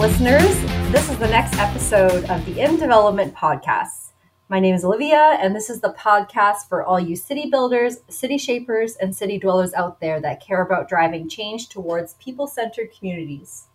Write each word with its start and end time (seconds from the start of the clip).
listeners. 0.00 0.58
This 0.92 1.10
is 1.10 1.18
the 1.18 1.28
next 1.28 1.58
episode 1.58 2.24
of 2.30 2.42
the 2.46 2.58
In 2.58 2.78
Development 2.78 3.34
Podcast. 3.34 4.12
My 4.48 4.58
name 4.58 4.74
is 4.74 4.82
Olivia, 4.82 5.36
and 5.38 5.54
this 5.54 5.68
is 5.68 5.82
the 5.82 5.92
podcast 5.92 6.70
for 6.70 6.82
all 6.82 6.98
you 6.98 7.14
city 7.14 7.50
builders, 7.50 7.98
city 8.08 8.38
shapers, 8.38 8.96
and 8.96 9.14
city 9.14 9.38
dwellers 9.38 9.74
out 9.74 10.00
there 10.00 10.18
that 10.18 10.40
care 10.40 10.62
about 10.62 10.88
driving 10.88 11.28
change 11.28 11.68
towards 11.68 12.14
people 12.14 12.46
centered 12.46 12.96
communities. 12.98 13.66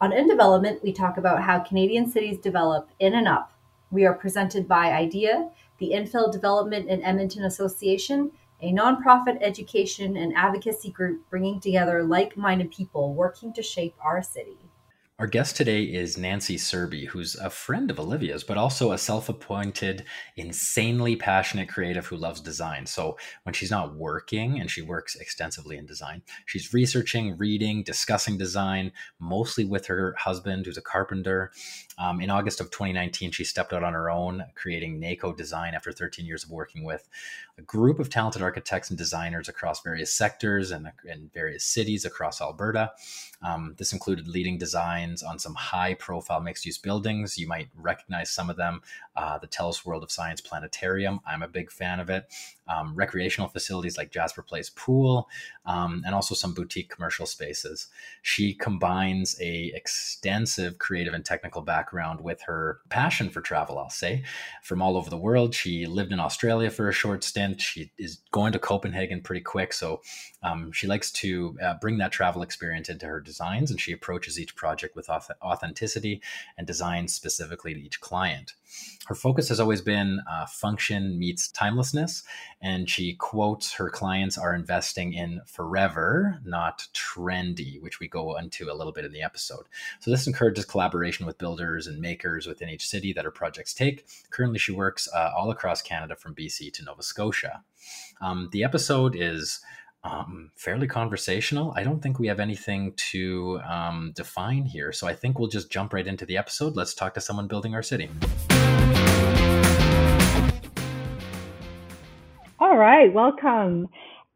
On 0.00 0.10
In 0.10 0.26
Development, 0.26 0.82
we 0.82 0.90
talk 0.90 1.18
about 1.18 1.42
how 1.42 1.58
Canadian 1.58 2.10
cities 2.10 2.38
develop 2.38 2.88
in 2.98 3.12
and 3.12 3.28
up. 3.28 3.52
We 3.90 4.06
are 4.06 4.14
presented 4.14 4.68
by 4.68 4.92
IDEA, 4.92 5.50
the 5.76 5.90
Infill 5.90 6.32
Development 6.32 6.88
in 6.88 7.04
Edmonton 7.04 7.44
Association, 7.44 8.32
a 8.62 8.72
nonprofit 8.72 9.36
education 9.42 10.16
and 10.16 10.34
advocacy 10.34 10.90
group 10.90 11.28
bringing 11.28 11.60
together 11.60 12.02
like 12.02 12.38
minded 12.38 12.70
people 12.70 13.12
working 13.12 13.52
to 13.52 13.62
shape 13.62 13.96
our 14.00 14.22
city. 14.22 14.56
Our 15.20 15.26
guest 15.26 15.56
today 15.56 15.82
is 15.82 16.16
Nancy 16.16 16.56
Surby, 16.56 17.08
who's 17.08 17.34
a 17.34 17.50
friend 17.50 17.90
of 17.90 17.98
Olivia's, 17.98 18.44
but 18.44 18.56
also 18.56 18.92
a 18.92 18.98
self 18.98 19.28
appointed, 19.28 20.04
insanely 20.36 21.16
passionate 21.16 21.68
creative 21.68 22.06
who 22.06 22.16
loves 22.16 22.40
design. 22.40 22.86
So 22.86 23.18
when 23.42 23.52
she's 23.52 23.72
not 23.72 23.96
working, 23.96 24.60
and 24.60 24.70
she 24.70 24.80
works 24.80 25.16
extensively 25.16 25.76
in 25.76 25.86
design, 25.86 26.22
she's 26.46 26.72
researching, 26.72 27.36
reading, 27.36 27.82
discussing 27.82 28.38
design, 28.38 28.92
mostly 29.18 29.64
with 29.64 29.86
her 29.86 30.14
husband, 30.20 30.66
who's 30.66 30.78
a 30.78 30.82
carpenter. 30.82 31.50
Um, 31.98 32.20
in 32.20 32.30
August 32.30 32.60
of 32.60 32.70
2019, 32.70 33.32
she 33.32 33.44
stepped 33.44 33.72
out 33.72 33.82
on 33.82 33.92
her 33.92 34.08
own, 34.08 34.44
creating 34.54 35.00
NAKO 35.00 35.36
Design 35.36 35.74
after 35.74 35.90
13 35.90 36.24
years 36.24 36.44
of 36.44 36.50
working 36.50 36.84
with 36.84 37.08
a 37.58 37.62
group 37.62 37.98
of 37.98 38.08
talented 38.08 38.40
architects 38.40 38.88
and 38.88 38.96
designers 38.96 39.48
across 39.48 39.82
various 39.82 40.14
sectors 40.14 40.70
and 40.70 40.92
in 41.04 41.30
various 41.34 41.64
cities 41.64 42.04
across 42.04 42.40
Alberta. 42.40 42.92
Um, 43.42 43.74
this 43.78 43.92
included 43.92 44.28
leading 44.28 44.58
designs 44.58 45.22
on 45.22 45.38
some 45.38 45.54
high 45.54 45.94
profile 45.94 46.40
mixed 46.40 46.64
use 46.64 46.78
buildings. 46.78 47.36
You 47.36 47.48
might 47.48 47.68
recognize 47.74 48.30
some 48.30 48.48
of 48.48 48.56
them. 48.56 48.80
Uh, 49.18 49.36
the 49.36 49.48
TELUS 49.48 49.84
World 49.84 50.04
of 50.04 50.12
Science 50.12 50.40
Planetarium, 50.40 51.18
I'm 51.26 51.42
a 51.42 51.48
big 51.48 51.72
fan 51.72 51.98
of 51.98 52.08
it. 52.08 52.32
Um, 52.68 52.94
recreational 52.94 53.48
facilities 53.48 53.98
like 53.98 54.12
Jasper 54.12 54.42
Place 54.42 54.70
Pool, 54.70 55.28
um, 55.66 56.04
and 56.06 56.14
also 56.14 56.36
some 56.36 56.54
boutique 56.54 56.88
commercial 56.88 57.26
spaces. 57.26 57.88
She 58.22 58.54
combines 58.54 59.34
a 59.40 59.72
extensive 59.74 60.78
creative 60.78 61.14
and 61.14 61.24
technical 61.24 61.62
background 61.62 62.20
with 62.20 62.42
her 62.42 62.78
passion 62.90 63.28
for 63.28 63.40
travel, 63.40 63.76
I'll 63.76 63.90
say, 63.90 64.22
from 64.62 64.80
all 64.80 64.96
over 64.96 65.10
the 65.10 65.16
world. 65.16 65.52
She 65.52 65.86
lived 65.86 66.12
in 66.12 66.20
Australia 66.20 66.70
for 66.70 66.88
a 66.88 66.92
short 66.92 67.24
stint. 67.24 67.60
She 67.60 67.90
is 67.98 68.20
going 68.30 68.52
to 68.52 68.60
Copenhagen 68.60 69.20
pretty 69.20 69.42
quick. 69.42 69.72
So 69.72 70.00
um, 70.44 70.70
she 70.70 70.86
likes 70.86 71.10
to 71.12 71.58
uh, 71.60 71.74
bring 71.80 71.98
that 71.98 72.12
travel 72.12 72.42
experience 72.42 72.88
into 72.88 73.06
her 73.06 73.20
designs 73.20 73.72
and 73.72 73.80
she 73.80 73.90
approaches 73.90 74.38
each 74.38 74.54
project 74.54 74.94
with 74.94 75.08
authenticity 75.10 76.22
and 76.56 76.68
designs 76.68 77.12
specifically 77.12 77.74
to 77.74 77.80
each 77.80 78.00
client. 78.00 78.52
Her 79.06 79.14
focus 79.14 79.48
has 79.48 79.60
always 79.60 79.80
been 79.80 80.20
uh, 80.30 80.46
function 80.46 81.18
meets 81.18 81.50
timelessness, 81.50 82.22
and 82.60 82.88
she 82.90 83.14
quotes 83.14 83.72
her 83.74 83.88
clients 83.88 84.36
are 84.36 84.54
investing 84.54 85.14
in 85.14 85.40
forever, 85.46 86.40
not 86.44 86.86
trendy, 86.94 87.80
which 87.80 88.00
we 88.00 88.08
go 88.08 88.36
into 88.36 88.70
a 88.70 88.74
little 88.74 88.92
bit 88.92 89.04
in 89.04 89.12
the 89.12 89.22
episode. 89.22 89.66
So, 90.00 90.10
this 90.10 90.26
encourages 90.26 90.64
collaboration 90.64 91.24
with 91.24 91.38
builders 91.38 91.86
and 91.86 92.00
makers 92.00 92.46
within 92.46 92.68
each 92.68 92.86
city 92.86 93.12
that 93.14 93.24
her 93.24 93.30
projects 93.30 93.72
take. 93.72 94.06
Currently, 94.30 94.58
she 94.58 94.72
works 94.72 95.08
uh, 95.14 95.30
all 95.36 95.50
across 95.50 95.80
Canada 95.80 96.16
from 96.16 96.34
BC 96.34 96.72
to 96.74 96.84
Nova 96.84 97.02
Scotia. 97.02 97.62
Um, 98.20 98.48
the 98.52 98.64
episode 98.64 99.16
is 99.16 99.60
um, 100.04 100.50
fairly 100.56 100.86
conversational. 100.86 101.72
I 101.76 101.82
don't 101.82 102.00
think 102.00 102.18
we 102.18 102.28
have 102.28 102.40
anything 102.40 102.92
to 103.10 103.60
um, 103.68 104.12
define 104.14 104.64
here. 104.64 104.92
So 104.92 105.06
I 105.06 105.14
think 105.14 105.38
we'll 105.38 105.48
just 105.48 105.70
jump 105.70 105.92
right 105.92 106.06
into 106.06 106.26
the 106.26 106.36
episode. 106.36 106.76
Let's 106.76 106.94
talk 106.94 107.14
to 107.14 107.20
someone 107.20 107.48
building 107.48 107.74
our 107.74 107.82
city. 107.82 108.08
All 112.60 112.76
right, 112.76 113.12
welcome. 113.12 113.86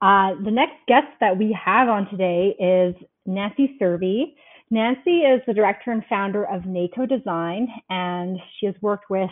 Uh, 0.00 0.34
the 0.44 0.50
next 0.53 0.77
guest 0.87 1.09
that 1.19 1.37
we 1.37 1.56
have 1.60 1.88
on 1.88 2.09
today 2.09 2.55
is 2.56 2.94
Nancy 3.27 3.77
Surby. 3.81 4.34
Nancy 4.71 5.22
is 5.22 5.41
the 5.44 5.53
director 5.53 5.91
and 5.91 6.05
founder 6.09 6.44
of 6.44 6.62
NAKO 6.62 7.09
Design, 7.09 7.66
and 7.91 8.38
she 8.61 8.66
has 8.66 8.77
worked 8.81 9.11
with 9.11 9.31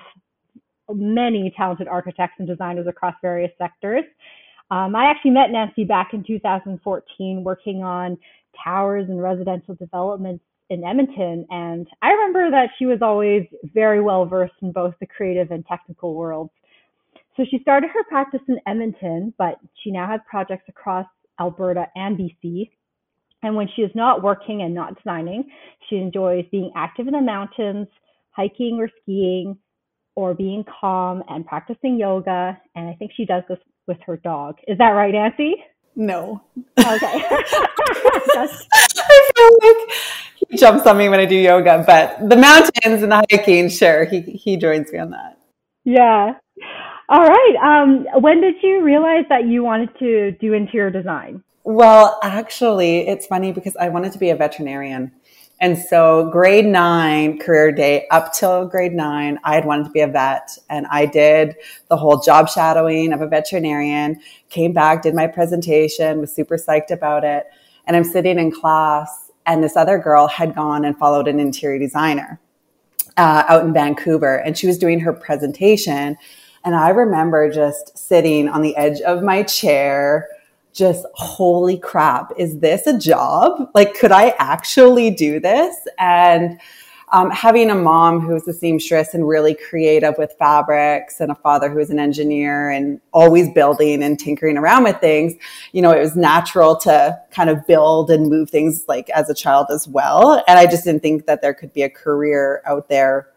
many 0.93 1.55
talented 1.57 1.87
architects 1.87 2.35
and 2.41 2.49
designers 2.49 2.89
across 2.89 3.15
various 3.23 3.53
sectors. 3.59 4.03
Um, 4.73 4.97
I 4.97 5.05
actually 5.05 5.31
met 5.31 5.53
Nancy 5.53 5.85
back 5.85 6.13
in 6.13 6.25
2014 6.25 7.45
working 7.45 7.85
on 7.85 8.19
towers 8.65 9.09
and 9.09 9.23
residential 9.23 9.77
developments 9.77 10.43
in 10.69 10.83
Edmonton. 10.83 11.47
And 11.51 11.87
I 12.03 12.11
remember 12.11 12.51
that 12.51 12.71
she 12.77 12.87
was 12.87 12.99
always 13.03 13.47
very 13.73 14.01
well 14.01 14.27
versed 14.27 14.55
in 14.63 14.73
both 14.73 14.95
the 14.99 15.07
creative 15.07 15.53
and 15.53 15.65
technical 15.65 16.15
worlds. 16.15 16.51
So 17.37 17.45
she 17.51 17.59
started 17.61 17.91
her 17.91 18.05
practice 18.05 18.41
in 18.49 18.59
Edmonton, 18.67 19.33
but 19.39 19.57
she 19.83 19.91
now 19.91 20.09
has 20.09 20.21
projects 20.29 20.65
across 20.69 21.07
Alberta 21.41 21.87
and 21.95 22.19
BC. 22.19 22.71
And 23.43 23.57
when 23.57 23.69
she 23.75 23.83
is 23.83 23.91
not 23.95 24.23
working 24.23 24.63
and 24.63 24.75
not 24.75 24.97
designing, 24.97 25.45
she 25.89 25.97
enjoys 25.97 26.45
being 26.51 26.71
active 26.77 27.07
in 27.07 27.15
the 27.15 27.21
mountains, 27.21 27.89
hiking 28.33 28.79
or 28.79 28.91
skiing, 29.03 29.57
or 30.15 30.35
being 30.35 30.65
calm 30.81 31.23
and 31.29 31.47
practicing 31.47 31.99
yoga. 31.99 32.61
And 32.75 32.89
I 32.89 32.95
think 32.95 33.13
she 33.17 33.25
does 33.25 33.43
this 33.49 33.59
with 33.87 33.99
her 34.07 34.19
dog. 34.19 34.57
Is 34.69 34.77
that 34.79 34.91
right, 34.91 35.13
Nancy? 35.13 35.55
No. 35.97 36.43
Okay. 36.79 36.87
I 38.33 39.31
feel 39.37 39.59
like 39.63 39.97
he 40.49 40.57
jumps 40.57 40.87
on 40.87 40.99
me 40.99 41.09
when 41.09 41.21
I 41.21 41.25
do 41.25 41.37
yoga, 41.37 41.83
but 41.87 42.29
the 42.29 42.37
mountains 42.37 43.03
and 43.03 43.11
the 43.11 43.25
hiking, 43.31 43.69
sure, 43.69 44.05
he 44.05 44.21
he 44.21 44.57
joins 44.57 44.93
me 44.93 44.99
on 44.99 45.11
that. 45.11 45.39
Yeah. 45.85 46.35
All 47.11 47.27
right. 47.27 47.55
Um, 47.61 48.07
when 48.23 48.41
did 48.41 48.55
you 48.63 48.83
realize 48.85 49.25
that 49.31 49.49
you 49.49 49.65
wanted 49.65 49.91
to 49.99 50.31
do 50.41 50.53
interior 50.53 50.91
design? 50.91 51.43
Well, 51.65 52.21
actually, 52.23 53.09
it's 53.09 53.27
funny 53.27 53.51
because 53.51 53.75
I 53.75 53.89
wanted 53.89 54.13
to 54.13 54.19
be 54.19 54.31
a 54.31 54.37
veterinarian. 54.37 55.11
And 55.61 55.77
so 55.77 56.31
grade 56.31 56.67
nine 56.67 57.41
career 57.41 57.73
day 57.73 58.07
up 58.13 58.33
till 58.33 58.65
grade 58.67 58.93
nine, 58.93 59.41
I 59.43 59.57
had 59.57 59.65
wanted 59.65 59.87
to 59.87 59.91
be 59.91 60.01
a 60.01 60.07
vet 60.07 60.57
and 60.71 60.87
I 60.87 61.05
did 61.05 61.57
the 61.89 61.97
whole 61.97 62.21
job 62.21 62.49
shadowing 62.49 63.13
of 63.13 63.23
a 63.23 63.27
veterinarian, 63.27 64.21
came 64.49 64.73
back, 64.73 65.03
did 65.03 65.15
my 65.15 65.27
presentation, 65.27 66.21
was 66.21 66.33
super 66.33 66.57
psyched 66.57 66.93
about 66.93 67.25
it. 67.25 67.47
And 67.87 67.97
I'm 67.97 68.05
sitting 68.05 68.39
in 68.39 68.53
class 68.53 69.33
and 69.47 69.65
this 69.65 69.77
other 69.77 69.99
girl 69.99 70.29
had 70.29 70.55
gone 70.55 70.85
and 70.85 70.97
followed 70.97 71.27
an 71.27 71.41
interior 71.41 71.81
designer 71.81 72.41
uh, 73.17 73.43
out 73.49 73.65
in 73.65 73.75
Vancouver 73.75 74.37
and 74.37 74.57
she 74.57 74.69
was 74.69 74.79
doing 74.79 75.01
her 75.01 75.13
presentation. 75.13 76.17
And 76.65 76.75
I 76.75 76.91
remember 76.91 77.51
just 77.51 77.97
sitting 77.97 78.49
on 78.49 78.63
the 78.63 78.77
edge 78.77 79.01
of 79.01 79.23
my 79.23 79.43
chair, 79.43 80.29
just 80.73 81.07
holy 81.15 81.79
crap, 81.79 82.33
is 82.37 82.59
this 82.59 82.87
a 82.87 82.99
job? 82.99 83.71
Like, 83.75 83.95
could 83.95 84.13
I 84.13 84.35
actually 84.39 85.11
do 85.11 85.41
this? 85.41 85.77
And 85.99 86.61
um, 87.13 87.31
having 87.31 87.71
a 87.71 87.75
mom 87.75 88.21
who 88.21 88.35
was 88.35 88.47
a 88.47 88.53
seamstress 88.53 89.15
and 89.15 89.27
really 89.27 89.55
creative 89.55 90.15
with 90.17 90.33
fabrics 90.39 91.21
and 91.21 91.33
a 91.33 91.35
father 91.35 91.69
who 91.69 91.77
was 91.77 91.91
an 91.91 91.99
engineer 91.99 92.71
and 92.71 93.01
always 93.13 93.51
building 93.53 94.03
and 94.03 94.19
tinkering 94.19 94.57
around 94.57 94.85
with 94.85 95.01
things, 95.01 95.35
you 95.73 95.83
know, 95.83 95.91
it 95.91 95.99
was 95.99 96.15
natural 96.15 96.77
to 96.77 97.21
kind 97.33 97.51
of 97.51 97.67
build 97.67 98.11
and 98.11 98.29
move 98.29 98.49
things 98.49 98.85
like 98.87 99.11
as 99.11 99.29
a 99.29 99.35
child 99.35 99.67
as 99.71 99.89
well. 99.89 100.43
And 100.47 100.59
I 100.59 100.67
just 100.67 100.85
didn't 100.85 101.03
think 101.03 101.27
that 101.27 101.43
there 101.43 101.55
could 101.55 101.73
be 101.73 101.83
a 101.83 101.91
career 101.91 102.63
out 102.65 102.89
there 102.89 103.29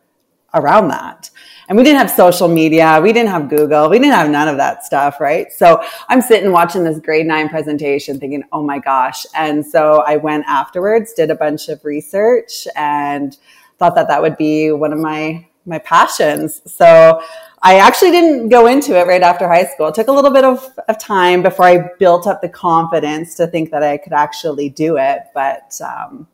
around 0.54 0.90
that. 0.90 1.30
And 1.70 1.78
we 1.78 1.84
didn't 1.84 2.00
have 2.00 2.12
social 2.12 2.48
media. 2.48 3.00
We 3.02 3.14
didn't 3.14 3.30
have 3.30 3.50
Google. 3.50 3.90
We 3.90 3.98
didn't 3.98 4.14
have 4.14 4.30
none 4.30 4.48
of 4.48 4.58
that 4.58 4.86
stuff, 4.86 5.22
right? 5.22 5.52
So 5.52 5.82
I'm 6.10 6.22
sitting 6.22 6.52
watching 6.52 6.84
this 6.84 7.00
grade 7.00 7.26
nine 7.26 7.50
presentation 7.50 8.20
thinking, 8.20 8.44
oh 8.52 8.62
my 8.62 8.80
gosh. 8.80 9.26
And 9.36 9.66
so 9.66 10.04
I 10.06 10.18
went 10.18 10.46
afterwards, 10.48 11.14
did 11.14 11.32
a 11.32 11.36
bunch 11.36 11.70
of 11.70 11.84
research 11.86 12.68
and 12.76 13.38
thought 13.80 13.96
that 13.96 14.08
that 14.10 14.22
would 14.22 14.38
be 14.38 14.72
one 14.72 14.92
of 14.92 15.00
my, 15.00 15.48
my 15.66 15.80
passions. 15.80 16.62
So 16.66 17.22
I 17.62 17.80
actually 17.80 18.12
didn't 18.12 18.50
go 18.50 18.68
into 18.68 19.00
it 19.00 19.08
right 19.08 19.22
after 19.22 19.48
high 19.48 19.66
school. 19.66 19.88
It 19.88 19.96
took 19.96 20.10
a 20.10 20.12
little 20.12 20.32
bit 20.32 20.44
of, 20.44 20.70
of 20.90 21.00
time 21.00 21.42
before 21.42 21.66
I 21.66 21.90
built 21.98 22.28
up 22.28 22.42
the 22.42 22.50
confidence 22.50 23.36
to 23.36 23.48
think 23.48 23.72
that 23.72 23.84
I 23.84 23.98
could 23.98 24.14
actually 24.14 24.70
do 24.70 24.98
it. 24.98 25.24
But 25.34 25.80
um, 25.82 26.28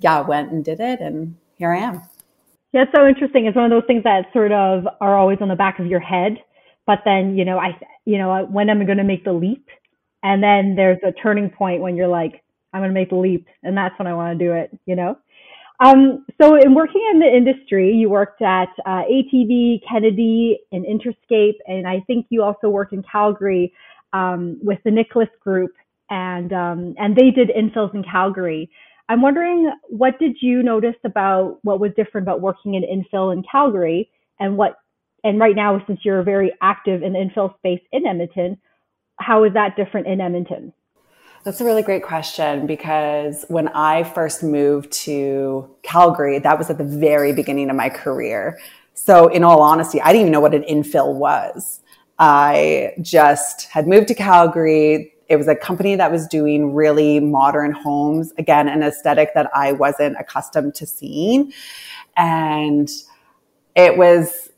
yeah, 0.00 0.20
went 0.22 0.50
and 0.50 0.64
did 0.64 0.80
it 0.80 1.00
and 1.00 1.36
here 1.56 1.72
I 1.72 1.78
am. 1.78 2.02
Yeah, 2.72 2.82
it's 2.82 2.92
so 2.94 3.06
interesting. 3.06 3.46
It's 3.46 3.56
one 3.56 3.66
of 3.66 3.70
those 3.70 3.86
things 3.86 4.04
that 4.04 4.26
sort 4.32 4.52
of 4.52 4.84
are 5.00 5.16
always 5.16 5.38
on 5.40 5.48
the 5.48 5.56
back 5.56 5.78
of 5.78 5.86
your 5.86 6.00
head, 6.00 6.38
but 6.86 7.00
then 7.04 7.36
you 7.36 7.44
know, 7.44 7.58
I, 7.58 7.78
you 8.04 8.18
know, 8.18 8.46
when 8.50 8.70
am 8.70 8.80
I 8.80 8.84
going 8.84 8.98
to 8.98 9.04
make 9.04 9.24
the 9.24 9.32
leap? 9.32 9.66
And 10.22 10.42
then 10.42 10.74
there's 10.76 10.98
a 11.04 11.12
turning 11.12 11.50
point 11.50 11.82
when 11.82 11.96
you're 11.96 12.08
like, 12.08 12.42
I'm 12.72 12.80
going 12.80 12.90
to 12.90 12.98
make 12.98 13.10
the 13.10 13.16
leap, 13.16 13.46
and 13.62 13.76
that's 13.76 13.98
when 13.98 14.06
I 14.06 14.14
want 14.14 14.38
to 14.38 14.44
do 14.44 14.52
it. 14.52 14.70
You 14.86 14.96
know. 14.96 15.18
Um, 15.84 16.24
so 16.40 16.56
in 16.56 16.74
working 16.74 17.02
in 17.12 17.18
the 17.18 17.26
industry, 17.26 17.92
you 17.92 18.08
worked 18.08 18.40
at 18.40 18.68
uh, 18.86 19.02
ATB, 19.10 19.80
Kennedy, 19.90 20.60
and 20.70 20.86
Interscape, 20.86 21.56
and 21.66 21.88
I 21.88 22.00
think 22.06 22.26
you 22.30 22.42
also 22.42 22.68
worked 22.68 22.92
in 22.92 23.02
Calgary 23.10 23.72
um, 24.12 24.58
with 24.62 24.78
the 24.84 24.90
Nicholas 24.92 25.28
Group, 25.40 25.72
and 26.08 26.52
um, 26.52 26.94
and 26.98 27.16
they 27.16 27.30
did 27.30 27.50
infills 27.50 27.94
in 27.94 28.04
Calgary. 28.04 28.70
I'm 29.12 29.20
wondering 29.20 29.70
what 29.90 30.18
did 30.18 30.38
you 30.40 30.62
notice 30.62 30.96
about 31.04 31.58
what 31.60 31.78
was 31.78 31.90
different 31.98 32.24
about 32.26 32.40
working 32.40 32.76
in 32.76 32.82
infill 32.82 33.30
in 33.30 33.42
Calgary 33.42 34.10
and 34.40 34.56
what 34.56 34.76
and 35.22 35.38
right 35.38 35.54
now 35.54 35.84
since 35.86 36.00
you're 36.02 36.22
very 36.22 36.50
active 36.62 37.02
in 37.02 37.12
the 37.12 37.18
infill 37.18 37.54
space 37.58 37.82
in 37.92 38.06
Edmonton, 38.06 38.56
how 39.16 39.44
is 39.44 39.52
that 39.52 39.76
different 39.76 40.06
in 40.06 40.22
Edmonton? 40.22 40.72
That's 41.44 41.60
a 41.60 41.64
really 41.66 41.82
great 41.82 42.02
question 42.02 42.66
because 42.66 43.44
when 43.48 43.68
I 43.68 44.02
first 44.02 44.42
moved 44.42 44.90
to 45.04 45.68
Calgary, 45.82 46.38
that 46.38 46.56
was 46.56 46.70
at 46.70 46.78
the 46.78 46.84
very 46.84 47.34
beginning 47.34 47.68
of 47.68 47.76
my 47.76 47.90
career. 47.90 48.58
So, 48.94 49.28
in 49.28 49.44
all 49.44 49.60
honesty, 49.60 50.00
I 50.00 50.06
didn't 50.06 50.22
even 50.22 50.32
know 50.32 50.40
what 50.40 50.54
an 50.54 50.62
infill 50.62 51.16
was. 51.16 51.82
I 52.18 52.94
just 53.02 53.64
had 53.64 53.86
moved 53.86 54.08
to 54.08 54.14
Calgary. 54.14 55.11
It 55.32 55.36
was 55.36 55.48
a 55.48 55.54
company 55.56 55.96
that 55.96 56.12
was 56.12 56.26
doing 56.26 56.74
really 56.74 57.18
modern 57.18 57.72
homes, 57.72 58.34
again, 58.36 58.68
an 58.68 58.82
aesthetic 58.82 59.30
that 59.32 59.50
I 59.54 59.72
wasn't 59.72 60.18
accustomed 60.20 60.74
to 60.74 60.86
seeing. 60.86 61.54
And 62.18 62.90
it 63.74 63.96
was 63.96 64.50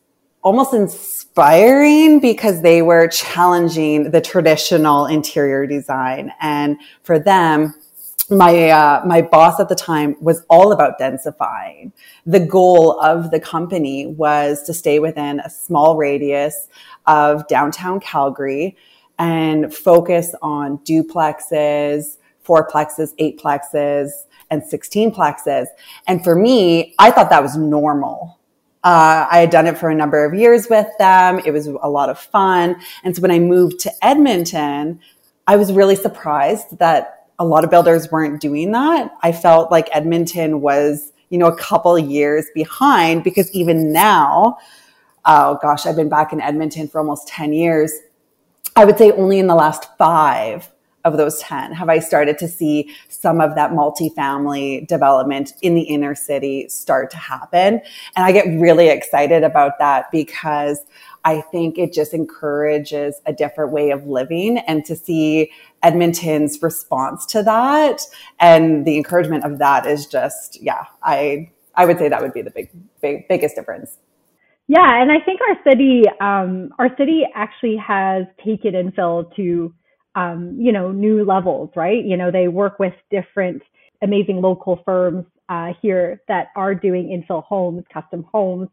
almost 0.42 0.74
inspiring 0.74 2.18
because 2.18 2.62
they 2.62 2.82
were 2.82 3.06
challenging 3.06 4.10
the 4.10 4.20
traditional 4.20 5.06
interior 5.06 5.64
design. 5.64 6.32
And 6.40 6.76
for 7.04 7.20
them, 7.20 7.74
my 8.28 8.70
uh, 8.70 9.04
my 9.06 9.22
boss 9.22 9.60
at 9.60 9.68
the 9.68 9.76
time 9.76 10.16
was 10.20 10.44
all 10.48 10.72
about 10.72 10.98
densifying. 10.98 11.92
The 12.26 12.40
goal 12.40 12.98
of 12.98 13.30
the 13.30 13.38
company 13.38 14.06
was 14.06 14.64
to 14.64 14.74
stay 14.74 14.98
within 14.98 15.38
a 15.38 15.50
small 15.50 15.96
radius 15.96 16.66
of 17.06 17.46
downtown 17.46 18.00
Calgary 18.00 18.76
and 19.18 19.74
focus 19.74 20.34
on 20.42 20.78
duplexes, 20.78 22.16
fourplexes, 22.46 23.14
eightplexes, 23.18 24.10
and 24.50 24.62
16 24.62 25.12
plexes. 25.12 25.66
And 26.06 26.22
for 26.22 26.34
me, 26.34 26.94
I 26.98 27.10
thought 27.10 27.30
that 27.30 27.42
was 27.42 27.56
normal. 27.56 28.38
Uh, 28.82 29.26
I 29.30 29.38
had 29.38 29.50
done 29.50 29.66
it 29.66 29.78
for 29.78 29.88
a 29.88 29.94
number 29.94 30.24
of 30.24 30.34
years 30.34 30.68
with 30.68 30.86
them. 30.98 31.40
It 31.44 31.52
was 31.52 31.66
a 31.66 31.88
lot 31.88 32.10
of 32.10 32.18
fun. 32.18 32.76
And 33.02 33.16
so 33.16 33.22
when 33.22 33.30
I 33.30 33.38
moved 33.38 33.80
to 33.80 33.92
Edmonton, 34.02 35.00
I 35.46 35.56
was 35.56 35.72
really 35.72 35.96
surprised 35.96 36.78
that 36.78 37.28
a 37.38 37.44
lot 37.44 37.64
of 37.64 37.70
builders 37.70 38.10
weren't 38.10 38.40
doing 38.40 38.72
that. 38.72 39.10
I 39.22 39.32
felt 39.32 39.70
like 39.70 39.88
Edmonton 39.92 40.60
was, 40.60 41.12
you 41.30 41.38
know, 41.38 41.46
a 41.46 41.56
couple 41.56 41.98
years 41.98 42.46
behind 42.54 43.24
because 43.24 43.50
even 43.52 43.92
now, 43.92 44.58
oh 45.24 45.58
gosh, 45.62 45.86
I've 45.86 45.96
been 45.96 46.10
back 46.10 46.32
in 46.32 46.40
Edmonton 46.40 46.86
for 46.86 47.00
almost 47.00 47.26
10 47.28 47.54
years. 47.54 47.92
I 48.76 48.84
would 48.84 48.98
say 48.98 49.12
only 49.12 49.38
in 49.38 49.46
the 49.46 49.54
last 49.54 49.96
five 49.96 50.68
of 51.04 51.16
those 51.16 51.38
10 51.40 51.72
have 51.72 51.88
I 51.88 51.98
started 52.00 52.38
to 52.38 52.48
see 52.48 52.90
some 53.08 53.40
of 53.40 53.54
that 53.54 53.70
multifamily 53.70 54.88
development 54.88 55.52
in 55.62 55.74
the 55.74 55.82
inner 55.82 56.14
city 56.14 56.68
start 56.68 57.10
to 57.10 57.16
happen. 57.16 57.80
And 58.16 58.24
I 58.24 58.32
get 58.32 58.46
really 58.58 58.88
excited 58.88 59.44
about 59.44 59.78
that 59.78 60.10
because 60.10 60.80
I 61.24 61.42
think 61.42 61.78
it 61.78 61.92
just 61.92 62.14
encourages 62.14 63.20
a 63.26 63.32
different 63.32 63.70
way 63.70 63.90
of 63.90 64.06
living 64.06 64.58
and 64.58 64.84
to 64.86 64.96
see 64.96 65.52
Edmonton's 65.82 66.60
response 66.60 67.26
to 67.26 67.42
that 67.44 68.00
and 68.40 68.84
the 68.86 68.96
encouragement 68.96 69.44
of 69.44 69.58
that 69.58 69.86
is 69.86 70.06
just, 70.06 70.60
yeah, 70.60 70.86
I, 71.02 71.52
I 71.76 71.84
would 71.84 71.98
say 71.98 72.08
that 72.08 72.20
would 72.20 72.32
be 72.32 72.42
the 72.42 72.50
big, 72.50 72.70
big, 73.00 73.28
biggest 73.28 73.54
difference. 73.54 73.98
Yeah, 74.68 75.02
and 75.02 75.12
I 75.12 75.20
think 75.24 75.40
our 75.42 75.56
city, 75.70 76.04
um, 76.20 76.70
our 76.78 76.88
city 76.96 77.22
actually 77.34 77.76
has 77.76 78.24
taken 78.44 78.72
infill 78.72 79.34
to 79.36 79.74
um, 80.16 80.56
you 80.58 80.72
know, 80.72 80.92
new 80.92 81.24
levels, 81.24 81.70
right? 81.76 82.02
You 82.04 82.16
know, 82.16 82.30
they 82.30 82.48
work 82.48 82.78
with 82.78 82.94
different 83.10 83.62
amazing 84.02 84.40
local 84.40 84.80
firms 84.84 85.26
uh, 85.48 85.72
here 85.82 86.22
that 86.28 86.48
are 86.56 86.74
doing 86.74 87.08
infill 87.08 87.42
homes, 87.44 87.82
custom 87.92 88.24
homes, 88.32 88.68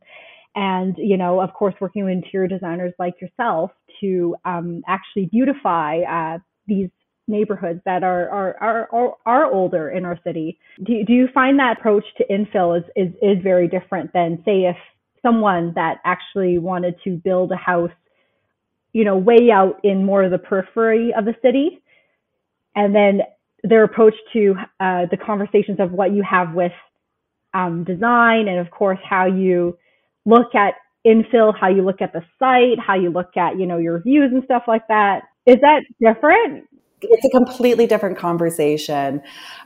and 0.55 0.95
you 0.97 1.17
know, 1.17 1.41
of 1.41 1.53
course, 1.53 1.73
working 1.81 2.05
with 2.05 2.13
interior 2.13 2.47
designers 2.47 2.93
like 2.99 3.15
yourself 3.21 3.71
to 4.01 4.35
um, 4.45 4.83
actually 4.87 5.25
beautify 5.31 5.99
uh, 6.01 6.37
these 6.67 6.89
neighborhoods 7.27 7.81
that 7.85 8.03
are, 8.03 8.29
are 8.29 8.87
are 8.91 9.13
are 9.25 9.45
older 9.51 9.89
in 9.89 10.05
our 10.05 10.19
city. 10.23 10.59
Do 10.83 11.03
do 11.05 11.13
you 11.13 11.27
find 11.33 11.59
that 11.59 11.79
approach 11.79 12.05
to 12.17 12.25
infill 12.27 12.77
is 12.77 12.85
is 12.95 13.13
is 13.21 13.41
very 13.43 13.67
different 13.67 14.11
than 14.13 14.41
say 14.45 14.65
if 14.65 14.77
someone 15.21 15.73
that 15.75 15.99
actually 16.03 16.57
wanted 16.57 16.95
to 17.03 17.17
build 17.17 17.51
a 17.51 17.57
house 17.57 17.91
you 18.93 19.05
know, 19.05 19.17
way 19.17 19.49
out 19.51 19.79
in 19.83 20.05
more 20.05 20.23
of 20.23 20.31
the 20.31 20.37
periphery 20.37 21.13
of 21.13 21.25
the 21.25 21.35
city. 21.41 21.81
And 22.75 22.95
then 22.95 23.21
their 23.63 23.83
approach 23.83 24.15
to 24.33 24.55
uh, 24.79 25.05
the 25.09 25.17
conversations 25.17 25.79
of 25.79 25.91
what 25.91 26.11
you 26.11 26.23
have 26.23 26.53
with 26.53 26.71
um, 27.53 27.83
design 27.83 28.47
and, 28.47 28.59
of 28.59 28.71
course, 28.71 28.99
how 29.07 29.25
you 29.25 29.77
look 30.25 30.55
at 30.55 30.75
infill, 31.05 31.57
how 31.57 31.67
you 31.67 31.83
look 31.83 32.01
at 32.01 32.13
the 32.13 32.23
site, 32.39 32.79
how 32.79 32.95
you 32.95 33.09
look 33.09 33.35
at, 33.37 33.59
you 33.59 33.65
know, 33.65 33.77
your 33.77 34.01
views 34.01 34.31
and 34.33 34.43
stuff 34.43 34.63
like 34.67 34.87
that. 34.87 35.23
Is 35.45 35.57
that 35.61 35.83
different? 36.01 36.67
It's 37.01 37.25
a 37.25 37.29
completely 37.29 37.87
different 37.87 38.17
conversation. 38.17 39.21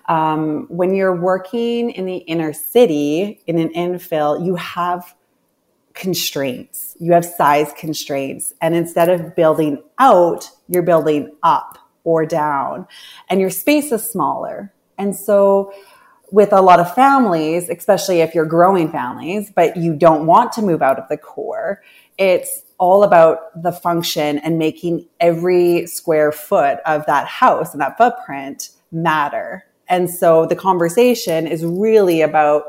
Um, 0.08 0.68
when 0.70 0.96
you're 0.96 1.16
working 1.16 1.92
in 1.92 2.06
the 2.06 2.18
inner 2.18 2.54
city 2.54 3.42
in 3.46 3.60
an 3.60 3.70
infill, 3.74 4.46
you 4.46 4.56
have 4.56 5.14
constraints. 5.96 6.96
You 7.00 7.14
have 7.14 7.26
size 7.26 7.74
constraints. 7.78 8.54
And 8.62 8.76
instead 8.76 9.10
of 9.10 9.36
building 9.36 9.82
out, 9.98 10.50
you're 10.68 10.84
building 10.84 11.36
up 11.42 11.80
or 12.04 12.26
down. 12.26 12.88
And 13.30 13.42
your 13.42 13.50
space 13.50 13.92
is 13.92 14.10
smaller. 14.10 14.74
And 14.98 15.16
so 15.16 15.74
with 16.32 16.54
a 16.54 16.62
lot 16.62 16.80
of 16.80 16.94
families, 16.94 17.70
especially 17.70 18.20
if 18.20 18.36
you're 18.36 18.46
growing 18.46 18.92
families, 18.92 19.52
but 19.56 19.78
you 19.78 19.96
don't 19.96 20.26
want 20.26 20.52
to 20.54 20.62
move 20.62 20.82
out 20.82 21.00
of 21.00 21.08
the 21.10 21.18
core, 21.18 21.82
it's 22.18 22.62
all 22.78 23.04
about 23.04 23.62
the 23.62 23.72
function 23.72 24.38
and 24.40 24.60
making 24.60 25.08
every 25.20 25.88
square 25.88 26.32
foot 26.32 26.80
of 26.86 27.06
that 27.06 27.28
house 27.28 27.72
and 27.74 27.82
that 27.82 27.98
footprint 27.98 28.70
matter. 28.92 29.66
And 29.88 30.10
so 30.10 30.46
the 30.46 30.56
conversation 30.56 31.48
is 31.48 31.64
really 31.64 32.22
about 32.22 32.64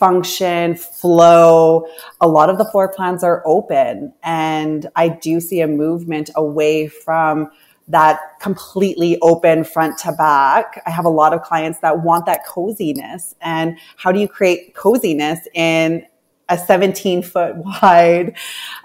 function, 0.00 0.74
flow. 0.74 1.86
A 2.20 2.26
lot 2.26 2.50
of 2.50 2.58
the 2.58 2.64
floor 2.64 2.88
plans 2.88 3.22
are 3.22 3.42
open. 3.46 4.12
And 4.24 4.88
I 4.96 5.08
do 5.08 5.38
see 5.40 5.60
a 5.60 5.68
movement 5.68 6.30
away 6.34 6.88
from 6.88 7.50
that 7.86 8.20
completely 8.40 9.18
open 9.20 9.62
front 9.62 9.98
to 9.98 10.12
back. 10.12 10.82
I 10.86 10.90
have 10.90 11.04
a 11.04 11.10
lot 11.10 11.34
of 11.34 11.42
clients 11.42 11.80
that 11.80 12.02
want 12.02 12.26
that 12.26 12.46
coziness. 12.46 13.34
And 13.40 13.78
how 13.96 14.10
do 14.10 14.18
you 14.18 14.28
create 14.28 14.74
coziness 14.74 15.40
in 15.54 16.06
a 16.48 16.56
17 16.56 17.22
foot 17.22 17.56
wide, 17.82 18.36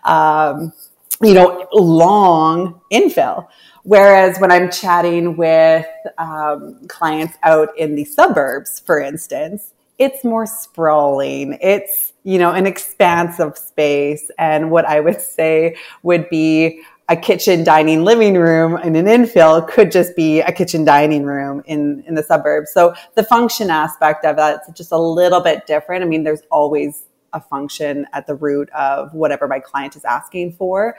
um, 0.03 0.73
you 1.21 1.33
know, 1.33 1.67
long 1.71 2.81
infill? 2.91 3.47
Whereas 3.83 4.39
when 4.39 4.51
I'm 4.51 4.71
chatting 4.71 5.37
with 5.37 5.85
um, 6.17 6.87
clients 6.87 7.37
out 7.43 7.69
in 7.77 7.93
the 7.93 8.03
suburbs, 8.03 8.79
for 8.79 8.99
instance, 8.99 9.74
it's 9.97 10.23
more 10.23 10.45
sprawling. 10.45 11.57
It's, 11.61 12.13
you 12.23 12.37
know, 12.37 12.51
an 12.51 12.65
expansive 12.65 13.57
space. 13.57 14.29
And 14.37 14.71
what 14.71 14.85
I 14.85 14.99
would 14.99 15.21
say 15.21 15.77
would 16.03 16.29
be 16.29 16.81
a 17.07 17.15
kitchen, 17.15 17.63
dining, 17.63 18.03
living 18.03 18.35
room 18.35 18.77
in 18.77 18.95
an 18.95 19.05
infill 19.05 19.67
could 19.67 19.91
just 19.91 20.15
be 20.15 20.41
a 20.41 20.51
kitchen, 20.51 20.83
dining 20.83 21.23
room 21.23 21.61
in, 21.65 22.03
in 22.07 22.15
the 22.15 22.23
suburbs. 22.23 22.71
So 22.71 22.95
the 23.13 23.23
function 23.23 23.69
aspect 23.69 24.25
of 24.25 24.37
that 24.37 24.61
is 24.67 24.73
just 24.75 24.91
a 24.91 24.97
little 24.97 25.39
bit 25.39 25.67
different. 25.67 26.03
I 26.03 26.07
mean, 26.07 26.23
there's 26.23 26.41
always 26.49 27.03
a 27.31 27.39
function 27.39 28.07
at 28.13 28.25
the 28.25 28.33
root 28.33 28.69
of 28.71 29.13
whatever 29.13 29.47
my 29.47 29.59
client 29.59 29.95
is 29.95 30.03
asking 30.05 30.53
for, 30.53 30.97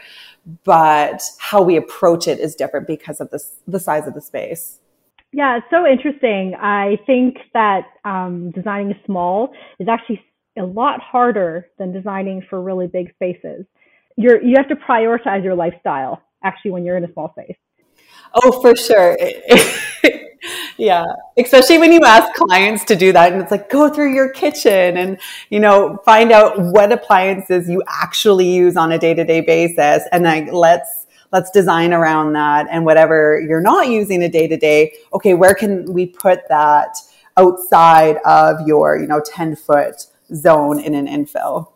but 0.65 1.23
how 1.39 1.63
we 1.63 1.77
approach 1.77 2.29
it 2.29 2.39
is 2.39 2.55
different 2.55 2.87
because 2.87 3.21
of 3.21 3.31
the 3.67 3.81
size 3.81 4.07
of 4.07 4.15
the 4.15 4.21
space. 4.21 4.79
Yeah, 5.33 5.59
it's 5.59 5.67
so 5.71 5.87
interesting. 5.87 6.55
I 6.55 6.99
think 7.07 7.37
that 7.53 7.87
um, 8.05 8.51
designing 8.53 8.95
small 9.05 9.53
is 9.79 9.89
actually 9.89 10.23
a 10.59 10.65
lot 10.65 11.01
harder 11.01 11.69
than 11.79 11.93
designing 11.93 12.43
for 12.49 12.63
really 12.63 12.87
big 12.87 13.13
spaces. 13.15 13.67
You're 14.17 14.43
you 14.43 14.55
have 14.57 14.69
to 14.69 14.77
prioritize 14.77 15.45
your 15.45 15.55
lifestyle 15.55 16.23
actually 16.43 16.71
when 16.71 16.85
you're 16.85 16.97
in 16.97 17.05
a 17.05 17.13
small 17.13 17.31
space. 17.33 17.57
Oh, 18.35 18.61
for 18.61 18.75
sure. 18.77 19.19
yeah, 20.79 21.05
especially 21.39 21.79
when 21.79 21.93
you 21.93 22.01
ask 22.05 22.33
clients 22.35 22.85
to 22.85 22.97
do 22.97 23.13
that 23.13 23.33
and 23.33 23.43
it's 23.43 23.51
like 23.51 23.71
go 23.71 23.89
through 23.89 24.15
your 24.15 24.31
kitchen 24.31 24.97
and 24.97 25.19
you 25.51 25.61
know 25.61 25.99
find 26.05 26.33
out 26.33 26.55
what 26.59 26.93
appliances 26.93 27.69
you 27.69 27.83
actually 27.89 28.51
use 28.51 28.77
on 28.77 28.93
a 28.93 28.99
day-to-day 28.99 29.41
basis 29.41 30.07
and 30.13 30.25
like 30.25 30.53
let's 30.53 31.06
let's 31.37 31.51
design 31.51 31.93
around 31.93 32.33
that 32.33 32.67
and 32.71 32.87
whatever 32.87 33.39
you're 33.47 33.61
not 33.61 33.89
using 33.89 34.23
a 34.23 34.29
day 34.29 34.49
to 34.49 34.57
day 34.57 34.91
okay 35.13 35.35
where 35.35 35.55
can 35.55 35.85
we 35.93 36.07
put 36.07 36.41
that 36.49 36.97
outside 37.37 38.17
of 38.25 38.67
your 38.67 38.97
you 38.97 39.07
know 39.07 39.21
10 39.21 39.55
foot 39.55 40.07
zone 40.35 40.81
in 40.81 40.95
an 40.95 41.07
infill 41.07 41.73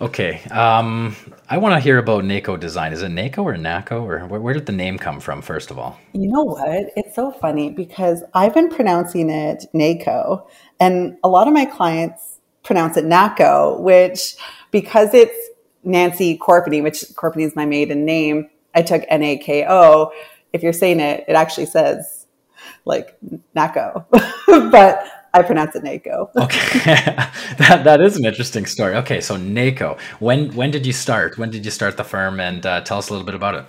Okay. 0.00 0.40
Um, 0.50 1.16
I 1.50 1.58
want 1.58 1.74
to 1.74 1.80
hear 1.80 1.98
about 1.98 2.22
NAKO 2.22 2.60
design. 2.60 2.92
Is 2.92 3.02
it 3.02 3.08
NAKO 3.08 3.42
or 3.42 3.56
NAKO 3.56 4.04
or 4.04 4.26
where, 4.26 4.40
where, 4.40 4.54
did 4.54 4.66
the 4.66 4.72
name 4.72 4.96
come 4.96 5.18
from, 5.18 5.42
first 5.42 5.72
of 5.72 5.78
all? 5.78 5.98
You 6.12 6.28
know 6.28 6.44
what? 6.44 6.92
It's 6.94 7.16
so 7.16 7.32
funny 7.32 7.70
because 7.70 8.22
I've 8.32 8.54
been 8.54 8.68
pronouncing 8.68 9.28
it 9.28 9.64
NAKO, 9.74 10.46
and 10.78 11.16
a 11.24 11.28
lot 11.28 11.48
of 11.48 11.52
my 11.52 11.64
clients 11.64 12.38
pronounce 12.62 12.96
it 12.96 13.06
NAKO, 13.06 13.80
which 13.80 14.36
because 14.70 15.14
it's 15.14 15.36
Nancy 15.84 16.38
Corpany, 16.38 16.82
which 16.82 17.04
Corpany 17.14 17.42
is 17.42 17.56
my 17.56 17.66
maiden 17.66 18.04
name, 18.04 18.48
I 18.74 18.82
took 18.82 19.02
N 19.08 19.22
A 19.22 19.36
K 19.38 19.66
O. 19.68 20.12
If 20.52 20.62
you're 20.62 20.72
saying 20.72 21.00
it, 21.00 21.24
it 21.28 21.34
actually 21.34 21.66
says 21.66 22.26
like 22.84 23.16
NAKO, 23.54 24.06
but 24.70 25.04
I 25.34 25.42
pronounce 25.42 25.76
it 25.76 25.84
NAKO. 25.84 26.30
okay, 26.36 26.94
that 27.58 27.82
that 27.84 28.00
is 28.00 28.16
an 28.16 28.24
interesting 28.24 28.66
story. 28.66 28.94
Okay, 28.96 29.20
so 29.20 29.36
NAKO. 29.36 29.98
When 30.20 30.54
when 30.54 30.70
did 30.70 30.86
you 30.86 30.92
start? 30.92 31.38
When 31.38 31.50
did 31.50 31.64
you 31.64 31.70
start 31.70 31.96
the 31.96 32.04
firm? 32.04 32.40
And 32.40 32.64
uh, 32.64 32.80
tell 32.82 32.98
us 32.98 33.08
a 33.08 33.12
little 33.12 33.26
bit 33.26 33.34
about 33.34 33.54
it. 33.54 33.66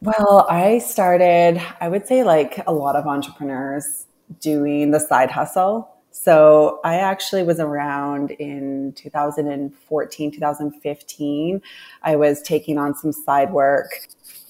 Well, 0.00 0.46
I 0.50 0.78
started. 0.78 1.62
I 1.80 1.88
would 1.88 2.06
say 2.06 2.24
like 2.24 2.62
a 2.66 2.72
lot 2.72 2.96
of 2.96 3.06
entrepreneurs 3.06 4.06
doing 4.40 4.90
the 4.90 5.00
side 5.00 5.30
hustle. 5.30 5.91
So 6.12 6.80
I 6.84 6.96
actually 6.96 7.42
was 7.42 7.58
around 7.58 8.30
in 8.32 8.92
2014, 8.92 10.30
2015. 10.30 11.62
I 12.02 12.16
was 12.16 12.42
taking 12.42 12.78
on 12.78 12.94
some 12.94 13.12
side 13.12 13.52
work 13.52 14.06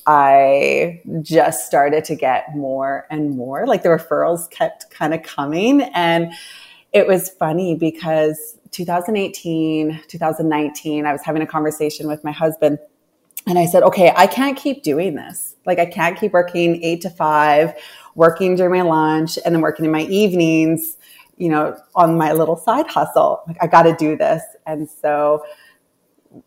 I 0.07 1.00
just 1.21 1.66
started 1.66 2.04
to 2.07 2.14
get 2.14 2.57
more 2.57 3.07
and 3.11 3.37
more. 3.37 3.66
Like 3.66 3.83
the 3.83 3.88
referrals 3.88 4.50
kept 4.50 4.90
kind 4.90 5.14
of 5.14 5.23
coming. 5.23 5.83
And 5.83 6.33
it 6.92 7.07
was 7.07 7.28
funny 7.31 7.76
because 7.76 8.59
2018, 8.73 10.02
2019, 10.09 11.07
I 11.07 11.12
was 11.12 11.23
having 11.23 11.42
a 11.42 11.47
conversation 11.47 12.09
with 12.09 12.25
my 12.25 12.33
husband 12.33 12.78
and 13.47 13.59
I 13.59 13.66
said, 13.66 13.83
okay, 13.83 14.12
I 14.16 14.26
can't 14.26 14.57
keep 14.57 14.83
doing 14.83 15.14
this. 15.14 15.57
Like 15.66 15.78
I 15.78 15.87
can't 15.87 16.19
keep 16.19 16.33
working 16.33 16.83
eight 16.83 17.00
to 17.02 17.11
five, 17.11 17.75
working 18.14 18.57
during 18.57 18.73
my 18.73 18.83
lunch 18.83 19.38
and 19.45 19.54
then 19.54 19.62
working 19.62 19.85
in 19.85 19.90
my 19.90 20.02
evenings, 20.02 20.97
you 21.36 21.48
know, 21.48 21.76
on 21.94 22.16
my 22.16 22.32
little 22.32 22.56
side 22.56 22.86
hustle. 22.86 23.42
Like 23.46 23.58
I 23.60 23.66
got 23.66 23.82
to 23.82 23.96
do 23.96 24.16
this. 24.16 24.42
And 24.66 24.88
so, 24.88 25.44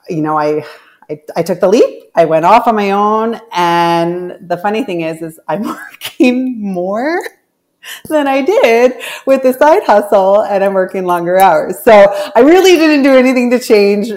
you 0.09 0.21
know, 0.21 0.37
I, 0.37 0.65
I, 1.09 1.21
I 1.35 1.43
took 1.43 1.59
the 1.59 1.67
leap. 1.67 2.11
I 2.15 2.25
went 2.25 2.45
off 2.45 2.67
on 2.67 2.75
my 2.75 2.91
own. 2.91 3.39
And 3.51 4.37
the 4.49 4.57
funny 4.57 4.83
thing 4.83 5.01
is, 5.01 5.21
is 5.21 5.39
I'm 5.47 5.63
working 5.63 6.61
more 6.61 7.21
than 8.09 8.27
I 8.27 8.41
did 8.41 8.93
with 9.25 9.43
the 9.43 9.53
side 9.53 9.83
hustle 9.83 10.41
and 10.43 10.63
I'm 10.63 10.73
working 10.73 11.05
longer 11.05 11.37
hours. 11.37 11.83
So 11.83 12.31
I 12.35 12.39
really 12.39 12.75
didn't 12.75 13.03
do 13.03 13.15
anything 13.15 13.51
to 13.51 13.59
change 13.59 14.11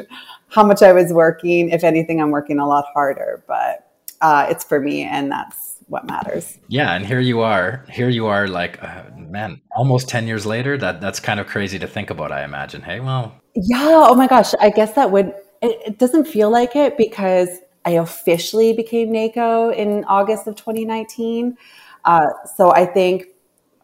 how 0.49 0.65
much 0.65 0.83
I 0.83 0.93
was 0.93 1.13
working. 1.13 1.71
If 1.71 1.85
anything, 1.85 2.21
I'm 2.21 2.31
working 2.31 2.59
a 2.59 2.67
lot 2.67 2.87
harder, 2.95 3.45
but 3.47 3.91
uh, 4.21 4.47
it's 4.49 4.65
for 4.65 4.81
me 4.81 5.03
and 5.03 5.31
that's 5.31 5.68
what 5.89 6.07
matters. 6.07 6.59
Yeah. 6.69 6.95
And 6.95 7.05
here 7.05 7.21
you 7.21 7.41
are, 7.41 7.85
here 7.91 8.09
you 8.09 8.27
are 8.27 8.47
like, 8.47 8.83
uh, 8.83 9.05
man, 9.17 9.61
almost 9.75 10.09
10 10.09 10.27
years 10.27 10.47
later, 10.47 10.77
that 10.79 11.01
that's 11.01 11.21
kind 11.21 11.41
of 11.41 11.47
crazy 11.47 11.79
to 11.79 11.87
think 11.87 12.11
about. 12.11 12.31
I 12.31 12.45
imagine. 12.45 12.83
Hey, 12.83 13.01
well, 13.01 13.35
yeah. 13.55 14.07
Oh 14.09 14.15
my 14.15 14.27
gosh. 14.27 14.53
I 14.61 14.71
guess 14.71 14.95
that 14.95 15.11
would, 15.11 15.29
it, 15.63 15.81
it 15.87 15.99
doesn't 15.99 16.27
feel 16.27 16.51
like 16.51 16.77
it 16.77 16.97
because 16.97 17.49
I 17.85 17.93
officially 17.93 18.75
became 18.75 19.11
NAKO 19.13 19.75
in 19.75 20.05
August 20.05 20.47
of 20.47 20.57
2019. 20.57 21.57
Uh, 22.05 22.27
so 22.57 22.73
I 22.73 22.85
think 22.87 23.27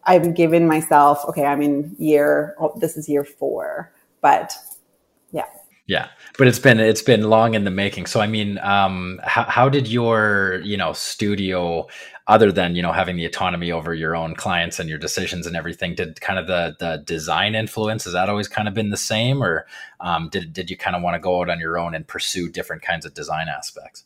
I've 0.04 0.34
given 0.34 0.66
myself, 0.66 1.24
okay, 1.28 1.44
I'm 1.44 1.62
in 1.62 1.96
year, 1.98 2.54
oh, 2.60 2.74
this 2.78 2.96
is 2.96 3.08
year 3.08 3.24
four, 3.24 3.92
but 4.20 4.52
yeah. 5.86 6.08
But 6.38 6.48
it's 6.48 6.58
been 6.58 6.80
it's 6.80 7.02
been 7.02 7.30
long 7.30 7.54
in 7.54 7.64
the 7.64 7.70
making. 7.70 8.06
So 8.06 8.20
I 8.20 8.26
mean, 8.26 8.58
um, 8.58 9.20
how 9.22 9.44
how 9.44 9.68
did 9.68 9.86
your 9.86 10.60
you 10.64 10.76
know 10.76 10.92
studio 10.92 11.86
other 12.26 12.50
than 12.50 12.74
you 12.74 12.82
know 12.82 12.92
having 12.92 13.16
the 13.16 13.26
autonomy 13.26 13.70
over 13.70 13.92
your 13.92 14.16
own 14.16 14.34
clients 14.34 14.78
and 14.78 14.88
your 14.88 14.98
decisions 14.98 15.46
and 15.46 15.56
everything 15.56 15.94
did 15.94 16.20
kind 16.20 16.38
of 16.38 16.46
the 16.46 16.74
the 16.80 17.02
design 17.04 17.54
influence 17.54 18.04
has 18.04 18.14
that 18.14 18.28
always 18.28 18.48
kind 18.48 18.66
of 18.66 18.74
been 18.74 18.90
the 18.90 18.96
same 18.96 19.42
or 19.42 19.66
um, 20.00 20.28
did, 20.30 20.52
did 20.52 20.70
you 20.70 20.76
kind 20.76 20.96
of 20.96 21.02
want 21.02 21.14
to 21.14 21.18
go 21.18 21.40
out 21.40 21.50
on 21.50 21.60
your 21.60 21.78
own 21.78 21.94
and 21.94 22.06
pursue 22.06 22.48
different 22.48 22.82
kinds 22.82 23.04
of 23.04 23.12
design 23.14 23.48
aspects 23.48 24.04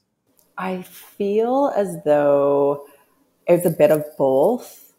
i 0.57 0.83
feel 0.83 1.73
as 1.77 1.97
though 2.05 2.87
it's 3.47 3.65
a 3.65 3.71
bit 3.71 3.93
of 3.93 4.05
both 4.17 4.93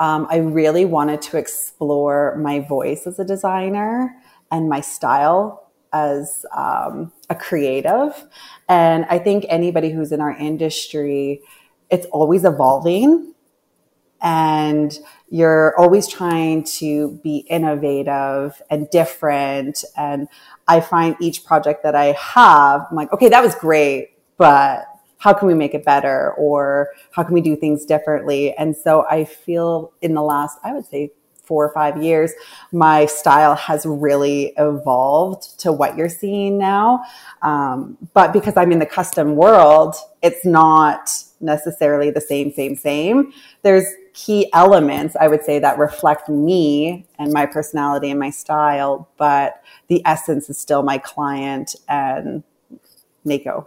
um, 0.00 0.26
i 0.30 0.36
really 0.38 0.84
wanted 0.84 1.22
to 1.22 1.36
explore 1.36 2.36
my 2.36 2.58
voice 2.58 3.06
as 3.06 3.18
a 3.20 3.24
designer 3.24 4.12
and 4.50 4.68
my 4.68 4.80
style 4.80 5.69
as 5.92 6.44
um, 6.56 7.12
a 7.28 7.34
creative 7.34 8.26
and 8.68 9.04
i 9.10 9.18
think 9.18 9.44
anybody 9.48 9.90
who's 9.90 10.12
in 10.12 10.20
our 10.20 10.36
industry 10.36 11.40
it's 11.90 12.06
always 12.06 12.44
evolving 12.44 13.34
and 14.22 14.98
you're 15.28 15.78
always 15.78 16.06
trying 16.06 16.64
to 16.64 17.18
be 17.22 17.38
innovative 17.48 18.60
and 18.68 18.88
different. 18.90 19.84
And 19.96 20.28
I 20.68 20.80
find 20.80 21.16
each 21.20 21.44
project 21.44 21.82
that 21.84 21.94
I 21.94 22.12
have, 22.12 22.86
I'm 22.90 22.96
like, 22.96 23.12
okay, 23.12 23.28
that 23.28 23.42
was 23.42 23.54
great, 23.54 24.10
but 24.36 24.86
how 25.18 25.32
can 25.32 25.48
we 25.48 25.54
make 25.54 25.74
it 25.74 25.84
better? 25.84 26.32
Or 26.32 26.90
how 27.12 27.22
can 27.22 27.34
we 27.34 27.40
do 27.40 27.56
things 27.56 27.84
differently? 27.84 28.54
And 28.54 28.76
so 28.76 29.06
I 29.10 29.24
feel 29.24 29.92
in 30.00 30.14
the 30.14 30.22
last, 30.22 30.58
I 30.64 30.72
would 30.72 30.86
say, 30.86 31.12
four 31.50 31.66
or 31.66 31.74
five 31.74 32.00
years, 32.00 32.32
my 32.70 33.06
style 33.06 33.56
has 33.56 33.84
really 33.84 34.52
evolved 34.56 35.58
to 35.58 35.72
what 35.72 35.96
you're 35.96 36.08
seeing 36.08 36.56
now. 36.56 37.02
Um, 37.42 37.98
but 38.14 38.32
because 38.32 38.56
I'm 38.56 38.70
in 38.70 38.78
the 38.78 38.86
custom 38.86 39.34
world, 39.34 39.96
it's 40.22 40.46
not 40.46 41.10
necessarily 41.40 42.12
the 42.12 42.20
same, 42.20 42.52
same, 42.52 42.76
same. 42.76 43.32
There's 43.62 43.86
key 44.14 44.48
elements, 44.52 45.16
I 45.20 45.26
would 45.26 45.42
say, 45.42 45.58
that 45.58 45.76
reflect 45.76 46.28
me 46.28 47.04
and 47.18 47.32
my 47.32 47.46
personality 47.46 48.10
and 48.10 48.20
my 48.20 48.30
style, 48.30 49.08
but 49.16 49.60
the 49.88 50.02
essence 50.06 50.48
is 50.48 50.56
still 50.56 50.84
my 50.84 50.98
client 50.98 51.74
and 51.88 52.44
NAKO. 53.26 53.66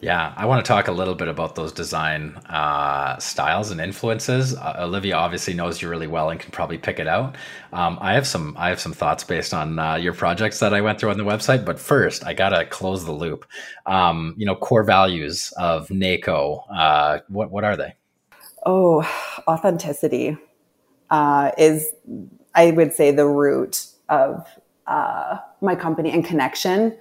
Yeah, 0.00 0.34
I 0.36 0.46
want 0.46 0.64
to 0.64 0.68
talk 0.68 0.88
a 0.88 0.92
little 0.92 1.14
bit 1.14 1.28
about 1.28 1.54
those 1.54 1.72
design 1.72 2.36
uh, 2.48 3.18
styles 3.18 3.70
and 3.70 3.80
influences. 3.80 4.54
Uh, 4.54 4.76
Olivia 4.80 5.16
obviously 5.16 5.54
knows 5.54 5.80
you 5.80 5.88
really 5.88 6.06
well 6.06 6.30
and 6.30 6.38
can 6.38 6.50
probably 6.50 6.78
pick 6.78 6.98
it 6.98 7.06
out. 7.06 7.36
Um, 7.72 7.98
I 8.00 8.12
have 8.14 8.26
some 8.26 8.54
I 8.58 8.68
have 8.68 8.80
some 8.80 8.92
thoughts 8.92 9.24
based 9.24 9.54
on 9.54 9.78
uh, 9.78 9.94
your 9.94 10.12
projects 10.12 10.58
that 10.58 10.74
I 10.74 10.80
went 10.80 11.00
through 11.00 11.10
on 11.10 11.18
the 11.18 11.24
website. 11.24 11.64
But 11.64 11.78
first, 11.78 12.26
I 12.26 12.34
gotta 12.34 12.66
close 12.66 13.04
the 13.04 13.12
loop. 13.12 13.46
Um, 13.86 14.34
you 14.36 14.44
know, 14.44 14.54
core 14.54 14.84
values 14.84 15.52
of 15.56 15.88
NAKO. 15.88 16.64
Uh, 16.70 17.18
what 17.28 17.50
what 17.50 17.64
are 17.64 17.76
they? 17.76 17.94
Oh, 18.66 19.02
authenticity 19.48 20.36
uh, 21.10 21.52
is, 21.58 21.88
I 22.54 22.70
would 22.70 22.92
say, 22.92 23.10
the 23.10 23.26
root 23.26 23.86
of 24.08 24.46
uh, 24.86 25.38
my 25.60 25.74
company 25.74 26.10
and 26.10 26.24
connection. 26.24 26.96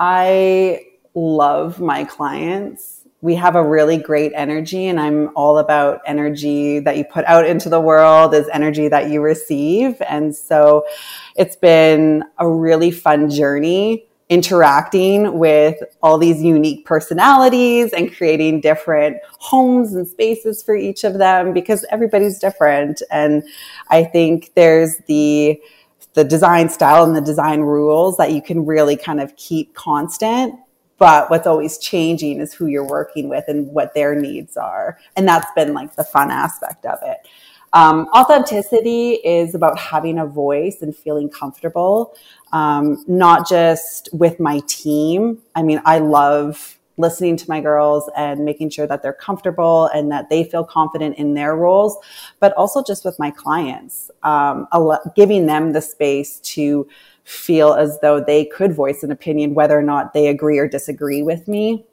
I 0.00 0.87
love 1.14 1.80
my 1.80 2.04
clients. 2.04 3.04
We 3.20 3.34
have 3.34 3.56
a 3.56 3.68
really 3.68 3.96
great 3.96 4.32
energy, 4.34 4.86
and 4.86 5.00
I'm 5.00 5.30
all 5.34 5.58
about 5.58 6.00
energy 6.06 6.78
that 6.80 6.96
you 6.96 7.04
put 7.04 7.24
out 7.24 7.46
into 7.46 7.68
the 7.68 7.80
world 7.80 8.32
is 8.32 8.48
energy 8.52 8.86
that 8.88 9.10
you 9.10 9.20
receive. 9.20 10.00
And 10.08 10.34
so 10.34 10.86
it's 11.36 11.56
been 11.56 12.22
a 12.38 12.48
really 12.48 12.92
fun 12.92 13.28
journey 13.28 14.08
interacting 14.28 15.38
with 15.38 15.76
all 16.02 16.18
these 16.18 16.42
unique 16.42 16.84
personalities 16.84 17.92
and 17.92 18.14
creating 18.14 18.60
different 18.60 19.16
homes 19.38 19.94
and 19.94 20.06
spaces 20.06 20.62
for 20.62 20.76
each 20.76 21.02
of 21.02 21.14
them 21.14 21.52
because 21.52 21.84
everybody's 21.90 22.38
different. 22.38 23.00
And 23.10 23.42
I 23.88 24.04
think 24.04 24.52
there's 24.54 24.98
the 25.06 25.60
the 26.14 26.24
design 26.24 26.68
style 26.68 27.04
and 27.04 27.14
the 27.14 27.20
design 27.20 27.60
rules 27.60 28.16
that 28.16 28.32
you 28.32 28.42
can 28.42 28.66
really 28.66 28.96
kind 28.96 29.20
of 29.20 29.34
keep 29.36 29.74
constant 29.74 30.54
but 30.98 31.30
what's 31.30 31.46
always 31.46 31.78
changing 31.78 32.40
is 32.40 32.52
who 32.52 32.66
you're 32.66 32.86
working 32.86 33.28
with 33.28 33.44
and 33.48 33.68
what 33.68 33.94
their 33.94 34.14
needs 34.14 34.56
are. 34.56 34.98
And 35.16 35.26
that's 35.26 35.50
been 35.54 35.72
like 35.72 35.96
the 35.96 36.04
fun 36.04 36.30
aspect 36.30 36.84
of 36.84 36.98
it. 37.02 37.18
Um, 37.72 38.08
authenticity 38.14 39.12
is 39.12 39.54
about 39.54 39.78
having 39.78 40.18
a 40.18 40.26
voice 40.26 40.80
and 40.80 40.96
feeling 40.96 41.28
comfortable, 41.28 42.16
um, 42.52 43.04
not 43.06 43.48
just 43.48 44.08
with 44.12 44.40
my 44.40 44.60
team. 44.66 45.38
I 45.54 45.62
mean, 45.62 45.80
I 45.84 45.98
love 45.98 46.78
listening 46.96 47.36
to 47.36 47.48
my 47.48 47.60
girls 47.60 48.10
and 48.16 48.44
making 48.44 48.70
sure 48.70 48.86
that 48.86 49.02
they're 49.02 49.12
comfortable 49.12 49.86
and 49.94 50.10
that 50.10 50.28
they 50.28 50.44
feel 50.44 50.64
confident 50.64 51.16
in 51.16 51.34
their 51.34 51.54
roles, 51.54 51.96
but 52.40 52.52
also 52.54 52.82
just 52.82 53.04
with 53.04 53.18
my 53.18 53.30
clients, 53.30 54.10
um, 54.24 54.66
giving 55.14 55.46
them 55.46 55.72
the 55.72 55.80
space 55.80 56.40
to 56.40 56.88
feel 57.28 57.74
as 57.74 58.00
though 58.00 58.18
they 58.18 58.46
could 58.46 58.72
voice 58.72 59.02
an 59.02 59.10
opinion, 59.10 59.52
whether 59.52 59.78
or 59.78 59.82
not 59.82 60.14
they 60.14 60.28
agree 60.28 60.58
or 60.58 60.66
disagree 60.66 61.22
with 61.22 61.46
me. 61.46 61.84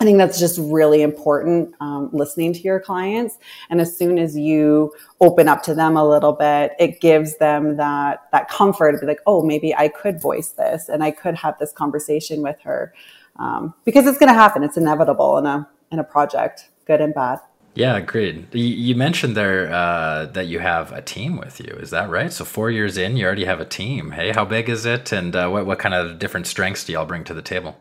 I 0.00 0.04
think 0.04 0.18
that's 0.18 0.38
just 0.38 0.60
really 0.60 1.02
important, 1.02 1.74
um, 1.80 2.10
listening 2.12 2.52
to 2.52 2.60
your 2.60 2.78
clients. 2.78 3.38
And 3.70 3.80
as 3.80 3.96
soon 3.96 4.16
as 4.16 4.36
you 4.36 4.92
open 5.20 5.48
up 5.48 5.64
to 5.64 5.74
them 5.74 5.96
a 5.96 6.08
little 6.08 6.32
bit, 6.32 6.74
it 6.78 7.00
gives 7.00 7.38
them 7.38 7.76
that, 7.78 8.28
that 8.30 8.48
comfort 8.48 8.92
to 8.92 8.98
be 8.98 9.06
like, 9.06 9.20
oh, 9.26 9.42
maybe 9.42 9.74
I 9.74 9.88
could 9.88 10.20
voice 10.20 10.50
this 10.50 10.88
and 10.88 11.02
I 11.02 11.10
could 11.10 11.34
have 11.34 11.58
this 11.58 11.72
conversation 11.72 12.40
with 12.42 12.60
her. 12.60 12.94
Um, 13.40 13.74
because 13.84 14.06
it's 14.06 14.18
going 14.18 14.32
to 14.32 14.38
happen. 14.38 14.62
It's 14.62 14.76
inevitable 14.76 15.38
in 15.38 15.46
a, 15.46 15.68
in 15.90 15.98
a 15.98 16.04
project, 16.04 16.70
good 16.84 17.00
and 17.00 17.12
bad. 17.12 17.40
Yeah, 17.74 18.00
great. 18.00 18.52
You 18.54 18.94
mentioned 18.96 19.36
there 19.36 19.72
uh, 19.72 20.26
that 20.26 20.46
you 20.46 20.58
have 20.58 20.90
a 20.92 21.00
team 21.00 21.36
with 21.36 21.60
you. 21.60 21.72
Is 21.74 21.90
that 21.90 22.10
right? 22.10 22.32
So 22.32 22.44
four 22.44 22.70
years 22.70 22.96
in, 22.96 23.16
you 23.16 23.24
already 23.24 23.44
have 23.44 23.60
a 23.60 23.64
team. 23.64 24.10
Hey, 24.10 24.32
how 24.32 24.44
big 24.44 24.68
is 24.68 24.84
it, 24.84 25.12
and 25.12 25.34
uh, 25.36 25.48
what 25.48 25.66
what 25.66 25.78
kind 25.78 25.94
of 25.94 26.18
different 26.18 26.46
strengths 26.46 26.84
do 26.84 26.92
y'all 26.92 27.06
bring 27.06 27.24
to 27.24 27.34
the 27.34 27.42
table? 27.42 27.76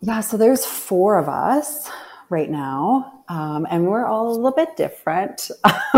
Yeah, 0.00 0.20
so 0.20 0.36
there's 0.36 0.64
four 0.64 1.18
of 1.18 1.28
us 1.28 1.90
right 2.28 2.50
now, 2.50 3.24
um, 3.28 3.66
and 3.70 3.86
we're 3.86 4.06
all 4.06 4.28
a 4.28 4.34
little 4.34 4.52
bit 4.52 4.76
different. 4.76 5.50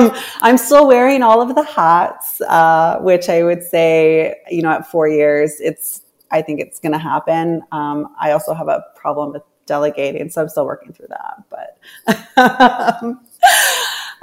I'm 0.46 0.58
still 0.58 0.86
wearing 0.86 1.22
all 1.22 1.40
of 1.40 1.54
the 1.54 1.64
hats, 1.64 2.40
uh, 2.42 2.98
which 3.00 3.28
I 3.28 3.42
would 3.42 3.62
say, 3.62 4.36
you 4.50 4.62
know, 4.62 4.70
at 4.70 4.86
four 4.90 5.08
years, 5.08 5.60
it's 5.60 6.02
I 6.30 6.42
think 6.42 6.60
it's 6.60 6.80
going 6.80 6.92
to 6.92 6.98
happen. 6.98 7.62
Um, 7.72 8.14
I 8.20 8.32
also 8.32 8.54
have 8.54 8.68
a 8.68 8.84
problem 8.96 9.32
with 9.32 9.42
delegating, 9.66 10.30
so 10.30 10.42
I'm 10.42 10.48
still 10.48 10.66
working 10.66 10.92
through 10.92 11.08
that. 11.08 11.42
But 11.50 13.16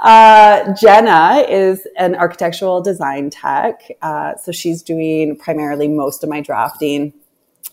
uh, 0.00 0.74
Jenna 0.80 1.44
is 1.48 1.86
an 1.96 2.14
architectural 2.14 2.80
design 2.80 3.30
tech, 3.30 3.82
uh, 4.02 4.36
so 4.36 4.52
she's 4.52 4.82
doing 4.82 5.36
primarily 5.36 5.88
most 5.88 6.22
of 6.22 6.30
my 6.30 6.40
drafting, 6.40 7.12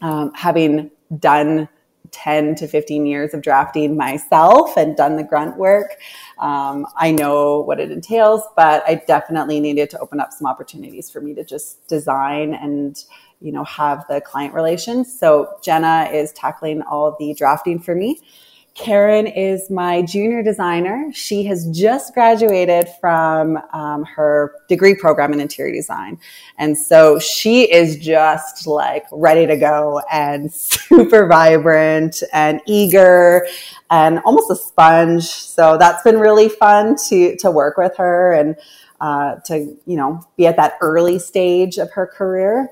um, 0.01 0.31
having 0.33 0.91
done 1.17 1.67
10 2.11 2.55
to 2.55 2.67
15 2.67 3.05
years 3.05 3.33
of 3.33 3.41
drafting 3.41 3.95
myself 3.95 4.75
and 4.77 4.95
done 4.95 5.15
the 5.15 5.23
grunt 5.23 5.57
work. 5.57 5.97
Um, 6.39 6.87
I 6.95 7.11
know 7.11 7.61
what 7.61 7.79
it 7.79 7.91
entails, 7.91 8.41
but 8.55 8.83
I 8.87 9.01
definitely 9.07 9.59
needed 9.59 9.89
to 9.91 9.99
open 9.99 10.19
up 10.19 10.31
some 10.33 10.47
opportunities 10.47 11.09
for 11.09 11.21
me 11.21 11.33
to 11.35 11.43
just 11.43 11.85
design 11.87 12.53
and 12.53 13.03
you 13.41 13.51
know 13.51 13.63
have 13.63 14.05
the 14.07 14.21
client 14.21 14.53
relations. 14.53 15.17
So 15.17 15.57
Jenna 15.63 16.09
is 16.11 16.31
tackling 16.33 16.81
all 16.81 17.15
the 17.19 17.33
drafting 17.33 17.79
for 17.79 17.95
me. 17.95 18.19
Karen 18.79 19.27
is 19.27 19.69
my 19.69 20.01
junior 20.01 20.41
designer. 20.41 21.11
She 21.13 21.43
has 21.45 21.67
just 21.67 22.13
graduated 22.13 22.87
from 23.01 23.57
um, 23.73 24.05
her 24.05 24.55
degree 24.69 24.95
program 24.95 25.33
in 25.33 25.41
interior 25.41 25.73
design. 25.73 26.17
And 26.57 26.77
so 26.77 27.19
she 27.19 27.69
is 27.69 27.97
just 27.97 28.65
like 28.67 29.03
ready 29.11 29.45
to 29.47 29.57
go 29.57 30.01
and 30.09 30.51
super 30.53 31.27
vibrant 31.27 32.23
and 32.31 32.61
eager 32.67 33.45
and 33.89 34.19
almost 34.19 34.49
a 34.49 34.55
sponge. 34.55 35.25
So 35.25 35.77
that's 35.77 36.03
been 36.03 36.19
really 36.19 36.47
fun 36.47 36.95
to, 37.09 37.35
to 37.37 37.51
work 37.51 37.77
with 37.77 37.97
her 37.97 38.31
and 38.31 38.55
uh, 39.01 39.35
to, 39.47 39.77
you 39.85 39.97
know, 39.97 40.21
be 40.37 40.47
at 40.47 40.55
that 40.55 40.77
early 40.79 41.19
stage 41.19 41.77
of 41.77 41.91
her 41.91 42.07
career. 42.07 42.69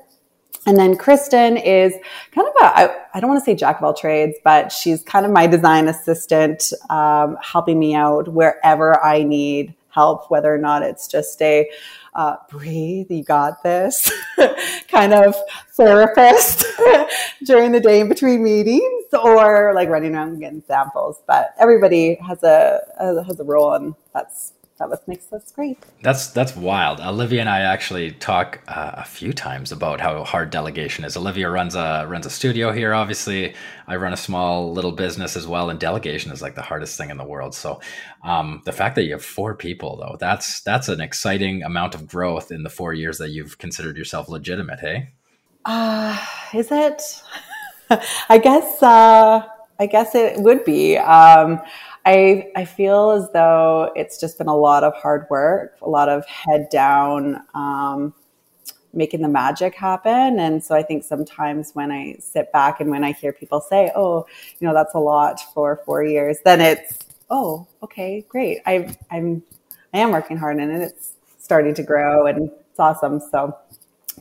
And 0.68 0.76
then 0.76 0.98
Kristen 0.98 1.56
is 1.56 1.94
kind 2.30 2.46
of 2.46 2.52
a, 2.60 2.64
I, 2.66 2.96
I 3.14 3.20
don't 3.20 3.30
want 3.30 3.40
to 3.40 3.44
say 3.44 3.54
jack 3.54 3.78
of 3.78 3.84
all 3.84 3.94
trades, 3.94 4.36
but 4.44 4.70
she's 4.70 5.02
kind 5.02 5.24
of 5.24 5.32
my 5.32 5.46
design 5.46 5.88
assistant, 5.88 6.74
um, 6.90 7.38
helping 7.42 7.78
me 7.78 7.94
out 7.94 8.28
wherever 8.28 9.02
I 9.02 9.22
need 9.22 9.74
help, 9.88 10.30
whether 10.30 10.54
or 10.54 10.58
not 10.58 10.82
it's 10.82 11.08
just 11.08 11.40
a 11.40 11.70
uh, 12.14 12.36
breathe, 12.50 13.10
you 13.10 13.24
got 13.24 13.62
this 13.62 14.12
kind 14.88 15.14
of 15.14 15.34
therapist 15.72 16.66
during 17.46 17.72
the 17.72 17.80
day 17.80 18.00
in 18.00 18.08
between 18.10 18.42
meetings 18.42 19.04
or 19.14 19.72
like 19.74 19.88
running 19.88 20.14
around 20.14 20.28
and 20.28 20.40
getting 20.40 20.62
samples. 20.66 21.22
But 21.26 21.54
everybody 21.58 22.18
has 22.26 22.42
a, 22.42 22.82
has 22.98 23.40
a 23.40 23.44
role 23.44 23.72
and 23.72 23.94
that's 24.12 24.52
that 24.78 24.88
what 24.88 25.06
makes 25.08 25.32
us 25.32 25.50
great. 25.52 25.78
That's 26.02 26.28
that's 26.28 26.54
wild. 26.54 27.00
Olivia 27.00 27.40
and 27.40 27.48
I 27.48 27.60
actually 27.60 28.12
talk 28.12 28.60
uh, 28.68 28.92
a 28.94 29.04
few 29.04 29.32
times 29.32 29.72
about 29.72 30.00
how 30.00 30.22
hard 30.24 30.50
delegation 30.50 31.04
is. 31.04 31.16
Olivia 31.16 31.50
runs 31.50 31.74
a 31.74 32.06
runs 32.08 32.26
a 32.26 32.30
studio 32.30 32.72
here. 32.72 32.94
Obviously, 32.94 33.54
I 33.86 33.96
run 33.96 34.12
a 34.12 34.16
small 34.16 34.72
little 34.72 34.92
business 34.92 35.36
as 35.36 35.46
well, 35.46 35.68
and 35.70 35.80
delegation 35.80 36.30
is 36.30 36.40
like 36.40 36.54
the 36.54 36.62
hardest 36.62 36.96
thing 36.96 37.10
in 37.10 37.16
the 37.16 37.24
world. 37.24 37.54
So, 37.54 37.80
um, 38.24 38.62
the 38.64 38.72
fact 38.72 38.94
that 38.94 39.04
you 39.04 39.12
have 39.12 39.24
four 39.24 39.54
people 39.54 39.96
though, 39.96 40.16
that's 40.18 40.60
that's 40.60 40.88
an 40.88 41.00
exciting 41.00 41.64
amount 41.64 41.94
of 41.94 42.06
growth 42.06 42.52
in 42.52 42.62
the 42.62 42.70
four 42.70 42.94
years 42.94 43.18
that 43.18 43.30
you've 43.30 43.58
considered 43.58 43.96
yourself 43.96 44.28
legitimate. 44.28 44.78
Hey, 44.78 45.10
uh, 45.64 46.24
is 46.54 46.68
it? 46.70 47.02
I 48.28 48.38
guess. 48.38 48.82
Uh, 48.82 49.42
I 49.80 49.86
guess 49.86 50.14
it 50.14 50.40
would 50.40 50.64
be. 50.64 50.96
Um, 50.96 51.60
I, 52.08 52.50
I 52.56 52.64
feel 52.64 53.10
as 53.10 53.30
though 53.32 53.92
it's 53.94 54.18
just 54.18 54.38
been 54.38 54.48
a 54.48 54.56
lot 54.56 54.82
of 54.82 54.94
hard 54.94 55.26
work, 55.28 55.76
a 55.82 55.90
lot 55.90 56.08
of 56.08 56.24
head 56.24 56.70
down, 56.70 57.42
um, 57.52 58.14
making 58.94 59.20
the 59.20 59.28
magic 59.28 59.74
happen. 59.74 60.38
And 60.40 60.64
so 60.64 60.74
I 60.74 60.82
think 60.82 61.04
sometimes 61.04 61.72
when 61.74 61.92
I 61.92 62.16
sit 62.18 62.50
back 62.50 62.80
and 62.80 62.88
when 62.88 63.04
I 63.04 63.12
hear 63.12 63.34
people 63.34 63.60
say, 63.60 63.92
oh, 63.94 64.26
you 64.58 64.66
know, 64.66 64.72
that's 64.72 64.94
a 64.94 64.98
lot 64.98 65.38
for 65.52 65.82
four 65.84 66.02
years, 66.02 66.38
then 66.46 66.62
it's, 66.62 66.98
oh, 67.28 67.66
okay, 67.82 68.24
great. 68.26 68.62
I, 68.64 68.96
I'm, 69.10 69.42
I 69.92 69.98
am 69.98 70.10
working 70.10 70.38
hard 70.38 70.56
and 70.56 70.82
it's 70.82 71.12
starting 71.38 71.74
to 71.74 71.82
grow 71.82 72.26
and 72.26 72.50
it's 72.70 72.80
awesome. 72.80 73.20
So 73.20 73.54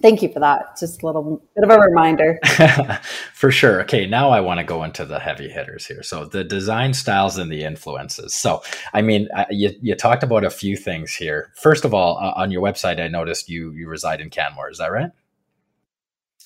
Thank 0.01 0.21
you 0.21 0.31
for 0.31 0.39
that. 0.39 0.77
Just 0.79 1.01
a 1.01 1.05
little 1.05 1.41
bit 1.55 1.63
of 1.63 1.69
a 1.69 1.79
reminder. 1.79 2.39
for 3.33 3.51
sure. 3.51 3.81
Okay, 3.81 4.05
now 4.05 4.29
I 4.29 4.41
want 4.41 4.60
to 4.60 4.63
go 4.63 4.83
into 4.83 5.05
the 5.05 5.19
heavy 5.19 5.49
hitters 5.49 5.86
here. 5.86 6.03
So 6.03 6.25
the 6.25 6.43
design 6.43 6.93
styles 6.93 7.38
and 7.38 7.51
the 7.51 7.63
influences. 7.63 8.33
So, 8.33 8.62
I 8.93 9.01
mean, 9.01 9.27
uh, 9.36 9.45
you, 9.49 9.71
you 9.81 9.95
talked 9.95 10.23
about 10.23 10.43
a 10.43 10.49
few 10.49 10.77
things 10.77 11.13
here. 11.13 11.51
First 11.55 11.86
of 11.86 11.93
all, 11.93 12.17
uh, 12.17 12.33
on 12.36 12.51
your 12.51 12.62
website, 12.62 12.99
I 12.99 13.07
noticed 13.07 13.49
you 13.49 13.71
you 13.71 13.88
reside 13.88 14.21
in 14.21 14.29
Canmore. 14.29 14.69
Is 14.69 14.77
that 14.77 14.91
right? 14.91 15.12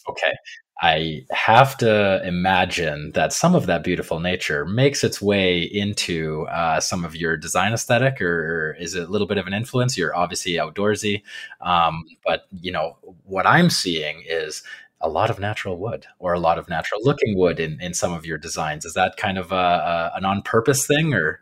Okay. 0.10 0.34
I 0.82 1.26
have 1.30 1.78
to 1.78 2.26
imagine 2.26 3.12
that 3.12 3.34
some 3.34 3.54
of 3.54 3.68
that 3.68 3.84
beautiful 3.84 4.20
nature 4.20 4.66
makes 4.66 5.04
its 5.04 5.22
way 5.22 5.62
into 5.62 6.48
uh, 6.48 6.80
some 6.80 7.06
of 7.06 7.16
your 7.16 7.38
design 7.38 7.72
aesthetic, 7.72 8.20
or 8.20 8.76
is 8.80 8.96
it 8.96 9.08
a 9.08 9.12
little 9.12 9.28
bit 9.28 9.38
of 9.38 9.46
an 9.46 9.54
influence? 9.54 9.96
You're 9.96 10.16
obviously 10.16 10.54
outdoorsy, 10.54 11.22
um, 11.62 12.06
but 12.26 12.48
you 12.60 12.72
know 12.72 12.98
what 13.26 13.46
I'm 13.46 13.70
seeing 13.70 14.24
is 14.28 14.64
a 15.02 15.10
lot 15.10 15.30
of 15.30 15.40
natural 15.40 15.78
wood 15.78 16.08
or 16.18 16.34
a 16.34 16.40
lot 16.40 16.58
of 16.58 16.68
natural 16.68 17.02
looking 17.04 17.38
wood 17.38 17.60
in, 17.60 17.80
in 17.80 17.94
some 17.94 18.14
of 18.14 18.26
your 18.26 18.40
designs. 18.40 18.84
Is 18.84 18.96
that 18.96 19.18
kind 19.18 19.38
of 19.38 19.52
a, 19.52 19.56
a 19.56 20.12
an 20.16 20.26
on 20.26 20.42
purpose 20.42 20.88
thing, 20.88 21.14
or? 21.14 21.42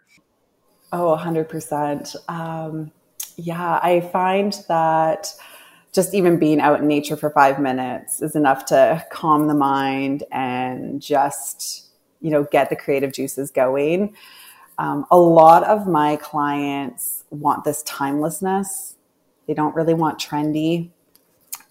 Oh, 0.91 1.15
100%. 1.17 2.15
Um, 2.27 2.91
yeah, 3.37 3.79
I 3.81 4.01
find 4.01 4.53
that 4.67 5.33
just 5.93 6.13
even 6.13 6.37
being 6.37 6.59
out 6.59 6.79
in 6.79 6.87
nature 6.87 7.15
for 7.15 7.29
five 7.29 7.59
minutes 7.59 8.21
is 8.21 8.35
enough 8.35 8.65
to 8.65 9.03
calm 9.11 9.47
the 9.47 9.53
mind 9.53 10.23
and 10.31 11.01
just, 11.01 11.87
you 12.21 12.29
know, 12.29 12.43
get 12.51 12.69
the 12.69 12.75
creative 12.75 13.11
juices 13.11 13.49
going. 13.49 14.15
Um, 14.77 15.05
a 15.11 15.17
lot 15.17 15.63
of 15.63 15.87
my 15.87 16.15
clients 16.17 17.25
want 17.31 17.63
this 17.63 17.83
timelessness. 17.83 18.95
They 19.47 19.53
don't 19.53 19.75
really 19.75 19.93
want 19.93 20.19
trendy. 20.19 20.91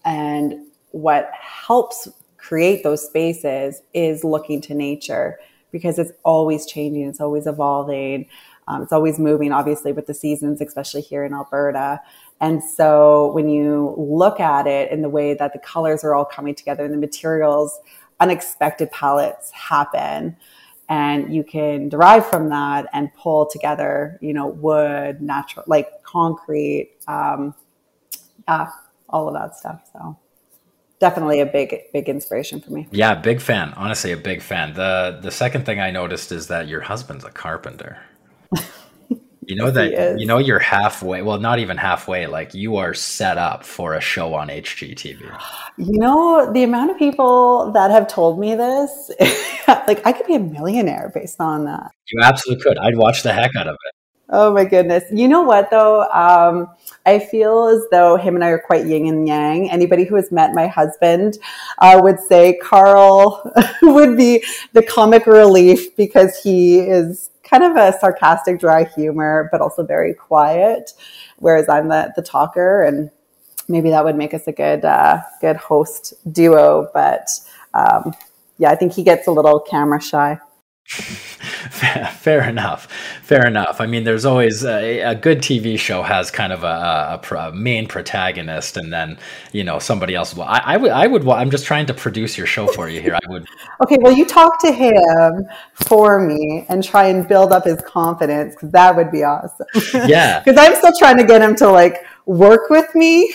And 0.05 0.67
what 0.91 1.31
helps 1.33 2.07
create 2.37 2.83
those 2.83 3.05
spaces 3.05 3.81
is 3.93 4.23
looking 4.23 4.61
to 4.61 4.73
nature 4.73 5.39
because 5.71 5.99
it's 5.99 6.11
always 6.23 6.65
changing, 6.65 7.07
it's 7.07 7.21
always 7.21 7.45
evolving, 7.47 8.25
um, 8.67 8.83
it's 8.83 8.93
always 8.93 9.17
moving, 9.17 9.51
obviously, 9.51 9.91
with 9.91 10.05
the 10.05 10.13
seasons, 10.13 10.61
especially 10.61 11.01
here 11.01 11.25
in 11.25 11.33
Alberta. 11.33 11.99
And 12.41 12.63
so 12.63 13.31
when 13.33 13.49
you 13.49 13.93
look 13.97 14.39
at 14.39 14.65
it 14.65 14.91
in 14.91 15.01
the 15.01 15.09
way 15.09 15.33
that 15.33 15.53
the 15.53 15.59
colors 15.59 16.03
are 16.03 16.15
all 16.15 16.25
coming 16.25 16.55
together 16.55 16.85
and 16.85 16.93
the 16.93 16.97
materials, 16.97 17.79
unexpected 18.19 18.91
palettes 18.91 19.51
happen. 19.51 20.37
And 20.87 21.33
you 21.33 21.43
can 21.43 21.89
derive 21.89 22.25
from 22.25 22.49
that 22.49 22.87
and 22.93 23.13
pull 23.13 23.45
together, 23.45 24.17
you 24.21 24.33
know, 24.33 24.47
wood, 24.47 25.21
natural, 25.21 25.63
like 25.67 26.01
concrete, 26.03 26.95
um, 27.07 27.53
yeah, 28.47 28.69
all 29.09 29.27
of 29.27 29.35
that 29.35 29.55
stuff. 29.55 29.81
So 29.93 30.17
definitely 30.99 31.39
a 31.39 31.45
big 31.45 31.73
big 31.93 32.09
inspiration 32.09 32.59
for 32.59 32.71
me 32.71 32.87
yeah 32.91 33.15
big 33.15 33.39
fan 33.39 33.73
honestly 33.77 34.11
a 34.11 34.17
big 34.17 34.41
fan 34.41 34.73
the 34.73 35.17
the 35.21 35.31
second 35.31 35.65
thing 35.65 35.79
i 35.79 35.89
noticed 35.89 36.31
is 36.31 36.47
that 36.47 36.67
your 36.67 36.81
husband's 36.81 37.23
a 37.23 37.31
carpenter 37.31 37.97
You 39.49 39.55
know 39.55 39.71
that 39.71 40.19
you 40.19 40.27
know 40.27 40.37
you're 40.37 40.59
halfway. 40.59 41.23
Well, 41.23 41.39
not 41.39 41.57
even 41.57 41.75
halfway. 41.75 42.27
Like 42.27 42.53
you 42.53 42.77
are 42.77 42.93
set 42.93 43.39
up 43.39 43.63
for 43.63 43.95
a 43.95 43.99
show 43.99 44.35
on 44.35 44.49
HGTV. 44.49 45.21
You 45.75 45.97
know 45.97 46.53
the 46.53 46.61
amount 46.61 46.91
of 46.91 46.99
people 46.99 47.71
that 47.71 47.89
have 47.89 48.07
told 48.07 48.39
me 48.39 48.53
this. 48.53 49.09
like 49.67 50.05
I 50.05 50.11
could 50.11 50.27
be 50.27 50.35
a 50.35 50.39
millionaire 50.39 51.11
based 51.15 51.41
on 51.41 51.65
that. 51.65 51.89
You 52.11 52.21
absolutely 52.21 52.63
could. 52.63 52.77
I'd 52.77 52.95
watch 52.95 53.23
the 53.23 53.33
heck 53.33 53.55
out 53.55 53.65
of 53.65 53.73
it. 53.73 53.95
Oh 54.29 54.53
my 54.53 54.65
goodness. 54.65 55.03
You 55.11 55.27
know 55.27 55.41
what 55.41 55.71
though? 55.71 56.03
Um, 56.11 56.67
I 57.07 57.17
feel 57.17 57.65
as 57.69 57.81
though 57.89 58.17
him 58.17 58.35
and 58.35 58.43
I 58.43 58.49
are 58.49 58.59
quite 58.59 58.85
yin 58.85 59.07
and 59.07 59.27
yang. 59.27 59.71
Anybody 59.71 60.03
who 60.03 60.15
has 60.15 60.31
met 60.31 60.53
my 60.53 60.67
husband 60.67 61.39
uh, 61.79 61.99
would 62.03 62.19
say 62.19 62.59
Karl 62.61 63.51
would 63.81 64.15
be 64.15 64.45
the 64.73 64.83
comic 64.83 65.25
relief 65.25 65.95
because 65.95 66.39
he 66.43 66.81
is 66.81 67.31
kind 67.49 67.63
of 67.63 67.75
a 67.75 67.97
sarcastic, 67.99 68.59
dry 68.59 68.83
humor, 68.83 69.49
but 69.51 69.61
also 69.61 69.83
very 69.83 70.13
quiet. 70.13 70.91
Whereas 71.37 71.67
I'm 71.69 71.87
the, 71.87 72.13
the 72.15 72.21
talker 72.21 72.83
and 72.83 73.09
maybe 73.67 73.89
that 73.89 74.03
would 74.03 74.15
make 74.15 74.33
us 74.33 74.47
a 74.47 74.51
good, 74.51 74.85
uh, 74.85 75.21
good 75.41 75.57
host 75.57 76.13
duo. 76.31 76.89
But, 76.93 77.29
um, 77.73 78.13
yeah, 78.57 78.71
I 78.71 78.75
think 78.75 78.93
he 78.93 79.03
gets 79.03 79.27
a 79.27 79.31
little 79.31 79.59
camera 79.59 80.01
shy. 80.01 80.39
Fair 80.89 82.49
enough. 82.49 82.87
Fair 83.21 83.45
enough. 83.45 83.79
I 83.79 83.85
mean, 83.85 84.03
there's 84.03 84.25
always 84.25 84.65
a, 84.65 85.01
a 85.01 85.15
good 85.15 85.39
TV 85.39 85.77
show 85.77 86.01
has 86.01 86.31
kind 86.31 86.51
of 86.51 86.63
a, 86.63 87.21
a, 87.23 87.35
a, 87.35 87.51
main 87.51 87.87
protagonist, 87.87 88.75
and 88.75 88.91
then 88.91 89.19
you 89.51 89.63
know 89.63 89.77
somebody 89.77 90.15
else. 90.15 90.35
Will. 90.35 90.43
I, 90.43 90.61
I 90.65 90.77
would. 90.77 90.91
I 90.91 91.05
would. 91.05 91.27
I'm 91.27 91.51
just 91.51 91.65
trying 91.65 91.85
to 91.87 91.93
produce 91.93 92.37
your 92.37 92.47
show 92.47 92.67
for 92.67 92.89
you 92.89 93.01
here. 93.01 93.15
I 93.15 93.29
would. 93.29 93.47
okay. 93.83 93.97
Well, 94.01 94.13
you 94.13 94.25
talk 94.25 94.59
to 94.61 94.71
him 94.71 95.45
for 95.73 96.19
me 96.19 96.65
and 96.69 96.83
try 96.83 97.05
and 97.05 97.27
build 97.27 97.51
up 97.51 97.65
his 97.65 97.81
confidence 97.81 98.55
because 98.55 98.71
that 98.71 98.95
would 98.95 99.11
be 99.11 99.23
awesome. 99.23 99.67
Yeah. 99.93 100.43
Because 100.49 100.57
I'm 100.57 100.75
still 100.75 100.93
trying 100.97 101.17
to 101.17 101.23
get 101.23 101.41
him 101.41 101.55
to 101.57 101.69
like 101.69 102.05
work 102.29 102.69
with 102.69 102.93
me. 102.93 103.33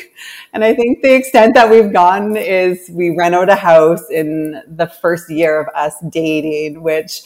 And 0.52 0.62
I 0.62 0.72
think 0.72 1.02
the 1.02 1.12
extent 1.14 1.54
that 1.54 1.68
we've 1.68 1.92
gone 1.92 2.36
is 2.36 2.88
we 2.90 3.10
rent 3.10 3.34
out 3.34 3.48
a 3.50 3.56
house 3.56 4.08
in 4.08 4.62
the 4.68 4.86
first 4.86 5.28
year 5.28 5.60
of 5.60 5.66
us 5.74 5.96
dating, 6.10 6.80
which 6.80 7.22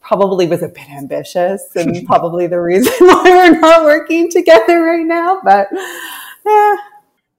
probably 0.00 0.46
was 0.46 0.62
a 0.62 0.68
bit 0.68 0.88
ambitious 0.90 1.64
and 1.74 2.06
probably 2.06 2.46
the 2.46 2.60
reason 2.60 2.92
why 3.00 3.22
we're 3.24 3.58
not 3.58 3.82
working 3.82 4.30
together 4.30 4.80
right 4.80 5.04
now. 5.04 5.40
But 5.42 5.68
yeah. 6.46 6.76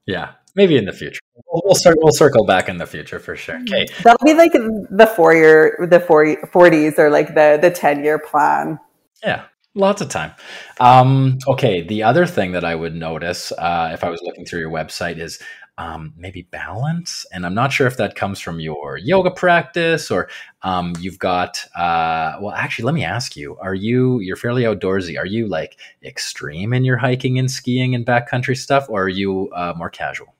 Yeah. 0.06 0.32
Maybe 0.54 0.76
in 0.76 0.84
the 0.84 0.92
future. 0.92 1.20
We'll, 1.50 1.62
we'll, 1.64 1.94
we'll 1.96 2.12
circle 2.12 2.44
back 2.44 2.68
in 2.68 2.76
the 2.76 2.86
future 2.86 3.18
for 3.18 3.34
sure. 3.34 3.56
Mm-hmm. 3.56 3.74
Okay. 3.74 3.86
That'll 4.02 4.24
be 4.24 4.34
like 4.34 4.52
the 4.52 5.10
four 5.16 5.34
year, 5.34 5.88
the 5.90 6.00
40, 6.00 6.36
40s 6.36 6.98
or 6.98 7.08
like 7.08 7.28
the, 7.28 7.58
the 7.60 7.70
10 7.70 8.04
year 8.04 8.18
plan. 8.18 8.78
Yeah. 9.24 9.46
Lots 9.76 10.00
of 10.00 10.08
time. 10.08 10.32
Um, 10.78 11.38
okay. 11.48 11.82
The 11.82 12.04
other 12.04 12.26
thing 12.26 12.52
that 12.52 12.64
I 12.64 12.76
would 12.76 12.94
notice 12.94 13.50
uh, 13.58 13.90
if 13.92 14.04
I 14.04 14.10
was 14.10 14.22
looking 14.22 14.44
through 14.44 14.60
your 14.60 14.70
website 14.70 15.18
is 15.18 15.40
um, 15.78 16.12
maybe 16.16 16.42
balance. 16.42 17.26
And 17.32 17.44
I'm 17.44 17.54
not 17.54 17.72
sure 17.72 17.88
if 17.88 17.96
that 17.96 18.14
comes 18.14 18.38
from 18.38 18.60
your 18.60 18.96
yoga 18.96 19.32
practice 19.32 20.12
or 20.12 20.28
um, 20.62 20.94
you've 21.00 21.18
got, 21.18 21.64
uh, 21.74 22.36
well, 22.40 22.52
actually, 22.54 22.84
let 22.84 22.94
me 22.94 23.04
ask 23.04 23.36
you 23.36 23.56
are 23.60 23.74
you, 23.74 24.20
you're 24.20 24.36
fairly 24.36 24.62
outdoorsy. 24.62 25.18
Are 25.18 25.26
you 25.26 25.48
like 25.48 25.76
extreme 26.04 26.72
in 26.72 26.84
your 26.84 26.96
hiking 26.96 27.40
and 27.40 27.50
skiing 27.50 27.96
and 27.96 28.06
backcountry 28.06 28.56
stuff, 28.56 28.86
or 28.88 29.02
are 29.02 29.08
you 29.08 29.50
uh, 29.54 29.74
more 29.76 29.90
casual? 29.90 30.33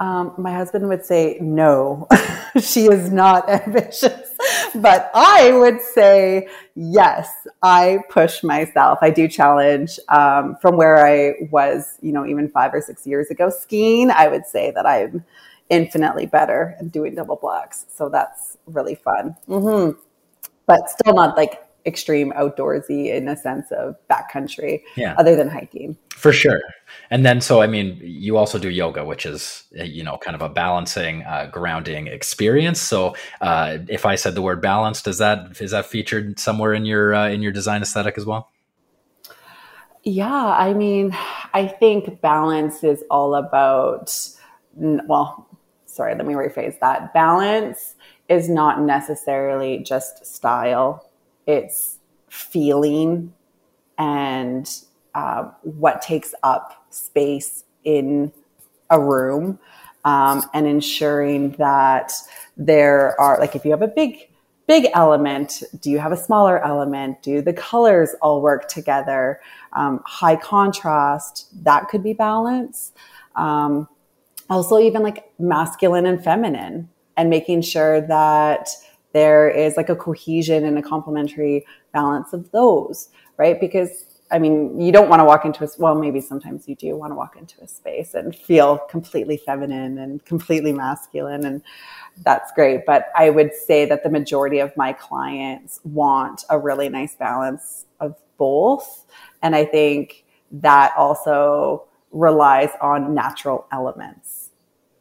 Um, 0.00 0.34
my 0.38 0.52
husband 0.52 0.88
would 0.88 1.04
say 1.04 1.38
no, 1.40 2.06
she 2.60 2.86
is 2.86 3.10
not 3.10 3.48
ambitious. 3.50 4.36
but 4.76 5.10
I 5.14 5.52
would 5.52 5.80
say 5.80 6.48
yes. 6.76 7.28
I 7.62 8.00
push 8.08 8.42
myself. 8.44 9.00
I 9.02 9.10
do 9.10 9.26
challenge 9.26 9.98
um, 10.08 10.56
from 10.62 10.76
where 10.76 11.04
I 11.04 11.48
was, 11.50 11.98
you 12.00 12.12
know, 12.12 12.24
even 12.26 12.48
five 12.48 12.72
or 12.72 12.80
six 12.80 13.06
years 13.06 13.30
ago 13.30 13.50
skiing. 13.50 14.10
I 14.10 14.28
would 14.28 14.46
say 14.46 14.70
that 14.70 14.86
I'm 14.86 15.24
infinitely 15.68 16.26
better 16.26 16.76
at 16.78 16.92
doing 16.92 17.14
double 17.14 17.36
blacks. 17.36 17.86
So 17.94 18.08
that's 18.08 18.56
really 18.66 18.94
fun. 18.94 19.36
Mm-hmm. 19.48 19.98
But 20.66 20.90
still 20.90 21.14
not 21.14 21.36
like 21.36 21.67
extreme 21.88 22.32
outdoorsy 22.32 23.12
in 23.12 23.26
a 23.26 23.36
sense 23.36 23.72
of 23.72 23.96
backcountry, 24.08 24.82
yeah. 24.96 25.16
other 25.18 25.34
than 25.34 25.48
hiking. 25.48 25.96
For 26.10 26.32
sure. 26.32 26.60
And 27.10 27.24
then, 27.24 27.40
so 27.40 27.62
I 27.62 27.66
mean, 27.66 27.98
you 28.02 28.36
also 28.36 28.58
do 28.58 28.68
yoga, 28.68 29.04
which 29.04 29.24
is 29.24 29.64
uh, 29.78 29.84
you 29.84 30.02
know 30.04 30.18
kind 30.18 30.34
of 30.34 30.42
a 30.42 30.48
balancing, 30.48 31.22
uh, 31.22 31.48
grounding 31.50 32.06
experience. 32.06 32.80
So, 32.80 33.16
uh, 33.40 33.78
if 33.88 34.04
I 34.04 34.14
said 34.16 34.34
the 34.34 34.42
word 34.42 34.60
balance, 34.60 35.02
does 35.02 35.18
that 35.18 35.60
is 35.60 35.70
that 35.70 35.86
featured 35.86 36.38
somewhere 36.38 36.74
in 36.74 36.84
your 36.84 37.14
uh, 37.14 37.28
in 37.28 37.40
your 37.42 37.52
design 37.52 37.82
aesthetic 37.82 38.18
as 38.18 38.26
well? 38.26 38.50
Yeah, 40.04 40.32
I 40.32 40.74
mean, 40.74 41.16
I 41.54 41.66
think 41.66 42.20
balance 42.20 42.84
is 42.84 43.04
all 43.10 43.34
about. 43.34 44.16
Well, 44.74 45.48
sorry, 45.86 46.14
let 46.14 46.26
me 46.26 46.34
rephrase 46.34 46.78
that. 46.80 47.12
Balance 47.12 47.94
is 48.28 48.48
not 48.48 48.80
necessarily 48.80 49.78
just 49.78 50.24
style; 50.26 51.07
it's 51.48 51.98
feeling 52.28 53.34
and 53.98 54.82
uh, 55.14 55.50
what 55.62 56.02
takes 56.02 56.34
up 56.44 56.86
space 56.90 57.64
in 57.82 58.32
a 58.90 59.00
room 59.00 59.58
um, 60.04 60.44
and 60.54 60.66
ensuring 60.66 61.52
that 61.52 62.12
there 62.56 63.20
are 63.20 63.40
like 63.40 63.56
if 63.56 63.64
you 63.64 63.72
have 63.72 63.82
a 63.82 63.88
big 63.88 64.28
big 64.68 64.86
element 64.94 65.62
do 65.80 65.90
you 65.90 65.98
have 65.98 66.12
a 66.12 66.16
smaller 66.16 66.62
element? 66.64 67.22
Do 67.22 67.40
the 67.40 67.54
colors 67.54 68.14
all 68.20 68.42
work 68.42 68.68
together? 68.68 69.40
Um, 69.72 70.00
high 70.04 70.36
contrast 70.36 71.48
that 71.64 71.88
could 71.88 72.04
be 72.04 72.12
balance. 72.12 72.92
Um, 73.34 73.88
also 74.50 74.78
even 74.78 75.02
like 75.02 75.32
masculine 75.38 76.06
and 76.06 76.22
feminine 76.22 76.88
and 77.16 77.30
making 77.30 77.62
sure 77.62 78.00
that 78.02 78.68
there 79.12 79.48
is 79.48 79.76
like 79.76 79.88
a 79.88 79.96
cohesion 79.96 80.64
and 80.64 80.78
a 80.78 80.82
complementary 80.82 81.64
balance 81.92 82.32
of 82.32 82.50
those 82.50 83.08
right 83.36 83.60
because 83.60 84.18
I 84.30 84.38
mean, 84.38 84.78
you 84.78 84.92
don't 84.92 85.08
want 85.08 85.20
to 85.20 85.24
walk 85.24 85.44
into 85.44 85.64
a, 85.64 85.68
well, 85.78 85.94
maybe 85.94 86.20
sometimes 86.20 86.68
you 86.68 86.74
do 86.74 86.94
want 86.96 87.12
to 87.12 87.14
walk 87.14 87.36
into 87.36 87.60
a 87.62 87.68
space 87.68 88.14
and 88.14 88.34
feel 88.34 88.78
completely 88.90 89.38
feminine 89.38 89.98
and 89.98 90.24
completely 90.24 90.72
masculine. 90.72 91.46
And 91.46 91.62
that's 92.24 92.52
great. 92.52 92.84
But 92.84 93.06
I 93.16 93.30
would 93.30 93.54
say 93.54 93.86
that 93.86 94.02
the 94.02 94.10
majority 94.10 94.58
of 94.58 94.76
my 94.76 94.92
clients 94.92 95.80
want 95.84 96.44
a 96.50 96.58
really 96.58 96.88
nice 96.88 97.16
balance 97.16 97.86
of 98.00 98.16
both. 98.36 99.06
And 99.42 99.56
I 99.56 99.64
think 99.64 100.24
that 100.52 100.92
also 100.96 101.86
relies 102.10 102.70
on 102.80 103.14
natural 103.14 103.66
elements 103.72 104.50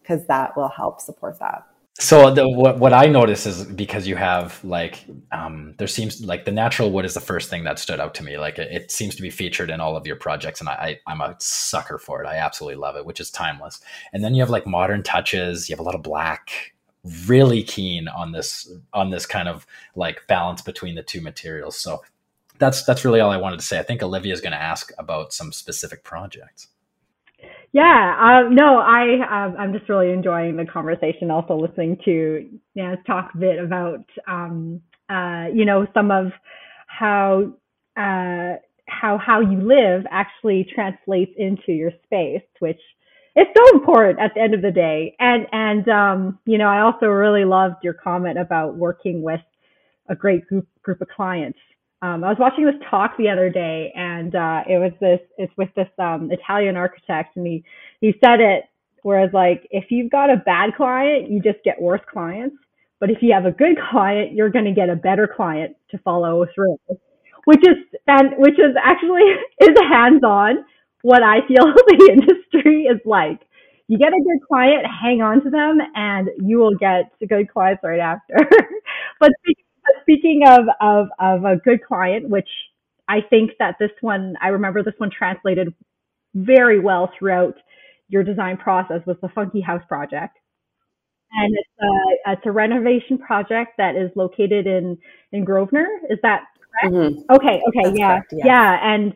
because 0.02 0.26
that 0.28 0.56
will 0.56 0.70
help 0.70 1.02
support 1.02 1.38
that. 1.40 1.66
So 2.00 2.32
the, 2.32 2.48
what 2.48 2.78
what 2.78 2.94
I 2.94 3.08
notice 3.08 3.48
is 3.48 3.66
because 3.66 4.08
you 4.08 4.16
have 4.16 4.64
like 4.64 5.04
um, 5.32 5.74
there 5.80 5.88
seems 5.88 6.24
like 6.24 6.46
the 6.46 6.52
natural 6.52 6.92
wood 6.92 7.06
is 7.06 7.16
the 7.16 7.22
first 7.22 7.50
thing 7.50 7.64
that 7.64 7.80
stood 7.80 8.00
out 8.00 8.14
to 8.16 8.24
me. 8.24 8.38
Like 8.38 8.60
it, 8.60 8.72
it 8.72 8.92
seems 8.92 9.16
to 9.16 9.22
be 9.24 9.32
featured 9.32 9.72
in 9.72 9.82
all 9.82 9.98
of 9.98 10.06
your 10.06 10.16
projects, 10.16 10.60
and 10.60 10.70
I, 10.70 11.00
I 11.08 11.12
am 11.12 11.22
a 11.22 11.36
sucker 11.40 11.98
for 11.98 12.24
it. 12.24 12.28
I 12.28 12.36
absolutely 12.36 12.80
love 12.80 12.98
it, 12.98 13.06
which 13.06 13.20
is 13.20 13.32
timeless. 13.32 13.82
And 14.14 14.24
then 14.24 14.36
you 14.36 14.42
have 14.42 14.52
like 14.52 14.68
modern 14.68 15.02
touches. 15.02 15.70
You 15.70 15.74
have 15.74 15.80
a 15.80 15.84
lot 15.84 15.96
of 15.96 16.04
black. 16.04 16.74
Really 17.26 17.64
keen 17.64 18.08
on 18.08 18.32
this 18.32 18.72
on 18.94 19.10
this 19.10 19.26
kind 19.26 19.48
of 19.48 19.66
like 19.96 20.28
balance 20.28 20.62
between 20.62 20.94
the 20.94 21.04
two 21.04 21.22
materials. 21.22 21.78
So 21.78 22.04
that's 22.60 22.84
that's 22.84 23.06
really 23.06 23.22
all 23.22 23.32
I 23.32 23.38
wanted 23.38 23.60
to 23.60 23.66
say. 23.66 23.80
I 23.80 23.84
think 23.84 24.04
Olivia 24.04 24.34
is 24.34 24.42
going 24.42 24.52
to 24.52 24.62
ask 24.62 24.92
about 25.00 25.34
some 25.34 25.52
specific 25.52 26.04
projects. 26.04 26.68
Yeah, 27.78 28.16
um, 28.48 28.56
no, 28.56 28.80
I 28.80 29.46
um, 29.46 29.56
I'm 29.60 29.72
just 29.72 29.88
really 29.88 30.12
enjoying 30.12 30.58
the 30.58 30.66
conversation. 30.66 31.30
Also 31.30 31.56
listening 31.56 32.00
to 32.06 32.50
Nance 32.76 33.00
talk 33.06 33.30
a 33.36 33.38
bit 33.38 33.60
about 33.64 34.04
um, 34.28 34.82
uh, 35.12 35.46
you 35.54 35.64
know 35.64 35.86
some 35.94 36.10
of 36.10 36.32
how 36.88 37.54
uh, 37.96 38.58
how 38.88 39.20
how 39.20 39.42
you 39.42 39.62
live 39.62 40.06
actually 40.10 40.68
translates 40.74 41.34
into 41.38 41.72
your 41.74 41.92
space, 42.06 42.42
which 42.62 42.82
is 43.36 43.46
so 43.56 43.78
important 43.78 44.20
at 44.20 44.32
the 44.36 44.42
end 44.42 44.56
of 44.56 44.64
the 44.64 44.72
day. 44.72 45.16
And 45.20 45.46
and 45.52 45.88
um, 45.90 46.40
you 46.48 46.58
know 46.58 46.70
I 46.70 46.82
also 46.82 47.06
really 47.06 47.46
loved 47.46 47.78
your 47.84 47.94
comment 47.94 48.40
about 48.40 48.76
working 48.76 49.22
with 49.22 49.42
a 50.10 50.16
great 50.16 50.48
group 50.48 50.68
group 50.82 51.02
of 51.02 51.10
clients 51.10 51.60
um, 52.02 52.24
I 52.24 52.30
was 52.30 52.38
watching 52.40 52.66
this 52.66 52.76
talk 52.90 53.18
the 53.18 53.30
other 53.30 53.50
day, 53.50 53.92
and 53.96 54.36
uh, 54.36 54.62
it 54.70 54.78
was 54.80 54.92
this. 55.02 55.20
It's 55.38 55.54
with 55.58 55.70
this 55.76 55.88
um, 56.00 56.30
Italian 56.32 56.78
architect, 56.78 57.36
and 57.38 57.46
he 57.48 57.64
he 58.02 58.14
said 58.24 58.40
it. 58.40 58.66
Whereas, 59.04 59.32
like, 59.34 59.68
if 59.72 59.86
you've 59.90 60.12
got 60.12 60.30
a 60.30 60.38
bad 60.38 60.76
client, 60.76 61.30
you 61.32 61.42
just 61.42 61.64
get 61.64 61.82
worse 61.82 62.02
clients. 62.12 62.56
But 63.00 63.10
if 63.12 63.20
you 63.22 63.34
have 63.34 63.46
a 63.46 63.52
good 63.52 63.78
client, 63.92 64.34
you're 64.34 64.50
going 64.50 64.66
to 64.66 64.74
get 64.74 64.90
a 64.90 64.96
better 64.96 65.28
client 65.34 65.76
to 65.92 65.98
follow 66.00 66.46
through, 66.54 66.78
which 67.46 67.62
is 67.68 67.78
and 68.08 68.32
which 68.38 68.56
is 68.60 68.76
actually 68.82 69.22
is 69.62 69.78
hands 69.92 70.24
on. 70.24 70.66
What 71.04 71.24
I 71.24 71.40
feel 71.48 71.66
the 71.88 72.10
industry 72.12 72.84
is 72.84 73.00
like. 73.06 73.40
You 73.90 73.98
get 73.98 74.10
a 74.10 74.22
good 74.22 74.40
client, 74.48 74.86
hang 74.86 75.22
on 75.22 75.42
to 75.46 75.50
them, 75.50 75.80
and 75.96 76.30
you 76.40 76.58
will 76.58 76.76
get 76.76 77.12
good 77.30 77.50
clients 77.50 77.82
right 77.84 78.00
after. 78.02 78.36
but 79.20 79.32
speaking 80.02 80.44
of, 80.48 80.62
of, 80.82 81.08
of 81.20 81.46
a 81.46 81.58
good 81.58 81.84
client, 81.84 82.30
which 82.30 82.50
I 83.08 83.22
think 83.22 83.52
that 83.60 83.76
this 83.80 83.92
one, 84.02 84.36
I 84.42 84.50
remember 84.50 84.84
this 84.84 84.94
one 84.98 85.10
translated 85.10 85.74
very 86.36 86.80
well 86.80 87.12
throughout 87.18 87.56
your 88.10 88.24
design 88.24 88.58
process 88.58 89.02
was 89.06 89.18
the 89.22 89.30
Funky 89.30 89.62
House 89.62 89.84
project. 89.88 90.38
And 91.32 91.54
it's 91.54 91.70
a, 91.82 92.32
it's 92.32 92.46
a 92.46 92.52
renovation 92.52 93.18
project 93.18 93.74
that 93.78 93.96
is 93.96 94.10
located 94.16 94.66
in, 94.66 94.98
in 95.34 95.46
Grovenor. 95.46 95.86
Is 96.10 96.20
that 96.24 96.44
Mm-hmm. 96.86 97.34
Okay, 97.34 97.62
okay, 97.68 97.98
yeah, 97.98 98.20
correct, 98.20 98.34
yeah, 98.34 98.78
and 98.84 99.14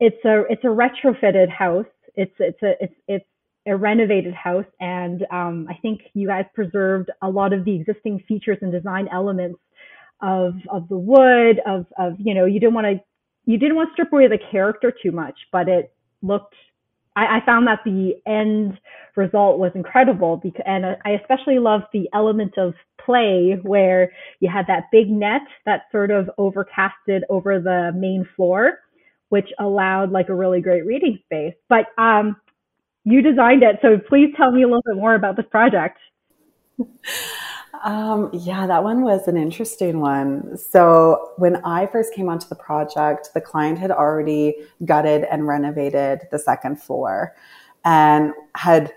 it's 0.00 0.22
a 0.24 0.42
it's 0.50 0.64
a 0.64 0.68
retrofitted 0.68 1.48
house. 1.48 1.86
It's 2.14 2.34
it's 2.38 2.62
a 2.62 2.72
it's 2.80 2.94
it's 3.08 3.24
a 3.66 3.76
renovated 3.76 4.34
house, 4.34 4.66
and 4.80 5.24
um, 5.30 5.66
I 5.70 5.74
think 5.80 6.02
you 6.12 6.28
guys 6.28 6.44
preserved 6.54 7.10
a 7.22 7.28
lot 7.28 7.52
of 7.52 7.64
the 7.64 7.74
existing 7.74 8.22
features 8.28 8.58
and 8.60 8.70
design 8.70 9.08
elements 9.10 9.58
of 10.22 10.54
of 10.70 10.88
the 10.88 10.96
wood 10.96 11.60
of 11.66 11.86
of 11.98 12.14
you 12.18 12.34
know 12.34 12.46
you 12.46 12.60
didn't 12.60 12.74
want 12.74 12.86
to 12.86 13.00
you 13.46 13.58
didn't 13.58 13.76
want 13.76 13.90
to 13.90 13.92
strip 13.92 14.12
away 14.12 14.28
the 14.28 14.38
character 14.50 14.92
too 15.02 15.12
much, 15.12 15.38
but 15.52 15.68
it 15.68 15.92
looked 16.22 16.54
I, 17.16 17.38
I 17.38 17.46
found 17.46 17.66
that 17.66 17.80
the 17.84 18.14
end 18.26 18.78
result 19.16 19.58
was 19.58 19.72
incredible 19.74 20.36
because, 20.36 20.62
and 20.66 20.84
I 20.86 21.10
especially 21.10 21.58
loved 21.58 21.84
the 21.92 22.08
element 22.12 22.58
of 22.58 22.74
play 23.04 23.56
where 23.62 24.12
you 24.40 24.48
had 24.52 24.66
that 24.66 24.84
big 24.90 25.10
net 25.10 25.42
that 25.66 25.82
sort 25.92 26.10
of 26.10 26.28
overcasted 26.38 27.20
over 27.28 27.60
the 27.60 27.92
main 27.94 28.26
floor, 28.36 28.80
which 29.28 29.48
allowed 29.58 30.10
like 30.10 30.28
a 30.28 30.34
really 30.34 30.60
great 30.60 30.84
reading 30.86 31.18
space. 31.24 31.54
But 31.68 31.86
um, 31.98 32.36
you 33.04 33.22
designed 33.22 33.62
it, 33.62 33.78
so 33.82 33.98
please 34.08 34.32
tell 34.36 34.50
me 34.50 34.62
a 34.62 34.66
little 34.66 34.82
bit 34.84 34.96
more 34.96 35.14
about 35.14 35.36
this 35.36 35.46
project. 35.50 35.98
Um, 37.82 38.30
yeah, 38.32 38.66
that 38.66 38.84
one 38.84 39.02
was 39.02 39.26
an 39.26 39.36
interesting 39.36 40.00
one. 40.00 40.56
So 40.56 41.32
when 41.36 41.56
I 41.64 41.86
first 41.86 42.14
came 42.14 42.28
onto 42.28 42.48
the 42.48 42.54
project, 42.54 43.30
the 43.34 43.40
client 43.40 43.78
had 43.78 43.90
already 43.90 44.54
gutted 44.84 45.24
and 45.24 45.46
renovated 45.46 46.22
the 46.30 46.38
second 46.38 46.80
floor 46.80 47.34
and 47.84 48.32
had 48.56 48.92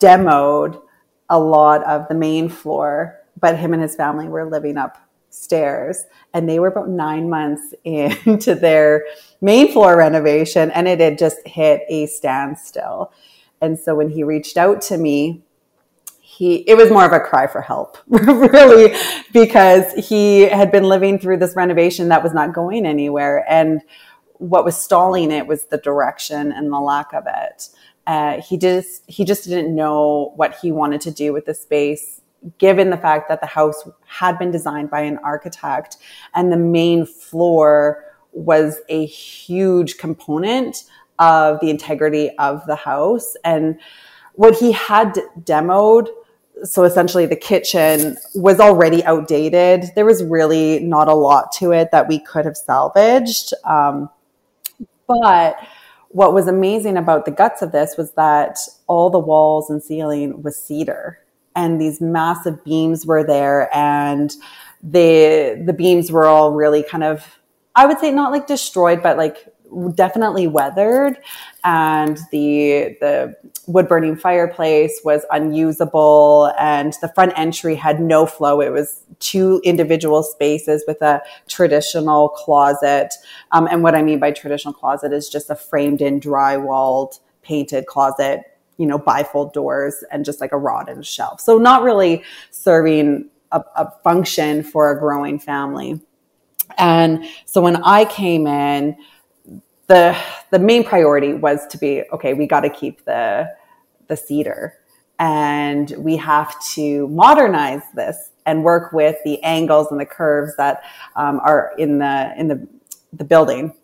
demoed 0.00 0.80
a 1.28 1.38
lot 1.38 1.84
of 1.84 2.08
the 2.08 2.14
main 2.14 2.48
floor, 2.48 3.18
but 3.38 3.58
him 3.58 3.72
and 3.72 3.82
his 3.82 3.94
family 3.94 4.28
were 4.28 4.48
living 4.48 4.76
upstairs 4.76 6.04
and 6.32 6.48
they 6.48 6.58
were 6.58 6.68
about 6.68 6.88
nine 6.88 7.28
months 7.28 7.74
into 7.84 8.54
their 8.54 9.04
main 9.40 9.70
floor 9.72 9.96
renovation 9.96 10.70
and 10.70 10.88
it 10.88 11.00
had 11.00 11.18
just 11.18 11.38
hit 11.46 11.82
a 11.88 12.06
standstill. 12.06 13.12
And 13.60 13.78
so 13.78 13.94
when 13.94 14.08
he 14.08 14.22
reached 14.22 14.56
out 14.56 14.80
to 14.82 14.98
me, 14.98 15.42
he 16.38 16.58
it 16.68 16.76
was 16.76 16.88
more 16.88 17.04
of 17.04 17.12
a 17.12 17.18
cry 17.18 17.48
for 17.48 17.60
help 17.60 17.98
really 18.06 18.96
because 19.32 19.92
he 19.94 20.42
had 20.42 20.70
been 20.70 20.84
living 20.84 21.18
through 21.18 21.36
this 21.36 21.56
renovation 21.56 22.08
that 22.10 22.22
was 22.22 22.32
not 22.32 22.54
going 22.54 22.86
anywhere 22.86 23.44
and 23.48 23.82
what 24.34 24.64
was 24.64 24.80
stalling 24.80 25.32
it 25.32 25.48
was 25.48 25.64
the 25.64 25.78
direction 25.78 26.52
and 26.52 26.72
the 26.72 26.78
lack 26.78 27.12
of 27.12 27.24
it. 27.26 27.68
Uh, 28.06 28.40
he 28.40 28.56
just 28.56 29.02
he 29.08 29.24
just 29.24 29.44
didn't 29.44 29.74
know 29.74 30.32
what 30.36 30.54
he 30.62 30.70
wanted 30.70 31.00
to 31.00 31.10
do 31.10 31.32
with 31.32 31.44
the 31.44 31.54
space 31.54 32.20
given 32.58 32.90
the 32.90 32.96
fact 32.96 33.28
that 33.28 33.40
the 33.40 33.46
house 33.46 33.88
had 34.06 34.38
been 34.38 34.52
designed 34.52 34.88
by 34.88 35.00
an 35.00 35.18
architect 35.24 35.96
and 36.36 36.52
the 36.52 36.56
main 36.56 37.04
floor 37.04 38.04
was 38.30 38.78
a 38.88 39.04
huge 39.06 39.98
component 39.98 40.84
of 41.18 41.58
the 41.58 41.68
integrity 41.68 42.30
of 42.38 42.64
the 42.66 42.76
house. 42.76 43.36
And 43.44 43.80
what 44.34 44.54
he 44.56 44.70
had 44.70 45.18
demoed 45.40 46.08
so 46.64 46.84
essentially 46.84 47.26
the 47.26 47.36
kitchen 47.36 48.16
was 48.34 48.60
already 48.60 49.04
outdated. 49.04 49.90
There 49.94 50.04
was 50.04 50.24
really 50.24 50.80
not 50.80 51.08
a 51.08 51.14
lot 51.14 51.52
to 51.52 51.72
it 51.72 51.90
that 51.92 52.08
we 52.08 52.18
could 52.18 52.44
have 52.44 52.56
salvaged. 52.56 53.54
Um, 53.64 54.10
but 55.06 55.58
what 56.08 56.34
was 56.34 56.48
amazing 56.48 56.96
about 56.96 57.24
the 57.24 57.30
guts 57.30 57.62
of 57.62 57.72
this 57.72 57.96
was 57.96 58.12
that 58.12 58.58
all 58.86 59.10
the 59.10 59.18
walls 59.18 59.70
and 59.70 59.82
ceiling 59.82 60.42
was 60.42 60.62
cedar 60.62 61.18
and 61.54 61.80
these 61.80 62.00
massive 62.00 62.64
beams 62.64 63.04
were 63.04 63.24
there 63.24 63.74
and 63.74 64.34
the 64.82 65.60
the 65.66 65.72
beams 65.72 66.10
were 66.10 66.26
all 66.26 66.52
really 66.52 66.82
kind 66.82 67.04
of 67.04 67.38
I 67.74 67.86
would 67.86 67.98
say 67.98 68.10
not 68.10 68.32
like 68.32 68.46
destroyed 68.46 69.02
but 69.02 69.16
like 69.16 69.52
definitely 69.94 70.46
weathered 70.46 71.18
and 71.64 72.18
the 72.30 72.96
the 73.00 73.36
wood 73.66 73.86
burning 73.88 74.16
fireplace 74.16 75.00
was 75.04 75.26
unusable 75.30 76.52
and 76.58 76.94
the 77.02 77.08
front 77.08 77.32
entry 77.36 77.74
had 77.74 78.00
no 78.00 78.24
flow. 78.24 78.60
It 78.60 78.72
was 78.72 79.02
two 79.18 79.60
individual 79.64 80.22
spaces 80.22 80.84
with 80.86 81.02
a 81.02 81.20
traditional 81.48 82.30
closet. 82.30 83.14
Um, 83.52 83.68
and 83.70 83.82
what 83.82 83.94
i 83.94 84.02
mean 84.02 84.18
by 84.18 84.30
traditional 84.30 84.74
closet 84.74 85.12
is 85.12 85.28
just 85.28 85.50
a 85.50 85.54
framed 85.54 86.00
in 86.00 86.20
drywalled 86.20 87.20
painted 87.42 87.86
closet 87.86 88.42
you 88.78 88.86
know 88.86 88.98
bifold 88.98 89.52
doors 89.52 90.02
and 90.10 90.24
just 90.24 90.40
like 90.40 90.52
a 90.52 90.58
rod 90.58 90.88
and 90.88 91.04
shelf. 91.04 91.40
So 91.40 91.58
not 91.58 91.82
really 91.82 92.22
serving 92.50 93.28
a, 93.52 93.62
a 93.76 93.90
function 94.02 94.62
for 94.62 94.90
a 94.90 94.98
growing 94.98 95.38
family. 95.38 96.00
And 96.76 97.24
so 97.44 97.60
when 97.60 97.76
i 97.76 98.04
came 98.04 98.46
in 98.46 98.96
the 99.88 100.16
the 100.50 100.58
main 100.58 100.84
priority 100.84 101.34
was 101.34 101.66
to 101.68 101.78
be 101.78 102.04
okay. 102.12 102.34
We 102.34 102.46
got 102.46 102.60
to 102.60 102.70
keep 102.70 103.04
the 103.04 103.48
the 104.06 104.16
cedar, 104.16 104.74
and 105.18 105.92
we 105.98 106.16
have 106.16 106.54
to 106.74 107.08
modernize 107.08 107.82
this 107.94 108.30
and 108.46 108.64
work 108.64 108.92
with 108.92 109.16
the 109.24 109.42
angles 109.42 109.88
and 109.90 110.00
the 110.00 110.06
curves 110.06 110.54
that 110.56 110.82
um, 111.16 111.40
are 111.40 111.72
in 111.78 111.98
the 111.98 112.32
in 112.38 112.48
the 112.48 112.68
the 113.12 113.24
building. 113.24 113.74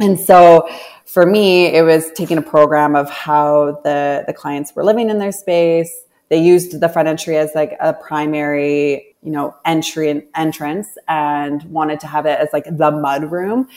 And 0.00 0.18
so 0.18 0.68
for 1.04 1.26
me, 1.26 1.66
it 1.66 1.82
was 1.82 2.10
taking 2.12 2.38
a 2.38 2.42
program 2.42 2.96
of 2.96 3.10
how 3.10 3.80
the 3.84 4.24
the 4.26 4.32
clients 4.32 4.74
were 4.74 4.84
living 4.84 5.10
in 5.10 5.18
their 5.18 5.32
space. 5.32 6.04
They 6.30 6.38
used 6.38 6.80
the 6.80 6.88
front 6.88 7.08
entry 7.08 7.36
as 7.36 7.50
like 7.54 7.76
a 7.78 7.92
primary, 7.92 9.14
you 9.22 9.30
know, 9.30 9.54
entry 9.66 10.08
and 10.08 10.22
entrance 10.34 10.88
and 11.06 11.62
wanted 11.64 12.00
to 12.00 12.06
have 12.06 12.24
it 12.24 12.40
as 12.40 12.48
like 12.54 12.64
the 12.64 12.90
mud 12.90 13.30
room 13.30 13.68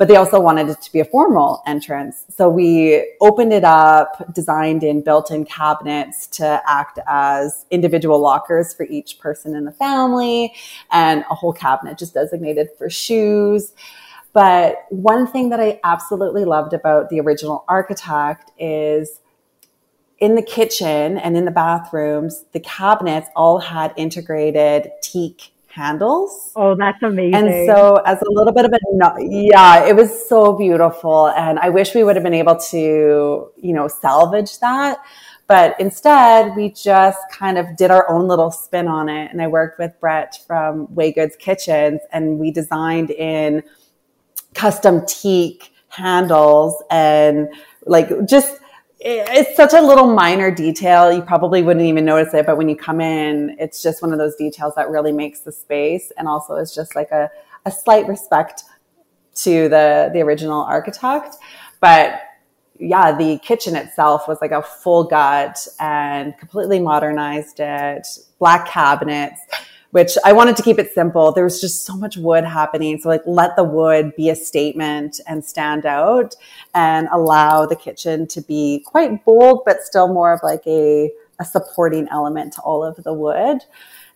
but 0.00 0.08
they 0.08 0.16
also 0.16 0.40
wanted 0.40 0.66
it 0.70 0.80
to 0.80 0.90
be 0.90 1.00
a 1.00 1.04
formal 1.04 1.62
entrance. 1.66 2.24
So 2.30 2.48
we 2.48 3.06
opened 3.20 3.52
it 3.52 3.64
up, 3.64 4.32
designed 4.32 4.82
in 4.82 5.02
built 5.02 5.30
in 5.30 5.44
cabinets 5.44 6.26
to 6.28 6.62
act 6.66 6.98
as 7.06 7.66
individual 7.70 8.18
lockers 8.18 8.72
for 8.72 8.84
each 8.84 9.18
person 9.18 9.54
in 9.54 9.66
the 9.66 9.72
family 9.72 10.54
and 10.90 11.22
a 11.30 11.34
whole 11.34 11.52
cabinet 11.52 11.98
just 11.98 12.14
designated 12.14 12.70
for 12.78 12.88
shoes. 12.88 13.74
But 14.32 14.86
one 14.88 15.26
thing 15.26 15.50
that 15.50 15.60
I 15.60 15.78
absolutely 15.84 16.46
loved 16.46 16.72
about 16.72 17.10
the 17.10 17.20
original 17.20 17.66
architect 17.68 18.52
is 18.58 19.20
in 20.18 20.34
the 20.34 20.42
kitchen 20.42 21.18
and 21.18 21.36
in 21.36 21.44
the 21.44 21.50
bathrooms, 21.50 22.46
the 22.52 22.60
cabinets 22.60 23.28
all 23.36 23.58
had 23.58 23.92
integrated 23.98 24.92
teak 25.02 25.52
handles. 25.70 26.52
Oh, 26.56 26.74
that's 26.74 27.02
amazing. 27.02 27.34
And 27.34 27.66
so 27.66 27.96
as 28.06 28.20
a 28.20 28.30
little 28.30 28.52
bit 28.52 28.64
of 28.64 28.72
a 28.72 28.78
yeah, 29.20 29.86
it 29.86 29.94
was 29.96 30.28
so 30.28 30.52
beautiful 30.52 31.28
and 31.28 31.58
I 31.58 31.70
wish 31.70 31.94
we 31.94 32.04
would 32.04 32.16
have 32.16 32.22
been 32.22 32.34
able 32.34 32.56
to, 32.56 33.50
you 33.56 33.72
know, 33.72 33.88
salvage 33.88 34.58
that. 34.60 34.98
But 35.46 35.74
instead, 35.80 36.54
we 36.54 36.70
just 36.70 37.18
kind 37.32 37.58
of 37.58 37.76
did 37.76 37.90
our 37.90 38.08
own 38.08 38.28
little 38.28 38.52
spin 38.52 38.86
on 38.86 39.08
it. 39.08 39.32
And 39.32 39.42
I 39.42 39.48
worked 39.48 39.80
with 39.80 39.98
Brett 39.98 40.38
from 40.46 40.86
Waygoods 40.88 41.36
Kitchens 41.38 42.00
and 42.12 42.38
we 42.38 42.52
designed 42.52 43.10
in 43.10 43.64
custom 44.54 45.04
teak 45.06 45.72
handles 45.88 46.80
and 46.88 47.48
like 47.84 48.26
just 48.26 48.59
it's 49.02 49.56
such 49.56 49.72
a 49.72 49.80
little 49.80 50.06
minor 50.06 50.50
detail. 50.50 51.10
You 51.12 51.22
probably 51.22 51.62
wouldn't 51.62 51.86
even 51.86 52.04
notice 52.04 52.34
it, 52.34 52.44
but 52.46 52.58
when 52.58 52.68
you 52.68 52.76
come 52.76 53.00
in, 53.00 53.56
it's 53.58 53.82
just 53.82 54.02
one 54.02 54.12
of 54.12 54.18
those 54.18 54.36
details 54.36 54.74
that 54.76 54.90
really 54.90 55.12
makes 55.12 55.40
the 55.40 55.52
space 55.52 56.12
and 56.18 56.28
also 56.28 56.56
is 56.56 56.74
just 56.74 56.94
like 56.94 57.10
a, 57.10 57.30
a 57.64 57.70
slight 57.70 58.06
respect 58.06 58.64
to 59.36 59.68
the, 59.68 60.10
the 60.12 60.20
original 60.20 60.62
architect. 60.62 61.36
But 61.80 62.20
yeah, 62.78 63.16
the 63.16 63.38
kitchen 63.38 63.74
itself 63.74 64.28
was 64.28 64.38
like 64.40 64.52
a 64.52 64.62
full 64.62 65.04
gut 65.04 65.66
and 65.78 66.36
completely 66.38 66.78
modernized 66.78 67.60
it, 67.60 68.06
black 68.38 68.66
cabinets 68.66 69.40
which 69.90 70.16
I 70.24 70.32
wanted 70.32 70.56
to 70.56 70.62
keep 70.62 70.78
it 70.78 70.92
simple. 70.92 71.32
There 71.32 71.44
was 71.44 71.60
just 71.60 71.84
so 71.84 71.96
much 71.96 72.16
wood 72.16 72.44
happening. 72.44 73.00
So 73.00 73.08
like 73.08 73.22
let 73.26 73.56
the 73.56 73.64
wood 73.64 74.14
be 74.16 74.30
a 74.30 74.36
statement 74.36 75.20
and 75.26 75.44
stand 75.44 75.84
out 75.84 76.36
and 76.74 77.08
allow 77.12 77.66
the 77.66 77.76
kitchen 77.76 78.26
to 78.28 78.40
be 78.40 78.84
quite 78.86 79.24
bold, 79.24 79.62
but 79.64 79.82
still 79.82 80.08
more 80.08 80.32
of 80.32 80.40
like 80.42 80.62
a, 80.66 81.10
a 81.40 81.44
supporting 81.44 82.08
element 82.10 82.52
to 82.54 82.60
all 82.62 82.84
of 82.84 83.02
the 83.02 83.12
wood. 83.12 83.58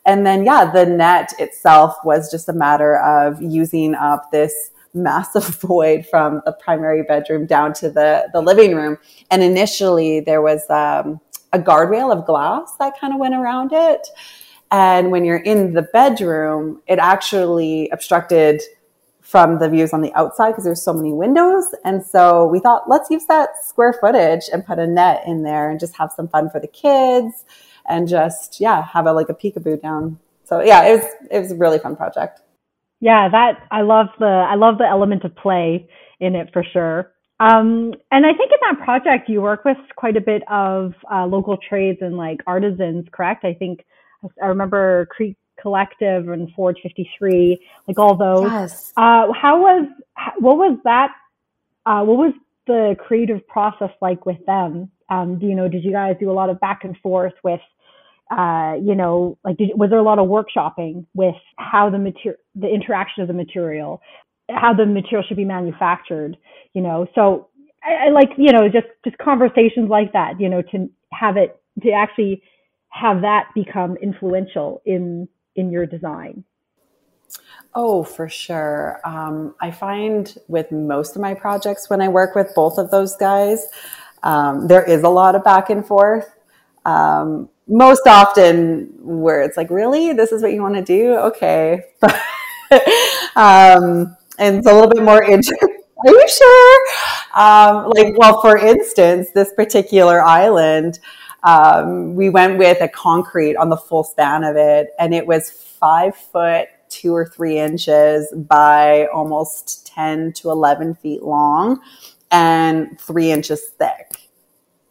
And 0.06 0.26
then, 0.26 0.44
yeah, 0.44 0.70
the 0.70 0.84
net 0.84 1.32
itself 1.38 1.96
was 2.04 2.30
just 2.30 2.48
a 2.48 2.52
matter 2.52 2.98
of 2.98 3.40
using 3.40 3.94
up 3.94 4.30
this 4.30 4.70
massive 4.92 5.46
void 5.60 6.06
from 6.06 6.40
the 6.44 6.52
primary 6.52 7.02
bedroom 7.02 7.46
down 7.46 7.72
to 7.74 7.90
the, 7.90 8.28
the 8.32 8.40
living 8.40 8.76
room. 8.76 8.98
And 9.30 9.42
initially 9.42 10.20
there 10.20 10.42
was 10.42 10.68
um, 10.70 11.20
a 11.52 11.58
guardrail 11.58 12.16
of 12.16 12.26
glass 12.26 12.76
that 12.78 12.98
kind 13.00 13.12
of 13.12 13.18
went 13.18 13.34
around 13.34 13.72
it. 13.72 14.06
And 14.74 15.12
when 15.12 15.24
you're 15.24 15.36
in 15.36 15.72
the 15.72 15.82
bedroom, 15.82 16.82
it 16.88 16.98
actually 16.98 17.88
obstructed 17.90 18.60
from 19.20 19.60
the 19.60 19.68
views 19.68 19.92
on 19.92 20.00
the 20.00 20.12
outside 20.14 20.50
because 20.50 20.64
there's 20.64 20.82
so 20.82 20.92
many 20.92 21.12
windows. 21.12 21.72
And 21.84 22.04
so 22.04 22.48
we 22.48 22.58
thought, 22.58 22.88
let's 22.88 23.08
use 23.08 23.24
that 23.26 23.50
square 23.62 23.92
footage 23.92 24.42
and 24.52 24.66
put 24.66 24.80
a 24.80 24.86
net 24.88 25.22
in 25.28 25.44
there 25.44 25.70
and 25.70 25.78
just 25.78 25.94
have 25.94 26.10
some 26.10 26.26
fun 26.26 26.50
for 26.50 26.58
the 26.58 26.66
kids 26.66 27.44
and 27.88 28.08
just, 28.08 28.60
yeah, 28.60 28.84
have 28.84 29.06
a 29.06 29.12
like 29.12 29.28
a 29.28 29.34
peekaboo 29.34 29.80
down. 29.80 30.18
So 30.42 30.60
yeah, 30.60 30.82
it 30.86 30.96
was, 30.96 31.12
it 31.30 31.38
was 31.38 31.52
a 31.52 31.56
really 31.56 31.78
fun 31.78 31.94
project. 31.94 32.40
Yeah, 32.98 33.28
that 33.28 33.68
I 33.70 33.82
love 33.82 34.08
the 34.18 34.26
I 34.26 34.56
love 34.56 34.78
the 34.78 34.88
element 34.88 35.22
of 35.22 35.36
play 35.36 35.88
in 36.18 36.34
it 36.34 36.50
for 36.52 36.64
sure. 36.64 37.12
Um, 37.38 37.94
and 38.10 38.26
I 38.26 38.32
think 38.32 38.50
in 38.50 38.58
that 38.62 38.84
project 38.84 39.28
you 39.28 39.40
work 39.40 39.64
with 39.64 39.76
quite 39.94 40.16
a 40.16 40.20
bit 40.20 40.42
of 40.50 40.94
uh, 41.12 41.26
local 41.26 41.58
trades 41.58 41.98
and 42.00 42.16
like 42.16 42.40
artisans, 42.48 43.06
correct? 43.12 43.44
I 43.44 43.54
think 43.54 43.84
I 44.42 44.46
remember 44.46 45.06
Creek 45.06 45.36
Collective 45.60 46.28
and 46.28 46.52
Forge 46.52 46.78
53, 46.82 47.58
like 47.88 47.98
all 47.98 48.16
those. 48.16 48.50
Yes. 48.50 48.92
Uh, 48.96 49.32
how 49.32 49.60
was 49.60 49.88
what 50.38 50.56
was 50.56 50.78
that? 50.84 51.12
Uh, 51.86 52.02
what 52.04 52.18
was 52.18 52.32
the 52.66 52.96
creative 52.98 53.46
process 53.46 53.90
like 54.00 54.26
with 54.26 54.44
them? 54.46 54.90
Um, 55.08 55.38
do 55.38 55.46
you 55.46 55.54
know? 55.54 55.68
Did 55.68 55.84
you 55.84 55.92
guys 55.92 56.16
do 56.18 56.30
a 56.30 56.32
lot 56.32 56.50
of 56.50 56.60
back 56.60 56.84
and 56.84 56.96
forth 56.98 57.34
with? 57.42 57.60
Uh, 58.30 58.74
you 58.82 58.94
know, 58.94 59.38
like 59.44 59.56
did, 59.58 59.70
was 59.74 59.90
there 59.90 59.98
a 59.98 60.02
lot 60.02 60.18
of 60.18 60.26
workshopping 60.28 61.06
with 61.14 61.34
how 61.56 61.90
the 61.90 61.98
material, 61.98 62.38
the 62.54 62.68
interaction 62.68 63.22
of 63.22 63.28
the 63.28 63.34
material, 63.34 64.00
how 64.50 64.72
the 64.72 64.86
material 64.86 65.24
should 65.26 65.36
be 65.36 65.44
manufactured? 65.44 66.36
You 66.72 66.82
know, 66.82 67.06
so 67.14 67.48
I, 67.82 68.06
I 68.06 68.10
like 68.10 68.30
you 68.36 68.52
know 68.52 68.68
just 68.68 68.86
just 69.04 69.18
conversations 69.18 69.88
like 69.88 70.12
that. 70.14 70.40
You 70.40 70.48
know, 70.48 70.62
to 70.62 70.90
have 71.12 71.36
it 71.36 71.60
to 71.82 71.90
actually 71.90 72.42
have 72.94 73.22
that 73.22 73.48
become 73.54 73.96
influential 73.96 74.80
in 74.84 75.28
in 75.56 75.70
your 75.70 75.84
design. 75.84 76.44
Oh, 77.74 78.04
for 78.04 78.28
sure. 78.28 79.00
Um, 79.04 79.54
I 79.60 79.72
find 79.72 80.32
with 80.46 80.70
most 80.70 81.16
of 81.16 81.22
my 81.22 81.34
projects, 81.34 81.90
when 81.90 82.00
I 82.00 82.08
work 82.08 82.36
with 82.36 82.52
both 82.54 82.78
of 82.78 82.90
those 82.92 83.16
guys, 83.16 83.66
um, 84.22 84.68
there 84.68 84.84
is 84.84 85.02
a 85.02 85.08
lot 85.08 85.34
of 85.34 85.42
back 85.42 85.70
and 85.70 85.84
forth. 85.84 86.28
Um, 86.84 87.48
most 87.66 88.06
often, 88.06 88.92
where 89.00 89.42
it's 89.42 89.56
like, 89.56 89.70
really, 89.70 90.12
this 90.12 90.30
is 90.30 90.42
what 90.42 90.52
you 90.52 90.62
want 90.62 90.76
to 90.76 90.82
do? 90.82 91.14
Okay. 91.16 91.82
Um, 93.36 94.16
and 94.38 94.58
it's 94.58 94.66
a 94.66 94.72
little 94.72 94.88
bit 94.88 95.02
more 95.02 95.22
interesting. 95.30 95.78
Are 96.06 96.12
you 96.12 96.28
sure? 96.28 96.86
Um, 97.34 97.90
like, 97.90 98.16
well, 98.18 98.40
for 98.40 98.58
instance, 98.58 99.30
this 99.34 99.52
particular 99.54 100.22
island, 100.22 100.98
um, 101.44 102.14
we 102.14 102.30
went 102.30 102.58
with 102.58 102.80
a 102.80 102.88
concrete 102.88 103.56
on 103.56 103.68
the 103.68 103.76
full 103.76 104.02
span 104.02 104.44
of 104.44 104.56
it, 104.56 104.88
and 104.98 105.14
it 105.14 105.26
was 105.26 105.50
five 105.50 106.16
foot 106.16 106.68
two 106.88 107.14
or 107.14 107.26
three 107.26 107.58
inches 107.58 108.32
by 108.34 109.06
almost 109.06 109.86
10 109.86 110.32
to 110.34 110.50
11 110.50 110.94
feet 110.94 111.22
long 111.22 111.80
and 112.30 112.98
three 113.00 113.30
inches 113.30 113.62
thick. 113.78 114.30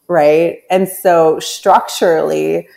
Right. 0.07 0.63
And 0.69 0.87
so 0.87 1.39
structurally, 1.39 2.67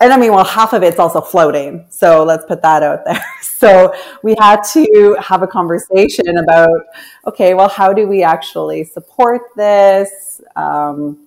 and 0.00 0.12
I 0.12 0.16
mean, 0.16 0.32
well, 0.32 0.44
half 0.44 0.72
of 0.72 0.82
it's 0.82 0.98
also 0.98 1.20
floating. 1.20 1.86
So 1.90 2.24
let's 2.24 2.44
put 2.46 2.62
that 2.62 2.82
out 2.82 3.04
there. 3.04 3.22
So 3.62 3.94
we 4.24 4.34
had 4.40 4.62
to 4.72 5.16
have 5.20 5.42
a 5.42 5.46
conversation 5.46 6.36
about, 6.36 6.80
okay, 7.28 7.54
well, 7.54 7.68
how 7.68 7.92
do 7.92 8.08
we 8.08 8.24
actually 8.24 8.82
support 8.82 9.42
this? 9.54 10.40
Um, 10.56 11.21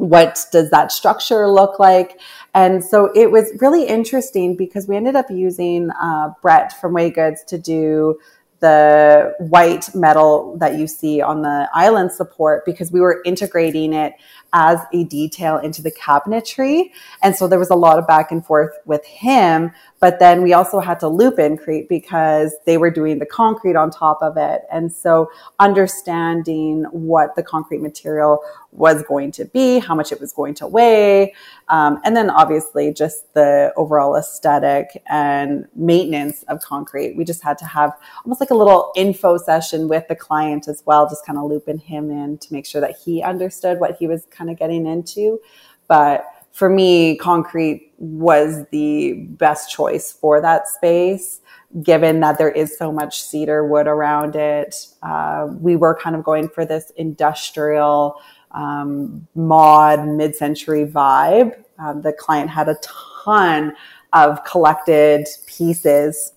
what 0.00 0.46
does 0.50 0.70
that 0.70 0.90
structure 0.90 1.46
look 1.46 1.78
like? 1.78 2.20
And 2.54 2.82
so 2.82 3.10
it 3.14 3.30
was 3.30 3.52
really 3.60 3.84
interesting 3.86 4.56
because 4.56 4.88
we 4.88 4.96
ended 4.96 5.14
up 5.14 5.30
using 5.30 5.90
uh, 5.90 6.32
Brett 6.42 6.72
from 6.80 6.94
Way 6.94 7.10
Goods 7.10 7.44
to 7.44 7.58
do 7.58 8.18
the 8.60 9.34
white 9.38 9.94
metal 9.94 10.56
that 10.58 10.78
you 10.78 10.86
see 10.86 11.20
on 11.20 11.42
the 11.42 11.68
island 11.72 12.12
support 12.12 12.64
because 12.66 12.92
we 12.92 13.00
were 13.00 13.22
integrating 13.24 13.92
it 13.92 14.14
as 14.52 14.80
a 14.92 15.04
detail 15.04 15.58
into 15.58 15.82
the 15.82 15.90
cabinetry. 15.92 16.90
And 17.22 17.36
so 17.36 17.46
there 17.46 17.58
was 17.58 17.70
a 17.70 17.76
lot 17.76 17.98
of 17.98 18.06
back 18.06 18.30
and 18.30 18.44
forth 18.44 18.72
with 18.84 19.04
him. 19.04 19.72
But 20.00 20.18
then 20.18 20.42
we 20.42 20.54
also 20.54 20.80
had 20.80 20.98
to 21.00 21.08
loop 21.08 21.38
in 21.38 21.52
Increte 21.52 21.88
because 21.88 22.54
they 22.64 22.78
were 22.78 22.90
doing 22.90 23.18
the 23.18 23.26
concrete 23.26 23.76
on 23.76 23.90
top 23.90 24.18
of 24.22 24.36
it. 24.36 24.62
And 24.72 24.90
so 24.92 25.30
understanding 25.58 26.84
what 26.90 27.36
the 27.36 27.42
concrete 27.42 27.82
material 27.82 28.40
was 28.72 29.02
going 29.02 29.32
to 29.32 29.44
be, 29.46 29.78
how 29.80 29.94
much 29.94 30.12
it 30.12 30.20
was 30.20 30.32
going 30.32 30.54
to 30.54 30.66
weigh, 30.66 31.34
um, 31.68 32.00
and 32.04 32.16
then 32.16 32.30
obviously 32.30 32.92
just 32.92 33.34
the 33.34 33.72
overall 33.76 34.16
aesthetic 34.16 35.02
and 35.08 35.66
maintenance 35.74 36.44
of 36.44 36.60
concrete. 36.60 37.16
We 37.16 37.24
just 37.24 37.42
had 37.42 37.58
to 37.58 37.64
have 37.64 37.92
almost 38.24 38.40
like 38.40 38.50
a 38.50 38.54
little 38.54 38.92
info 38.94 39.38
session 39.38 39.88
with 39.88 40.06
the 40.08 40.14
client 40.14 40.68
as 40.68 40.82
well, 40.86 41.08
just 41.08 41.26
kind 41.26 41.38
of 41.38 41.44
looping 41.44 41.78
him 41.78 42.10
in 42.10 42.38
to 42.38 42.52
make 42.52 42.64
sure 42.64 42.80
that 42.80 42.96
he 43.04 43.22
understood 43.22 43.80
what 43.80 43.96
he 43.96 44.06
was 44.06 44.26
kind 44.40 44.50
of 44.50 44.58
getting 44.58 44.86
into. 44.86 45.38
But 45.86 46.24
for 46.52 46.68
me, 46.68 47.16
concrete 47.16 47.92
was 47.98 48.64
the 48.70 49.12
best 49.12 49.70
choice 49.70 50.12
for 50.12 50.40
that 50.40 50.66
space, 50.66 51.40
given 51.82 52.20
that 52.20 52.38
there 52.38 52.50
is 52.50 52.76
so 52.76 52.90
much 52.90 53.22
cedar 53.22 53.66
wood 53.66 53.86
around 53.86 54.34
it. 54.34 54.74
Uh, 55.02 55.48
we 55.60 55.76
were 55.76 55.94
kind 55.94 56.16
of 56.16 56.24
going 56.24 56.48
for 56.48 56.64
this 56.64 56.90
industrial 56.96 58.20
um, 58.52 59.26
mod 59.34 60.08
mid 60.08 60.34
century 60.34 60.86
vibe. 60.86 61.62
Um, 61.78 62.02
the 62.02 62.12
client 62.12 62.50
had 62.50 62.68
a 62.68 62.76
ton 63.24 63.74
of 64.12 64.42
collected 64.44 65.28
pieces 65.46 66.32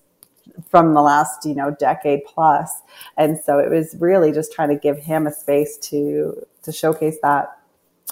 from 0.70 0.94
the 0.94 1.02
last 1.02 1.44
you 1.44 1.54
know 1.54 1.74
decade 1.80 2.20
plus 2.24 2.82
and 3.16 3.36
so 3.44 3.58
it 3.58 3.68
was 3.68 3.96
really 3.98 4.30
just 4.30 4.52
trying 4.52 4.68
to 4.68 4.76
give 4.76 4.96
him 4.96 5.26
a 5.26 5.32
space 5.32 5.76
to 5.78 6.46
to 6.62 6.70
showcase 6.70 7.16
that 7.22 7.58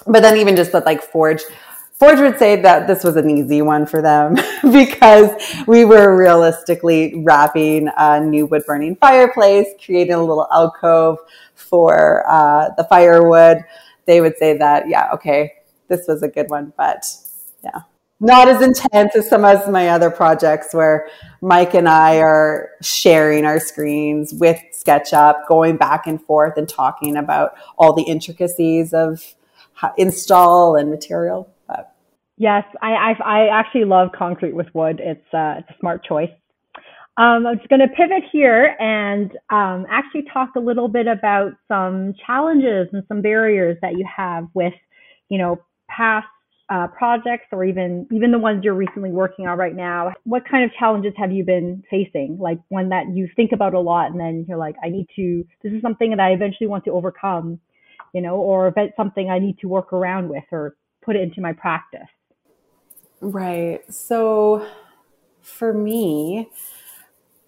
but 0.05 0.21
then 0.21 0.37
even 0.37 0.55
just 0.55 0.71
that 0.71 0.85
like 0.85 1.01
forge 1.01 1.41
forge 1.93 2.19
would 2.19 2.37
say 2.37 2.61
that 2.61 2.87
this 2.87 3.03
was 3.03 3.15
an 3.15 3.29
easy 3.29 3.61
one 3.61 3.85
for 3.85 4.01
them 4.01 4.35
because 4.63 5.29
we 5.67 5.85
were 5.85 6.17
realistically 6.17 7.13
wrapping 7.23 7.89
a 7.97 8.19
new 8.19 8.45
wood 8.45 8.63
burning 8.65 8.95
fireplace 8.95 9.67
creating 9.83 10.13
a 10.13 10.19
little 10.19 10.47
alcove 10.51 11.17
for 11.55 12.23
uh, 12.27 12.69
the 12.77 12.83
firewood. 12.85 13.63
They 14.05 14.19
would 14.21 14.37
say 14.37 14.57
that 14.57 14.87
yeah 14.89 15.11
okay 15.13 15.53
this 15.87 16.07
was 16.07 16.23
a 16.23 16.27
good 16.27 16.49
one 16.49 16.73
but 16.77 17.05
yeah. 17.63 17.81
Not 18.19 18.47
as 18.47 18.61
intense 18.61 19.15
as 19.17 19.27
some 19.27 19.43
of 19.43 19.69
my 19.69 19.89
other 19.89 20.09
projects 20.09 20.73
where 20.73 21.09
Mike 21.41 21.73
and 21.73 21.89
I 21.89 22.19
are 22.19 22.69
sharing 22.81 23.43
our 23.43 23.59
screens 23.59 24.33
with 24.33 24.61
SketchUp, 24.71 25.45
going 25.49 25.75
back 25.75 26.07
and 26.07 26.21
forth 26.21 26.55
and 26.55 26.69
talking 26.69 27.17
about 27.17 27.55
all 27.77 27.91
the 27.91 28.03
intricacies 28.03 28.93
of 28.93 29.35
install 29.97 30.75
and 30.75 30.89
material. 30.89 31.49
But. 31.67 31.95
Yes, 32.37 32.63
I, 32.81 32.91
I, 32.91 33.11
I 33.23 33.59
actually 33.59 33.85
love 33.85 34.09
concrete 34.17 34.55
with 34.55 34.67
wood. 34.73 34.99
It's 35.03 35.33
uh, 35.33 35.55
it's 35.59 35.69
a 35.69 35.75
smart 35.79 36.03
choice. 36.03 36.31
Um, 37.15 37.45
I'm 37.45 37.57
just 37.57 37.69
going 37.69 37.81
to 37.81 37.87
pivot 37.89 38.23
here 38.31 38.75
and 38.79 39.31
um, 39.51 39.85
actually 39.89 40.23
talk 40.33 40.55
a 40.55 40.59
little 40.59 40.87
bit 40.87 41.05
about 41.05 41.51
some 41.67 42.15
challenges 42.25 42.87
and 42.91 43.03
some 43.07 43.21
barriers 43.21 43.77
that 43.83 43.93
you 43.93 44.05
have 44.17 44.47
with, 44.55 44.73
you 45.29 45.37
know, 45.37 45.59
past 45.87 46.25
uh, 46.69 46.87
projects 46.87 47.45
or 47.51 47.63
even 47.65 48.07
even 48.11 48.31
the 48.31 48.39
ones 48.39 48.63
you're 48.63 48.73
recently 48.73 49.11
working 49.11 49.45
on 49.45 49.59
right 49.59 49.75
now. 49.75 50.11
What 50.23 50.43
kind 50.49 50.63
of 50.63 50.71
challenges 50.79 51.13
have 51.17 51.31
you 51.31 51.43
been 51.43 51.83
facing? 51.89 52.37
Like 52.39 52.57
one 52.69 52.89
that 52.89 53.05
you 53.13 53.29
think 53.35 53.51
about 53.51 53.75
a 53.75 53.79
lot, 53.79 54.09
and 54.09 54.19
then 54.19 54.45
you're 54.47 54.57
like, 54.57 54.75
I 54.83 54.89
need 54.89 55.07
to. 55.15 55.45
This 55.61 55.73
is 55.73 55.81
something 55.83 56.09
that 56.09 56.19
I 56.19 56.31
eventually 56.31 56.67
want 56.67 56.83
to 56.85 56.91
overcome 56.91 57.59
you 58.13 58.21
know, 58.21 58.35
or 58.35 58.67
if 58.67 58.77
it's 58.77 58.95
something 58.95 59.29
I 59.29 59.39
need 59.39 59.59
to 59.59 59.67
work 59.67 59.91
around 59.91 60.29
with 60.29 60.43
or 60.51 60.75
put 61.03 61.15
it 61.15 61.21
into 61.21 61.41
my 61.41 61.53
practice. 61.53 62.07
Right. 63.21 63.81
So 63.93 64.67
for 65.41 65.73
me, 65.73 66.49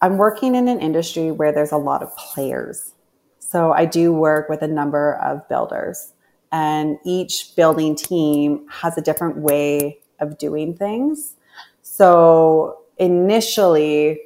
I'm 0.02 0.18
working 0.18 0.56
in 0.56 0.68
an 0.68 0.80
industry 0.80 1.32
where 1.32 1.52
there's 1.52 1.72
a 1.72 1.78
lot 1.78 2.04
of 2.04 2.16
players. 2.16 2.94
So 3.40 3.72
I 3.72 3.86
do 3.86 4.12
work 4.12 4.50
with 4.50 4.62
a 4.62 4.68
number 4.68 5.16
of 5.16 5.48
builders, 5.48 6.14
and 6.52 6.98
each 7.06 7.56
building 7.56 7.96
team 7.96 8.68
has 8.70 8.98
a 8.98 9.02
different 9.02 9.38
way 9.38 10.00
of 10.20 10.38
doing 10.38 10.76
things. 10.76 11.36
So 11.82 12.80
initially, 12.98 14.20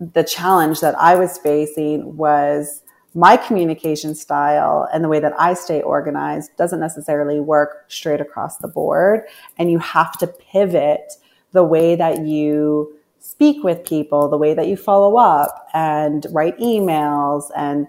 the 0.00 0.24
challenge 0.24 0.80
that 0.80 0.98
I 0.98 1.16
was 1.16 1.38
facing 1.38 2.16
was 2.16 2.82
my 3.18 3.36
communication 3.36 4.14
style 4.14 4.88
and 4.92 5.02
the 5.02 5.08
way 5.08 5.18
that 5.18 5.32
I 5.40 5.54
stay 5.54 5.82
organized 5.82 6.56
doesn't 6.56 6.78
necessarily 6.78 7.40
work 7.40 7.86
straight 7.88 8.20
across 8.20 8.58
the 8.58 8.68
board. 8.68 9.22
And 9.58 9.72
you 9.72 9.80
have 9.80 10.16
to 10.18 10.28
pivot 10.28 11.14
the 11.50 11.64
way 11.64 11.96
that 11.96 12.24
you 12.24 12.96
speak 13.18 13.64
with 13.64 13.84
people, 13.84 14.28
the 14.28 14.38
way 14.38 14.54
that 14.54 14.68
you 14.68 14.76
follow 14.76 15.16
up 15.16 15.66
and 15.74 16.26
write 16.30 16.56
emails 16.58 17.50
and 17.56 17.88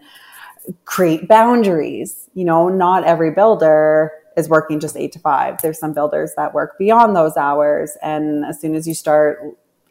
create 0.85 1.27
boundaries. 1.27 2.27
You 2.33 2.45
know, 2.45 2.67
not 2.67 3.03
every 3.03 3.29
builder 3.29 4.11
is 4.35 4.49
working 4.49 4.79
just 4.79 4.97
eight 4.97 5.11
to 5.11 5.19
five. 5.19 5.61
There's 5.61 5.77
some 5.77 5.93
builders 5.93 6.33
that 6.37 6.55
work 6.55 6.75
beyond 6.79 7.15
those 7.15 7.37
hours. 7.37 7.95
And 8.01 8.45
as 8.45 8.59
soon 8.59 8.73
as 8.73 8.87
you 8.87 8.95
start 8.95 9.39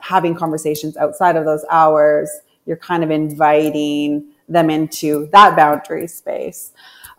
having 0.00 0.34
conversations 0.34 0.96
outside 0.96 1.36
of 1.36 1.44
those 1.44 1.64
hours, 1.70 2.28
you're 2.66 2.76
kind 2.76 3.04
of 3.04 3.12
inviting 3.12 4.32
them 4.48 4.70
into 4.70 5.28
that 5.32 5.56
boundary 5.56 6.06
space. 6.06 6.72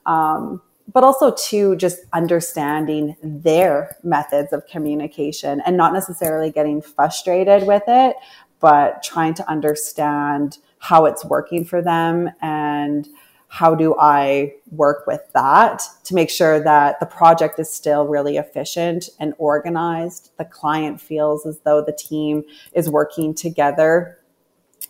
Um, 0.05 0.61
but 0.91 1.03
also 1.03 1.31
to 1.31 1.75
just 1.75 1.99
understanding 2.13 3.15
their 3.21 3.95
methods 4.03 4.51
of 4.53 4.65
communication 4.65 5.61
and 5.65 5.77
not 5.77 5.93
necessarily 5.93 6.51
getting 6.51 6.81
frustrated 6.81 7.67
with 7.67 7.83
it, 7.87 8.15
but 8.59 9.03
trying 9.03 9.33
to 9.35 9.49
understand 9.49 10.57
how 10.79 11.05
it's 11.05 11.23
working 11.25 11.63
for 11.63 11.81
them 11.81 12.31
and 12.41 13.07
how 13.49 13.73
do 13.73 13.95
I 13.99 14.53
work 14.69 15.07
with 15.07 15.21
that 15.33 15.81
to 16.03 16.13
make 16.13 16.29
sure 16.29 16.63
that 16.63 16.99
the 16.99 17.07
project 17.07 17.59
is 17.59 17.69
still 17.69 18.07
really 18.07 18.37
efficient 18.37 19.09
and 19.19 19.33
organized? 19.39 20.31
The 20.37 20.45
client 20.45 21.01
feels 21.01 21.47
as 21.47 21.59
though 21.61 21.83
the 21.83 21.91
team 21.91 22.43
is 22.73 22.89
working 22.89 23.33
together 23.33 24.18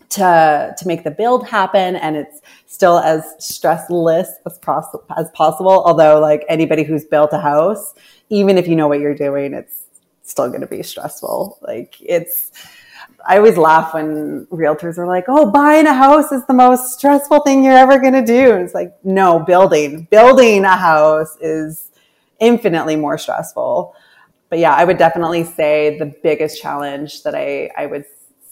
to 0.09 0.73
to 0.77 0.87
make 0.87 1.03
the 1.03 1.11
build 1.11 1.47
happen 1.47 1.95
and 1.95 2.15
it's 2.15 2.41
still 2.65 2.97
as 2.99 3.23
stressless 3.39 4.27
as 4.45 4.57
possible 4.59 5.05
as 5.17 5.29
possible 5.31 5.83
although 5.85 6.19
like 6.19 6.43
anybody 6.49 6.83
who's 6.83 7.05
built 7.05 7.31
a 7.31 7.39
house 7.39 7.93
even 8.29 8.57
if 8.57 8.67
you 8.67 8.75
know 8.75 8.87
what 8.87 8.99
you're 8.99 9.15
doing 9.15 9.53
it's 9.53 9.85
still 10.23 10.49
going 10.49 10.61
to 10.61 10.67
be 10.67 10.81
stressful 10.81 11.59
like 11.61 11.95
it's 11.99 12.51
I 13.27 13.37
always 13.37 13.57
laugh 13.57 13.93
when 13.93 14.45
realtors 14.47 14.97
are 14.97 15.07
like, 15.07 15.25
"Oh, 15.27 15.51
buying 15.51 15.87
a 15.87 15.93
house 15.93 16.31
is 16.31 16.45
the 16.45 16.53
most 16.53 16.97
stressful 16.97 17.41
thing 17.41 17.63
you're 17.63 17.77
ever 17.77 17.99
going 17.99 18.13
to 18.13 18.25
do." 18.25 18.53
And 18.53 18.63
it's 18.63 18.73
like, 18.73 18.93
no, 19.03 19.39
building 19.39 20.07
building 20.09 20.63
a 20.63 20.75
house 20.75 21.35
is 21.41 21.91
infinitely 22.39 22.95
more 22.95 23.17
stressful. 23.17 23.93
But 24.49 24.59
yeah, 24.59 24.73
I 24.73 24.83
would 24.85 24.97
definitely 24.97 25.43
say 25.43 25.97
the 25.99 26.13
biggest 26.23 26.61
challenge 26.61 27.23
that 27.23 27.35
I 27.35 27.71
I 27.77 27.85
would 27.87 28.05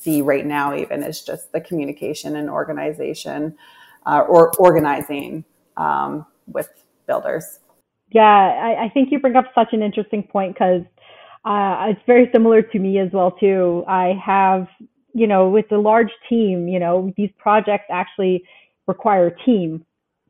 see 0.07 0.21
right 0.21 0.45
now 0.45 0.73
even 0.73 1.03
is 1.03 1.21
just 1.21 1.51
the 1.51 1.59
communication 1.59 2.37
and 2.37 2.49
organization 2.49 3.57
uh, 4.05 4.21
or 4.21 4.55
organizing 4.57 5.43
um, 5.75 6.25
with 6.47 6.69
builders. 7.07 7.59
Yeah, 8.09 8.23
I, 8.23 8.85
I 8.85 8.89
think 8.93 9.11
you 9.11 9.19
bring 9.19 9.35
up 9.35 9.51
such 9.53 9.73
an 9.73 9.83
interesting 9.83 10.23
point 10.23 10.53
because 10.53 10.83
uh, 11.43 11.87
it's 11.89 11.99
very 12.07 12.29
similar 12.31 12.61
to 12.61 12.79
me 12.79 12.99
as 12.99 13.09
well 13.11 13.31
too. 13.31 13.83
I 13.85 14.13
have, 14.25 14.67
you 15.13 15.27
know, 15.27 15.49
with 15.49 15.69
a 15.73 15.77
large 15.77 16.11
team, 16.29 16.69
you 16.69 16.79
know, 16.79 17.13
these 17.17 17.31
projects 17.37 17.87
actually 17.91 18.43
require 18.87 19.27
a 19.27 19.43
team. 19.43 19.85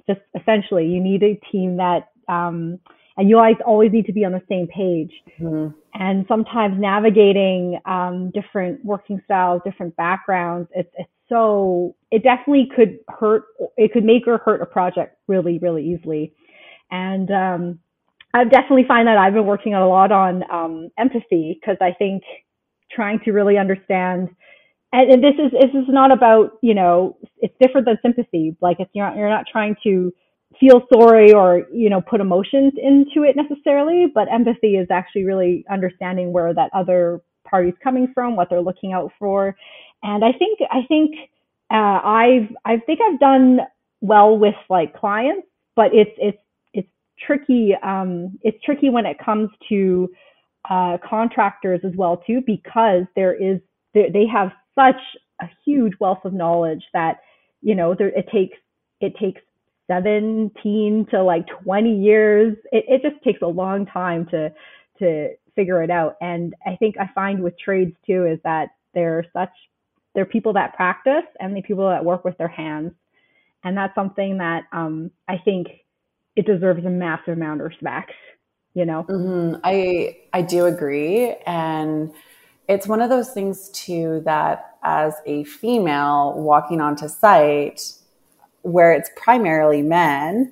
Just 0.08 0.22
essentially, 0.40 0.88
you 0.88 1.00
need 1.00 1.22
a 1.22 1.40
team 1.52 1.78
that, 1.78 2.10
um, 2.28 2.80
and 3.18 3.30
you 3.30 3.38
always 3.38 3.58
always 3.66 3.92
need 3.92 4.06
to 4.06 4.14
be 4.14 4.24
on 4.24 4.32
the 4.32 4.42
same 4.48 4.68
page. 4.68 5.12
Mm-hmm. 5.40 5.76
And 6.00 6.26
sometimes 6.28 6.80
navigating 6.80 7.80
um, 7.86 8.32
different 8.32 8.86
working 8.86 9.20
styles, 9.26 9.62
different 9.66 9.96
backgrounds, 9.96 10.70
it's, 10.76 10.90
it's 10.98 11.10
so 11.28 11.96
it 12.12 12.24
definitely 12.24 12.70
could 12.74 13.00
hurt. 13.10 13.46
It 13.76 13.92
could 13.92 14.06
make 14.06 14.28
or 14.28 14.38
hurt 14.38 14.62
a 14.62 14.66
project 14.66 15.18
really, 15.28 15.58
really 15.60 15.86
easily. 15.86 16.34
And 16.92 17.30
um, 17.32 17.80
I 18.34 18.44
definitely 18.46 18.86
find 18.88 19.08
that 19.08 19.18
I've 19.18 19.34
been 19.34 19.46
working 19.46 19.74
a 19.74 19.88
lot 19.88 20.12
on 20.12 20.44
um, 20.52 20.90
empathy 20.98 21.60
because 21.60 21.78
I 21.82 21.92
think 21.92 22.24
trying 22.92 23.20
to 23.26 23.32
really 23.32 23.58
understand, 23.58 24.30
and, 24.94 25.12
and, 25.12 25.24
this 25.24 25.34
is 25.34 25.52
this 25.52 25.72
is 25.74 25.88
not 25.90 26.12
about 26.12 26.58
you 26.62 26.74
know 26.74 27.18
it's 27.40 27.54
different 27.60 27.88
than 27.88 27.98
sympathy. 28.02 28.56
Like 28.62 28.78
it's 28.80 28.92
you're 28.94 29.08
not, 29.08 29.18
you're 29.18 29.30
not 29.30 29.46
trying 29.52 29.76
to 29.84 30.14
feel 30.60 30.82
sorry 30.94 31.34
or 31.34 31.64
you 31.74 31.90
know 31.90 32.02
put 32.02 32.22
emotions 32.22 32.74
into 32.82 33.24
it 33.28 33.36
necessarily, 33.36 34.08
but 34.14 34.32
empathy 34.32 34.76
is 34.76 34.88
actually 34.92 35.26
really 35.26 35.66
understanding 35.70 36.32
where 36.34 36.54
that 36.54 36.72
other 36.74 37.22
party's 37.50 37.76
coming 37.84 38.12
from, 38.14 38.36
what 38.36 38.50
they're 38.50 38.62
looking 38.62 38.94
out 38.94 39.12
for, 39.20 39.56
and 40.04 40.24
I 40.24 40.32
think 40.34 40.60
I 40.72 40.82
think 40.88 41.16
uh, 41.72 42.00
I've 42.04 42.50
I 42.66 42.78
think 42.86 43.00
I've 43.02 43.20
done 43.20 43.60
well 44.02 44.38
with 44.38 44.56
like 44.70 44.96
clients, 44.96 45.48
but 45.76 45.94
it's 45.94 46.12
it's 46.18 46.38
it's 46.74 46.90
tricky. 47.26 47.74
Um, 47.84 48.38
it's 48.44 48.62
tricky 48.64 48.90
when 48.90 49.06
it 49.06 49.18
comes 49.24 49.50
to 49.70 50.10
uh, 50.70 50.98
contractors 51.08 51.82
as 51.86 51.94
well 51.96 52.18
too, 52.18 52.42
because 52.46 53.04
there 53.16 53.34
is 53.34 53.60
they 53.94 54.26
have 54.32 54.52
such 54.76 55.02
a 55.42 55.46
huge 55.66 55.94
wealth 56.00 56.20
of 56.26 56.34
knowledge 56.34 56.84
that 56.94 57.20
you 57.62 57.76
know 57.76 57.96
there, 57.98 58.10
it 58.10 58.28
takes 58.32 58.58
it 59.02 59.14
takes 59.22 59.42
17 59.88 61.08
to 61.12 61.24
like 61.24 61.48
20 61.64 61.96
years. 61.96 62.56
It, 62.72 62.86
it 62.88 63.02
just 63.02 63.24
takes 63.24 63.42
a 63.42 63.48
long 63.48 63.86
time 63.86 64.26
to 64.28 64.52
to 65.00 65.30
figure 65.56 65.84
it 65.84 65.92
out. 65.92 66.18
And 66.22 66.56
I 66.66 66.76
think 66.76 66.96
I 67.00 67.10
find 67.14 67.42
with 67.42 67.58
trades 67.60 67.96
too 68.06 68.26
is 68.26 68.40
that 68.44 68.70
they're 68.94 69.26
such 69.34 69.52
they're 70.16 70.26
people 70.26 70.54
that 70.54 70.76
practice 70.76 71.26
and 71.40 71.56
the 71.56 71.62
people 71.62 71.88
that 71.90 72.04
work 72.04 72.26
with 72.26 72.38
their 72.38 72.48
hands. 72.48 72.92
And 73.64 73.78
that's 73.78 73.94
something 73.96 74.38
that 74.38 74.64
um, 74.72 75.12
I 75.28 75.38
think 75.38 75.68
it 76.36 76.46
deserves 76.46 76.86
a 76.86 76.90
massive 76.90 77.34
amount 77.34 77.62
of 77.62 77.68
respect 77.68 78.12
you 78.78 78.86
know 78.86 79.04
mm-hmm. 79.10 79.60
i 79.64 80.16
i 80.34 80.42
do 80.42 80.66
agree 80.66 81.36
and 81.48 82.14
it's 82.70 82.88
one 82.88 83.02
of 83.02 83.10
those 83.10 83.32
things 83.32 83.70
too 83.70 84.22
that 84.24 84.78
as 84.84 85.16
a 85.26 85.44
female 85.46 86.34
walking 86.38 86.80
onto 86.80 87.08
site 87.08 87.82
where 88.68 88.94
it's 88.94 89.10
primarily 89.16 89.82
men 89.82 90.52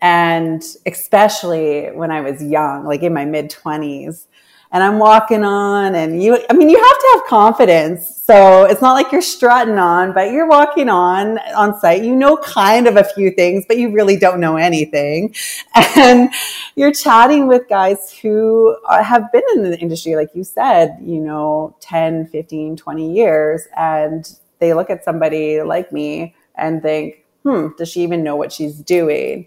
and 0.00 0.62
especially 0.86 1.86
when 1.88 2.10
i 2.10 2.20
was 2.20 2.42
young 2.42 2.84
like 2.84 3.02
in 3.02 3.12
my 3.12 3.24
mid 3.24 3.50
20s 3.50 4.26
and 4.72 4.82
I'm 4.82 4.98
walking 4.98 5.44
on 5.44 5.94
and 5.94 6.22
you, 6.22 6.38
I 6.50 6.52
mean, 6.52 6.68
you 6.68 6.76
have 6.76 6.98
to 6.98 7.12
have 7.14 7.26
confidence. 7.26 8.22
So 8.24 8.64
it's 8.64 8.82
not 8.82 8.94
like 8.94 9.12
you're 9.12 9.22
strutting 9.22 9.78
on, 9.78 10.12
but 10.12 10.32
you're 10.32 10.48
walking 10.48 10.88
on 10.88 11.38
on 11.56 11.78
site. 11.78 12.02
You 12.02 12.16
know 12.16 12.36
kind 12.38 12.86
of 12.86 12.96
a 12.96 13.04
few 13.04 13.30
things, 13.30 13.64
but 13.66 13.78
you 13.78 13.92
really 13.92 14.16
don't 14.16 14.40
know 14.40 14.56
anything. 14.56 15.34
And 15.98 16.30
you're 16.74 16.92
chatting 16.92 17.46
with 17.46 17.70
guys 17.70 18.12
who 18.12 18.76
have 18.90 19.32
been 19.32 19.42
in 19.54 19.62
the 19.62 19.78
industry, 19.78 20.14
like 20.14 20.28
you 20.34 20.44
said, 20.44 20.98
you 21.00 21.20
know, 21.20 21.74
10, 21.80 22.26
15, 22.26 22.76
20 22.76 23.14
years. 23.14 23.66
And 23.78 24.30
they 24.58 24.74
look 24.74 24.90
at 24.90 25.02
somebody 25.02 25.62
like 25.62 25.90
me 25.90 26.34
and 26.54 26.82
think, 26.82 27.24
hmm, 27.46 27.68
does 27.78 27.88
she 27.88 28.02
even 28.02 28.24
know 28.24 28.34
what 28.34 28.52
she's 28.52 28.80
doing? 28.80 29.46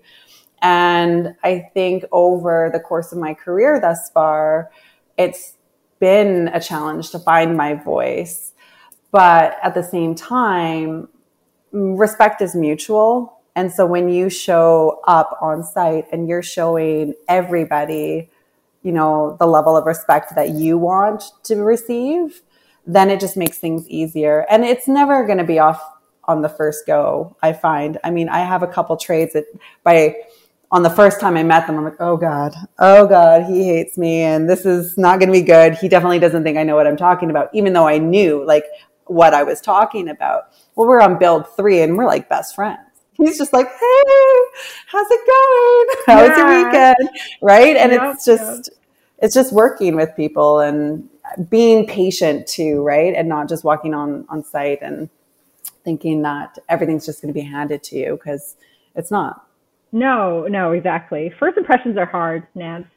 And 0.61 1.35
I 1.43 1.69
think 1.73 2.05
over 2.13 2.69
the 2.71 2.79
course 2.79 3.11
of 3.11 3.17
my 3.17 3.33
career 3.33 3.79
thus 3.79 4.09
far, 4.11 4.71
it's 5.17 5.57
been 5.99 6.47
a 6.53 6.61
challenge 6.61 7.11
to 7.11 7.19
find 7.19 7.57
my 7.57 7.73
voice. 7.73 8.53
But 9.11 9.57
at 9.61 9.73
the 9.73 9.83
same 9.83 10.15
time, 10.15 11.09
respect 11.73 12.41
is 12.41 12.55
mutual. 12.55 13.41
And 13.55 13.69
so 13.71 13.85
when 13.85 14.07
you 14.07 14.29
show 14.29 15.01
up 15.05 15.37
on 15.41 15.63
site 15.63 16.05
and 16.13 16.29
you're 16.29 16.43
showing 16.43 17.15
everybody, 17.27 18.29
you 18.81 18.93
know, 18.93 19.35
the 19.41 19.47
level 19.47 19.75
of 19.75 19.85
respect 19.85 20.35
that 20.35 20.51
you 20.51 20.77
want 20.77 21.23
to 21.43 21.57
receive, 21.57 22.41
then 22.87 23.09
it 23.09 23.19
just 23.19 23.35
makes 23.35 23.57
things 23.57 23.89
easier. 23.89 24.45
And 24.49 24.63
it's 24.63 24.87
never 24.87 25.25
going 25.25 25.39
to 25.39 25.43
be 25.43 25.59
off 25.59 25.81
on 26.29 26.43
the 26.43 26.47
first 26.47 26.85
go, 26.85 27.35
I 27.41 27.53
find. 27.53 27.97
I 28.03 28.11
mean, 28.11 28.29
I 28.29 28.39
have 28.39 28.61
a 28.61 28.67
couple 28.67 28.95
trades 28.95 29.33
that 29.33 29.45
by 29.83 30.15
on 30.71 30.83
the 30.83 30.89
first 30.89 31.19
time 31.19 31.35
I 31.35 31.41
met 31.41 31.65
them, 31.65 31.75
I'm 31.75 31.83
like, 31.83 31.99
oh 31.99 32.15
God, 32.15 32.53
oh 32.77 33.07
God, 33.07 33.45
he 33.45 33.67
hates 33.67 33.97
me 33.97 34.21
and 34.21 34.47
this 34.47 34.63
is 34.63 34.95
not 34.95 35.19
going 35.19 35.29
to 35.29 35.33
be 35.33 35.41
good. 35.41 35.73
He 35.73 35.89
definitely 35.89 36.19
doesn't 36.19 36.43
think 36.43 36.59
I 36.59 36.63
know 36.63 36.75
what 36.75 36.85
I'm 36.85 36.95
talking 36.95 37.31
about, 37.31 37.49
even 37.53 37.73
though 37.73 37.87
I 37.87 37.97
knew 37.97 38.45
like 38.45 38.65
what 39.05 39.33
I 39.33 39.41
was 39.41 39.59
talking 39.59 40.07
about. 40.07 40.43
Well, 40.75 40.87
we're 40.87 41.01
on 41.01 41.17
build 41.17 41.47
three 41.55 41.81
and 41.81 41.97
we're 41.97 42.05
like 42.05 42.29
best 42.29 42.53
friends. 42.53 42.79
He's 43.13 43.39
just 43.39 43.51
like, 43.51 43.67
hey, 43.67 44.41
how's 44.85 45.07
it 45.09 45.19
going? 45.25 46.05
How 46.05 46.21
was 46.21 46.37
yeah. 46.37 46.37
your 46.37 46.65
weekend? 46.65 47.09
Right. 47.41 47.75
And 47.75 47.91
yep, 47.91 48.13
it's 48.13 48.25
just, 48.25 48.69
yep. 48.71 48.77
it's 49.23 49.33
just 49.33 49.51
working 49.51 49.95
with 49.95 50.15
people 50.15 50.59
and 50.59 51.09
being 51.49 51.87
patient 51.87 52.45
too, 52.45 52.83
right? 52.83 53.15
And 53.15 53.27
not 53.27 53.49
just 53.49 53.63
walking 53.63 53.95
on, 53.95 54.25
on 54.29 54.43
site 54.43 54.83
and 54.83 55.09
thinking 55.83 56.21
that 56.23 56.57
everything's 56.67 57.05
just 57.05 57.21
going 57.21 57.33
to 57.33 57.39
be 57.39 57.45
handed 57.45 57.83
to 57.83 57.97
you 57.97 58.13
because 58.13 58.55
it's 58.95 59.11
not. 59.11 59.45
No, 59.91 60.45
no, 60.47 60.71
exactly. 60.71 61.33
First 61.39 61.57
impressions 61.57 61.97
are 61.97 62.05
hard, 62.05 62.45
Nance. 62.53 62.87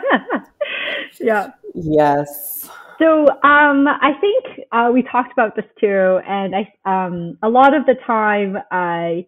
yeah. 1.20 1.50
Yes. 1.74 2.68
So 2.98 3.28
um, 3.28 3.86
I 3.88 4.12
think 4.20 4.66
uh, 4.72 4.90
we 4.92 5.02
talked 5.02 5.32
about 5.32 5.56
this 5.56 5.64
too, 5.80 6.20
and 6.26 6.54
I 6.54 6.72
um, 6.84 7.38
a 7.42 7.48
lot 7.48 7.74
of 7.74 7.86
the 7.86 7.94
time, 8.06 8.56
I, 8.70 9.26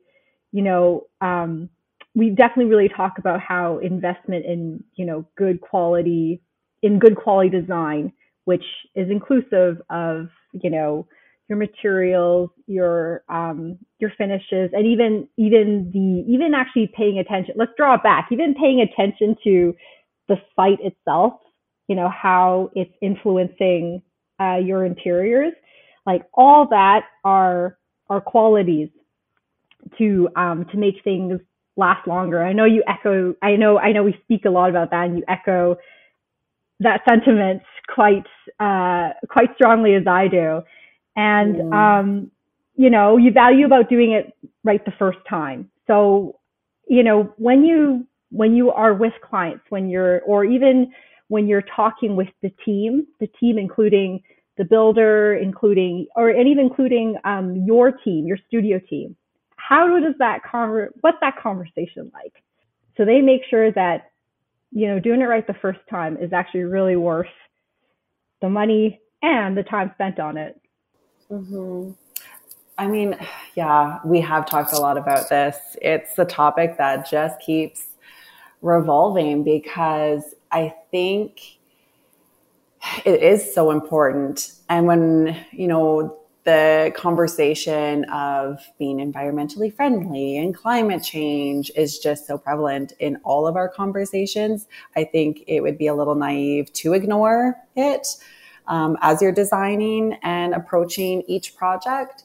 you 0.52 0.62
know, 0.62 1.06
um, 1.20 1.68
we 2.14 2.30
definitely 2.30 2.66
really 2.66 2.88
talk 2.88 3.18
about 3.18 3.40
how 3.40 3.78
investment 3.78 4.44
in 4.46 4.82
you 4.94 5.04
know 5.04 5.26
good 5.36 5.60
quality 5.60 6.40
in 6.82 6.98
good 6.98 7.16
quality 7.16 7.48
design, 7.48 8.12
which 8.44 8.64
is 8.94 9.10
inclusive 9.10 9.82
of 9.90 10.28
you 10.52 10.70
know 10.70 11.06
your 11.48 11.58
materials, 11.58 12.50
your 12.66 13.22
um, 13.28 13.78
your 13.98 14.10
finishes, 14.18 14.70
and 14.72 14.86
even 14.86 15.28
even 15.36 15.90
the 15.92 16.32
even 16.32 16.54
actually 16.54 16.90
paying 16.96 17.18
attention. 17.18 17.54
Let's 17.56 17.72
draw 17.76 17.94
it 17.94 18.02
back. 18.02 18.28
Even 18.32 18.54
paying 18.54 18.80
attention 18.80 19.36
to 19.44 19.74
the 20.28 20.36
site 20.56 20.80
itself. 20.80 21.34
You 21.88 21.96
know 21.96 22.08
how 22.10 22.70
it's 22.74 22.92
influencing 23.00 24.02
uh, 24.40 24.56
your 24.56 24.84
interiors. 24.84 25.52
Like 26.04 26.22
all 26.34 26.68
that 26.70 27.02
are 27.24 27.78
are 28.10 28.20
qualities 28.20 28.88
to 29.98 30.28
um, 30.36 30.66
to 30.72 30.76
make 30.76 30.96
things 31.04 31.40
last 31.76 32.08
longer. 32.08 32.42
I 32.42 32.52
know 32.52 32.64
you 32.64 32.82
echo. 32.88 33.34
I 33.42 33.56
know. 33.56 33.78
I 33.78 33.92
know 33.92 34.02
we 34.02 34.18
speak 34.24 34.44
a 34.46 34.50
lot 34.50 34.70
about 34.70 34.90
that, 34.90 35.06
and 35.06 35.18
you 35.18 35.24
echo 35.28 35.76
that 36.80 37.02
sentiment 37.08 37.62
quite 37.94 38.26
uh, 38.58 39.10
quite 39.30 39.50
strongly 39.54 39.94
as 39.94 40.06
I 40.08 40.28
do. 40.28 40.62
And 41.16 41.56
mm. 41.56 41.72
um, 41.72 42.30
you 42.76 42.90
know, 42.90 43.16
you 43.16 43.32
value 43.32 43.66
about 43.66 43.88
doing 43.88 44.12
it 44.12 44.32
right 44.62 44.84
the 44.84 44.92
first 44.98 45.18
time. 45.28 45.70
So, 45.86 46.38
you 46.88 47.02
know, 47.02 47.32
when 47.36 47.64
you 47.64 48.06
when 48.30 48.54
you 48.54 48.70
are 48.70 48.94
with 48.94 49.14
clients, 49.22 49.64
when 49.70 49.88
you're 49.88 50.20
or 50.22 50.44
even 50.44 50.92
when 51.28 51.46
you're 51.46 51.64
talking 51.74 52.16
with 52.16 52.28
the 52.42 52.50
team, 52.64 53.06
the 53.18 53.28
team 53.40 53.58
including 53.58 54.22
the 54.58 54.64
builder, 54.64 55.36
including 55.36 56.06
or 56.16 56.30
and 56.30 56.48
even 56.48 56.66
including 56.66 57.16
um, 57.24 57.64
your 57.66 57.92
team, 57.92 58.26
your 58.26 58.38
studio 58.48 58.80
team. 58.90 59.16
How 59.56 59.98
does 59.98 60.14
that 60.18 60.40
conver- 60.44 60.90
what's 61.00 61.18
that 61.20 61.40
conversation 61.42 62.10
like? 62.14 62.32
So 62.96 63.04
they 63.04 63.20
make 63.20 63.42
sure 63.48 63.72
that 63.72 64.10
you 64.70 64.88
know 64.88 65.00
doing 65.00 65.20
it 65.20 65.24
right 65.24 65.46
the 65.46 65.54
first 65.54 65.80
time 65.88 66.16
is 66.18 66.32
actually 66.32 66.64
really 66.64 66.96
worth 66.96 67.26
the 68.42 68.48
money 68.48 69.00
and 69.22 69.56
the 69.56 69.62
time 69.62 69.90
spent 69.94 70.20
on 70.20 70.36
it. 70.36 70.60
Mm-hmm. 71.30 71.92
I 72.78 72.86
mean, 72.86 73.16
yeah, 73.54 74.00
we 74.04 74.20
have 74.20 74.46
talked 74.46 74.72
a 74.72 74.78
lot 74.78 74.98
about 74.98 75.28
this. 75.28 75.56
It's 75.80 76.18
a 76.18 76.24
topic 76.24 76.76
that 76.78 77.08
just 77.08 77.40
keeps 77.40 77.86
revolving 78.60 79.44
because 79.44 80.34
I 80.52 80.74
think 80.90 81.58
it 83.04 83.22
is 83.22 83.54
so 83.54 83.70
important. 83.70 84.52
And 84.68 84.86
when, 84.86 85.36
you 85.52 85.68
know, 85.68 86.18
the 86.44 86.92
conversation 86.94 88.04
of 88.04 88.60
being 88.78 88.98
environmentally 88.98 89.74
friendly 89.74 90.38
and 90.38 90.54
climate 90.54 91.02
change 91.02 91.72
is 91.74 91.98
just 91.98 92.26
so 92.26 92.38
prevalent 92.38 92.92
in 93.00 93.16
all 93.24 93.48
of 93.48 93.56
our 93.56 93.68
conversations, 93.68 94.68
I 94.94 95.04
think 95.04 95.42
it 95.48 95.60
would 95.60 95.76
be 95.76 95.88
a 95.88 95.94
little 95.94 96.14
naive 96.14 96.72
to 96.74 96.92
ignore 96.92 97.56
it 97.74 98.06
um, 98.68 98.96
as 99.00 99.22
you're 99.22 99.32
designing 99.32 100.18
and 100.22 100.54
approaching 100.54 101.22
each 101.26 101.56
project. 101.56 102.24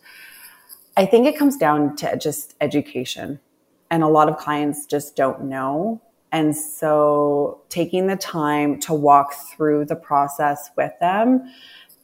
I 0.97 1.05
think 1.05 1.25
it 1.27 1.37
comes 1.37 1.57
down 1.57 1.95
to 1.97 2.17
just 2.17 2.55
education. 2.61 3.39
And 3.89 4.03
a 4.03 4.07
lot 4.07 4.29
of 4.29 4.37
clients 4.37 4.85
just 4.85 5.15
don't 5.15 5.43
know. 5.43 6.01
And 6.31 6.55
so 6.55 7.61
taking 7.69 8.07
the 8.07 8.15
time 8.15 8.79
to 8.81 8.93
walk 8.93 9.33
through 9.33 9.85
the 9.85 9.95
process 9.95 10.71
with 10.77 10.93
them 10.99 11.51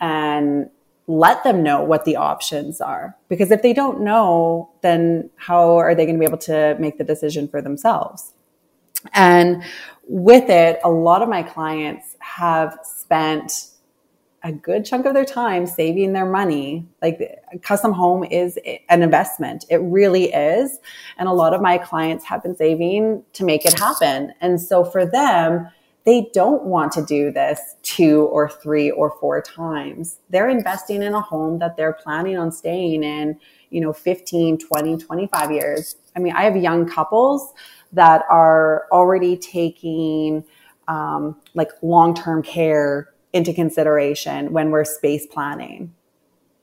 and 0.01 0.69
let 1.07 1.43
them 1.45 1.63
know 1.63 1.81
what 1.81 2.03
the 2.03 2.17
options 2.17 2.81
are. 2.81 3.15
Because 3.29 3.51
if 3.51 3.61
they 3.61 3.71
don't 3.71 4.01
know, 4.01 4.69
then 4.81 5.29
how 5.37 5.77
are 5.77 5.95
they 5.95 6.05
going 6.05 6.15
to 6.15 6.19
be 6.19 6.25
able 6.25 6.37
to 6.39 6.75
make 6.79 6.97
the 6.97 7.05
decision 7.05 7.47
for 7.47 7.61
themselves? 7.61 8.33
And 9.13 9.63
with 10.07 10.49
it, 10.49 10.79
a 10.83 10.89
lot 10.89 11.21
of 11.21 11.29
my 11.29 11.43
clients 11.43 12.17
have 12.19 12.77
spent 12.83 13.69
a 14.47 14.51
good 14.53 14.85
chunk 14.85 15.05
of 15.05 15.13
their 15.13 15.25
time 15.25 15.67
saving 15.67 16.13
their 16.13 16.25
money. 16.25 16.87
Like 17.01 17.43
custom 17.61 17.91
home 17.91 18.23
is 18.23 18.57
an 18.87 19.03
investment. 19.03 19.65
It 19.69 19.77
really 19.77 20.33
is. 20.33 20.79
And 21.17 21.27
a 21.27 21.33
lot 21.33 21.53
of 21.53 21.61
my 21.61 21.77
clients 21.77 22.23
have 22.25 22.43
been 22.43 22.55
saving 22.55 23.23
to 23.33 23.43
make 23.43 23.65
it 23.65 23.77
happen. 23.77 24.33
And 24.39 24.59
so 24.59 24.85
for 24.85 25.05
them, 25.05 25.67
they 26.05 26.29
don't 26.33 26.63
want 26.63 26.93
to 26.93 27.05
do 27.05 27.29
this 27.29 27.75
two 27.83 28.21
or 28.27 28.47
three 28.47 28.89
or 28.89 29.11
four 29.19 29.41
times. 29.41 30.19
They're 30.29 30.49
investing 30.49 31.03
in 31.03 31.13
a 31.13 31.19
home 31.19 31.59
that 31.59 31.75
they're 31.75 31.91
planning 31.91 32.37
on 32.37 32.53
staying 32.53 33.03
in, 33.03 33.37
you 33.69 33.81
know, 33.81 33.91
15, 33.91 34.59
20, 34.59 34.97
25 34.97 35.51
years. 35.51 35.97
I 36.15 36.19
mean, 36.19 36.31
I 36.31 36.43
have 36.43 36.55
young 36.55 36.87
couples 36.87 37.51
that 37.91 38.23
are 38.29 38.87
already 38.93 39.35
taking 39.35 40.45
um, 40.87 41.35
like 41.53 41.71
long 41.81 42.13
term 42.13 42.41
care 42.41 43.09
into 43.37 43.53
consideration 43.53 44.51
when 44.51 44.71
we're 44.71 44.83
space 44.83 45.25
planning. 45.25 45.93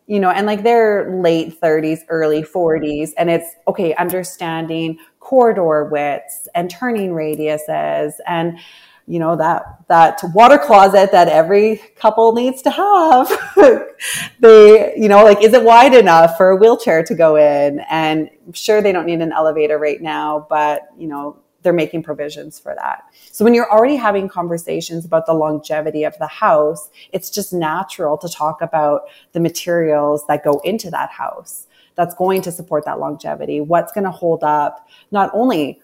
You 0.07 0.21
know, 0.21 0.29
and 0.29 0.47
like 0.47 0.63
they're 0.63 1.19
late 1.23 1.59
30s, 1.59 2.01
early 2.11 2.43
40s, 2.43 3.13
and 3.17 3.31
it's 3.31 3.49
okay, 3.67 3.95
understanding 3.95 4.99
corridor 5.19 5.85
widths 5.85 6.47
and 6.55 6.69
turning 6.69 7.13
radiuses 7.13 8.13
and 8.27 8.59
you 9.07 9.19
know 9.19 9.37
that 9.37 9.63
that 9.89 10.21
water 10.35 10.59
closet 10.59 11.13
that 11.13 11.29
every 11.29 11.77
couple 11.97 12.33
needs 12.33 12.63
to 12.63 12.71
have 12.71 13.29
they 14.41 14.95
you 14.97 15.09
know 15.09 15.25
like 15.25 15.43
is 15.43 15.53
it 15.53 15.63
wide 15.63 15.95
enough 15.95 16.37
for 16.37 16.51
a 16.51 16.57
wheelchair 16.57 17.03
to 17.03 17.15
go 17.15 17.37
in 17.37 17.81
and 17.91 18.31
sure 18.53 18.81
they 18.81 18.93
don't 18.93 19.07
need 19.07 19.21
an 19.21 19.33
elevator 19.33 19.79
right 19.79 20.01
now 20.01 20.47
but 20.49 20.83
you 20.99 21.07
know 21.07 21.39
they're 21.65 21.73
making 21.73 22.05
provisions 22.05 22.61
for 22.61 22.75
that. 22.77 23.03
So 23.33 23.45
when 23.45 23.55
you're 23.55 23.71
already 23.71 23.97
having 23.97 24.29
conversations 24.29 25.05
about 25.05 25.27
the 25.27 25.35
longevity 25.35 26.05
of 26.05 26.17
the 26.19 26.29
house, 26.29 26.91
it's 27.13 27.31
just 27.31 27.53
natural 27.53 28.17
to 28.19 28.29
talk 28.29 28.63
about 28.63 29.03
the 29.33 29.41
materials 29.41 30.25
that 30.29 30.45
go 30.45 30.61
into 30.63 30.91
that 30.91 31.11
house 31.11 31.67
that's 31.97 32.15
going 32.15 32.43
to 32.43 32.53
support 32.53 32.85
that 32.85 33.01
longevity, 33.01 33.61
what's 33.61 33.93
going 33.93 34.05
to 34.05 34.11
hold 34.11 34.45
up 34.45 34.89
not 35.11 35.31
only 35.33 35.81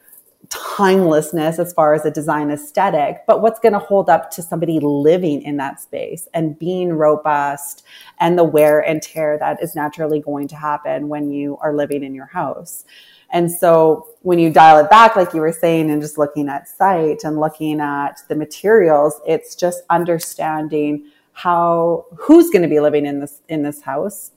timelessness 0.48 1.58
as 1.58 1.72
far 1.72 1.94
as 1.94 2.04
a 2.04 2.10
design 2.10 2.50
aesthetic, 2.50 3.18
but 3.26 3.40
what's 3.42 3.60
going 3.60 3.72
to 3.72 3.78
hold 3.78 4.08
up 4.08 4.30
to 4.32 4.42
somebody 4.42 4.80
living 4.80 5.42
in 5.42 5.56
that 5.58 5.80
space 5.80 6.26
and 6.34 6.58
being 6.58 6.92
robust 6.92 7.84
and 8.18 8.38
the 8.38 8.44
wear 8.44 8.80
and 8.80 9.02
tear 9.02 9.38
that 9.38 9.62
is 9.62 9.74
naturally 9.74 10.20
going 10.20 10.48
to 10.48 10.56
happen 10.56 11.08
when 11.08 11.30
you 11.30 11.56
are 11.58 11.74
living 11.74 12.02
in 12.02 12.14
your 12.14 12.26
house. 12.26 12.84
And 13.32 13.50
so 13.50 14.08
when 14.22 14.38
you 14.38 14.50
dial 14.50 14.84
it 14.84 14.90
back, 14.90 15.16
like 15.16 15.32
you 15.32 15.40
were 15.40 15.52
saying, 15.52 15.90
and 15.90 16.02
just 16.02 16.18
looking 16.18 16.48
at 16.48 16.68
site 16.68 17.24
and 17.24 17.38
looking 17.38 17.80
at 17.80 18.20
the 18.28 18.34
materials, 18.34 19.20
it's 19.26 19.54
just 19.54 19.82
understanding 19.88 21.06
how, 21.32 22.06
who's 22.16 22.50
going 22.50 22.62
to 22.62 22.68
be 22.68 22.80
living 22.80 23.06
in 23.06 23.20
this, 23.20 23.40
in 23.48 23.62
this 23.62 23.82
house, 23.82 24.32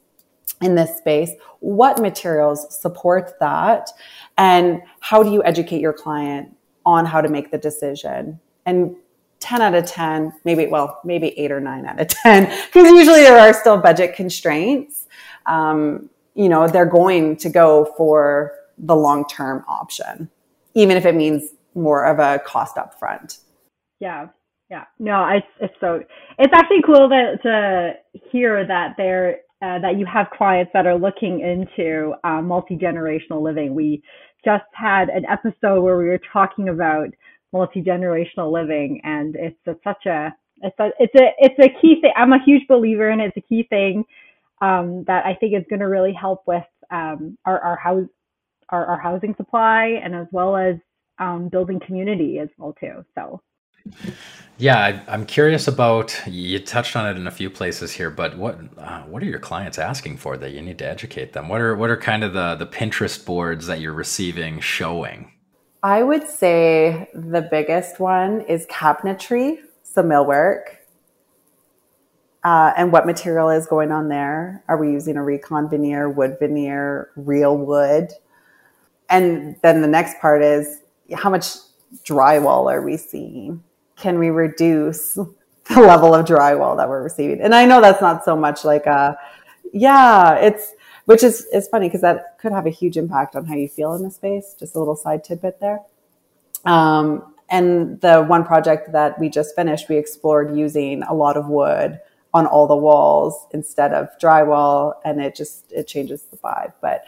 in 0.61 0.75
this 0.75 0.97
space, 0.97 1.31
what 1.59 1.99
materials 1.99 2.79
support 2.79 3.33
that, 3.39 3.89
and 4.37 4.81
how 4.99 5.23
do 5.23 5.31
you 5.31 5.43
educate 5.43 5.81
your 5.81 5.93
client 5.93 6.55
on 6.85 7.05
how 7.05 7.19
to 7.19 7.29
make 7.29 7.51
the 7.51 7.57
decision? 7.57 8.39
And 8.65 8.95
10 9.39 9.61
out 9.61 9.75
of 9.75 9.85
10, 9.85 10.33
maybe, 10.45 10.67
well, 10.67 11.01
maybe 11.03 11.37
eight 11.37 11.51
or 11.51 11.59
nine 11.59 11.85
out 11.85 11.99
of 11.99 12.07
10, 12.23 12.45
because 12.67 12.89
usually 12.91 13.21
there 13.21 13.37
are 13.37 13.53
still 13.53 13.77
budget 13.77 14.15
constraints. 14.15 15.07
Um, 15.45 16.09
you 16.35 16.47
know, 16.47 16.67
they're 16.67 16.85
going 16.85 17.35
to 17.37 17.49
go 17.49 17.93
for 17.97 18.53
the 18.85 18.95
long 18.95 19.25
term 19.27 19.63
option, 19.67 20.29
even 20.73 20.97
if 20.97 21.05
it 21.05 21.15
means 21.15 21.51
more 21.75 22.05
of 22.05 22.19
a 22.19 22.39
cost 22.39 22.77
up 22.77 22.99
front. 22.99 23.39
Yeah. 23.99 24.27
Yeah. 24.69 24.85
No, 24.99 25.27
it's, 25.27 25.47
it's 25.59 25.73
so, 25.79 26.01
it's 26.39 26.53
actually 26.53 26.81
cool 26.85 27.07
that, 27.09 27.39
to 27.43 27.93
hear 28.31 28.65
that 28.65 28.95
there, 28.97 29.37
uh, 29.61 29.79
that 29.79 29.97
you 29.97 30.05
have 30.05 30.27
clients 30.35 30.71
that 30.73 30.85
are 30.85 30.97
looking 30.97 31.39
into 31.39 32.13
uh, 32.23 32.41
multi 32.41 32.75
generational 32.75 33.41
living. 33.41 33.73
We 33.73 34.03
just 34.43 34.65
had 34.73 35.09
an 35.09 35.25
episode 35.25 35.81
where 35.81 35.97
we 35.97 36.05
were 36.05 36.19
talking 36.31 36.69
about 36.69 37.09
multi 37.53 37.81
generational 37.81 38.51
living, 38.51 38.99
and 39.03 39.35
it's 39.35 39.57
such 39.83 40.05
a 40.05 40.33
it's 40.61 40.79
a 40.79 40.89
it's 40.99 41.15
a 41.15 41.29
it's 41.37 41.59
a 41.59 41.81
key 41.81 42.01
thing. 42.01 42.11
I'm 42.17 42.33
a 42.33 42.43
huge 42.43 42.67
believer 42.67 43.09
in 43.09 43.19
it. 43.19 43.27
It's 43.35 43.45
a 43.45 43.47
key 43.47 43.65
thing 43.69 44.03
um, 44.61 45.03
that 45.05 45.25
I 45.25 45.35
think 45.35 45.55
is 45.55 45.63
going 45.69 45.79
to 45.79 45.87
really 45.87 46.13
help 46.13 46.43
with 46.45 46.63
um, 46.91 47.37
our 47.45 47.59
our 47.59 47.77
house 47.77 48.09
our, 48.69 48.85
our 48.85 48.99
housing 48.99 49.35
supply 49.35 49.99
and 50.03 50.15
as 50.15 50.27
well 50.31 50.55
as 50.55 50.75
um, 51.19 51.49
building 51.49 51.79
community 51.79 52.39
as 52.39 52.49
well 52.57 52.73
too. 52.79 53.05
So. 53.15 53.41
Yeah, 54.57 54.77
I, 55.07 55.13
am 55.13 55.25
curious 55.25 55.67
about. 55.67 56.15
You 56.25 56.59
touched 56.59 56.95
on 56.95 57.07
it 57.07 57.17
in 57.17 57.27
a 57.27 57.31
few 57.31 57.49
places 57.49 57.91
here, 57.91 58.09
but 58.09 58.37
what 58.37 58.57
uh, 58.77 59.01
what 59.01 59.21
are 59.23 59.25
your 59.25 59.39
clients 59.39 59.77
asking 59.77 60.17
for 60.17 60.37
that 60.37 60.51
you 60.51 60.61
need 60.61 60.77
to 60.79 60.87
educate 60.87 61.33
them? 61.33 61.49
What 61.49 61.59
are 61.59 61.75
what 61.75 61.89
are 61.89 61.97
kind 61.97 62.23
of 62.23 62.33
the 62.33 62.55
the 62.55 62.65
Pinterest 62.65 63.25
boards 63.25 63.67
that 63.67 63.81
you're 63.81 63.93
receiving 63.93 64.59
showing? 64.59 65.33
I 65.81 66.01
would 66.01 66.27
say 66.29 67.09
the 67.13 67.41
biggest 67.41 67.99
one 67.99 68.41
is 68.41 68.65
cabinetry, 68.67 69.57
so 69.83 70.01
millwork, 70.01 70.61
uh, 72.43 72.71
and 72.77 72.91
what 72.91 73.05
material 73.05 73.49
is 73.49 73.67
going 73.67 73.91
on 73.91 74.07
there. 74.07 74.63
Are 74.69 74.77
we 74.77 74.91
using 74.91 75.17
a 75.17 75.23
recon 75.23 75.69
veneer, 75.69 76.09
wood 76.09 76.37
veneer, 76.39 77.09
real 77.17 77.57
wood? 77.57 78.13
And 79.09 79.55
then 79.61 79.81
the 79.81 79.87
next 79.87 80.19
part 80.19 80.41
is 80.41 80.79
how 81.13 81.29
much 81.29 81.47
drywall 82.05 82.71
are 82.71 82.81
we 82.81 82.97
seeing? 82.97 83.63
Can 83.95 84.17
we 84.19 84.29
reduce 84.29 85.13
the 85.15 85.27
level 85.69 86.13
of 86.13 86.25
drywall 86.25 86.77
that 86.77 86.89
we're 86.89 87.03
receiving? 87.03 87.41
And 87.41 87.53
I 87.53 87.65
know 87.65 87.81
that's 87.81 88.01
not 88.01 88.25
so 88.25 88.35
much 88.35 88.63
like 88.63 88.85
a, 88.85 89.17
yeah, 89.71 90.35
it's, 90.35 90.73
which 91.05 91.23
is, 91.23 91.45
is 91.53 91.67
funny 91.67 91.87
because 91.87 92.01
that 92.01 92.37
could 92.39 92.51
have 92.51 92.65
a 92.65 92.71
huge 92.71 92.97
impact 92.97 93.35
on 93.35 93.45
how 93.45 93.55
you 93.55 93.67
feel 93.67 93.93
in 93.93 94.03
the 94.03 94.11
space. 94.11 94.55
Just 94.57 94.75
a 94.75 94.79
little 94.79 94.95
side 94.95 95.23
tidbit 95.23 95.59
there. 95.59 95.81
Um, 96.65 97.33
and 97.49 97.99
the 98.01 98.23
one 98.23 98.45
project 98.45 98.91
that 98.93 99.19
we 99.19 99.29
just 99.29 99.55
finished, 99.55 99.89
we 99.89 99.97
explored 99.97 100.55
using 100.57 101.03
a 101.03 101.13
lot 101.13 101.37
of 101.37 101.47
wood 101.47 101.99
on 102.33 102.47
all 102.47 102.67
the 102.67 102.75
walls 102.75 103.45
instead 103.51 103.93
of 103.93 104.09
drywall, 104.19 104.93
and 105.05 105.21
it 105.21 105.35
just 105.35 105.71
it 105.71 105.87
changes 105.87 106.23
the 106.23 106.37
vibe. 106.37 106.73
But 106.81 107.03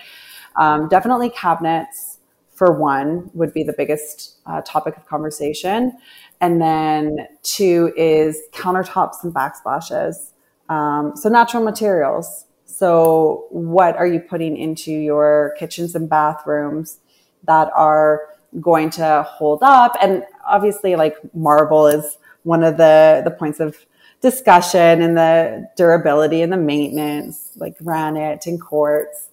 um, 0.58 0.88
definitely 0.88 1.30
cabinets, 1.30 2.20
for 2.54 2.72
one, 2.72 3.30
would 3.34 3.54
be 3.54 3.64
the 3.64 3.74
biggest 3.74 4.38
uh, 4.46 4.62
topic 4.62 4.96
of 4.98 5.06
conversation. 5.06 5.98
And 6.42 6.62
then 6.62 7.28
two 7.44 7.94
is 7.96 8.40
countertops 8.54 9.24
and 9.24 9.34
backsplashes. 9.34 10.32
Um, 10.70 11.16
so 11.16 11.30
natural 11.30 11.64
materials. 11.64 12.46
So, 12.66 13.48
what 13.52 13.96
are 13.96 14.08
you 14.08 14.20
putting 14.20 14.58
into 14.58 14.92
your 14.92 15.56
kitchens 15.58 15.96
and 15.96 16.10
bathrooms 16.10 17.00
that 17.44 17.70
are 17.76 18.22
going 18.60 18.90
to 18.92 19.24
hold 19.30 19.64
up? 19.64 19.96
And 20.02 20.24
obviously, 20.46 20.96
like 20.96 21.16
marble 21.34 21.88
is 21.88 22.18
one 22.44 22.64
of 22.64 22.78
the, 22.78 23.22
the 23.24 23.32
points 23.32 23.60
of 23.60 23.78
discussion 24.22 25.02
and 25.02 25.16
the 25.16 25.70
durability 25.78 26.42
and 26.42 26.52
the 26.52 26.58
maintenance, 26.58 27.52
like 27.56 27.78
granite 27.78 28.46
and 28.46 28.60
quartz. 28.60 29.25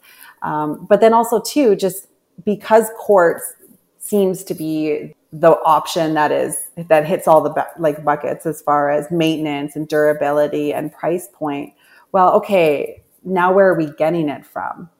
Um, 0.42 0.86
but 0.88 1.00
then 1.00 1.14
also, 1.14 1.40
too, 1.40 1.76
just 1.76 2.08
because 2.44 2.90
quartz 2.98 3.54
seems 3.98 4.44
to 4.44 4.54
be 4.54 5.14
the 5.32 5.52
option 5.64 6.14
that 6.14 6.30
is 6.30 6.70
that 6.88 7.06
hits 7.06 7.26
all 7.26 7.40
the 7.40 7.50
bu- 7.50 7.82
like 7.82 8.04
buckets 8.04 8.44
as 8.44 8.60
far 8.60 8.90
as 8.90 9.10
maintenance 9.10 9.74
and 9.76 9.88
durability 9.88 10.72
and 10.72 10.92
price 10.92 11.28
point. 11.32 11.72
Well, 12.12 12.34
okay, 12.34 13.02
now 13.24 13.52
where 13.52 13.68
are 13.68 13.76
we 13.76 13.90
getting 13.92 14.28
it 14.28 14.44
from? 14.44 14.90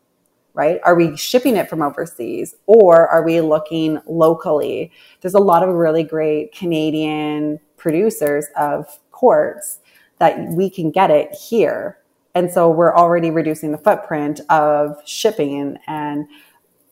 Right? 0.54 0.80
Are 0.84 0.94
we 0.94 1.16
shipping 1.16 1.56
it 1.56 1.68
from 1.68 1.82
overseas 1.82 2.54
or 2.66 3.08
are 3.08 3.24
we 3.24 3.40
looking 3.40 3.98
locally? 4.06 4.92
There's 5.20 5.34
a 5.34 5.40
lot 5.40 5.66
of 5.66 5.74
really 5.74 6.04
great 6.04 6.52
Canadian 6.54 7.58
producers 7.76 8.46
of 8.56 8.98
quartz 9.10 9.80
that 10.18 10.38
we 10.48 10.70
can 10.70 10.90
get 10.90 11.10
it 11.10 11.34
here. 11.34 11.98
And 12.34 12.50
so 12.50 12.70
we're 12.70 12.94
already 12.96 13.30
reducing 13.30 13.72
the 13.72 13.78
footprint 13.78 14.40
of 14.48 14.96
shipping 15.04 15.76
and 15.86 16.26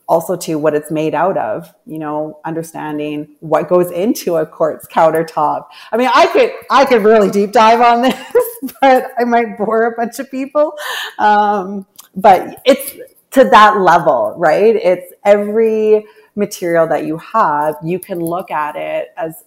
also 0.08 0.36
to 0.36 0.56
what 0.56 0.74
it's 0.74 0.90
made 0.90 1.14
out 1.14 1.38
of, 1.38 1.72
you 1.86 1.98
know, 1.98 2.40
understanding 2.44 3.36
what 3.38 3.68
goes 3.68 3.90
into 3.92 4.36
a 4.36 4.44
quartz 4.44 4.86
countertop. 4.88 5.66
I 5.92 5.96
mean, 5.96 6.10
I 6.12 6.26
could, 6.26 6.50
I 6.68 6.84
could 6.84 7.04
really 7.04 7.30
deep 7.30 7.52
dive 7.52 7.80
on 7.80 8.02
this, 8.02 8.72
but 8.80 9.12
I 9.18 9.24
might 9.24 9.56
bore 9.56 9.84
a 9.84 9.96
bunch 9.96 10.18
of 10.18 10.30
people. 10.30 10.76
Um, 11.18 11.86
but 12.16 12.60
it's 12.66 12.96
to 13.30 13.44
that 13.44 13.80
level, 13.80 14.34
right? 14.36 14.74
It's 14.74 15.12
every 15.24 16.04
material 16.34 16.88
that 16.88 17.06
you 17.06 17.16
have, 17.18 17.76
you 17.84 18.00
can 18.00 18.18
look 18.18 18.50
at 18.50 18.74
it 18.76 19.08
as 19.16 19.44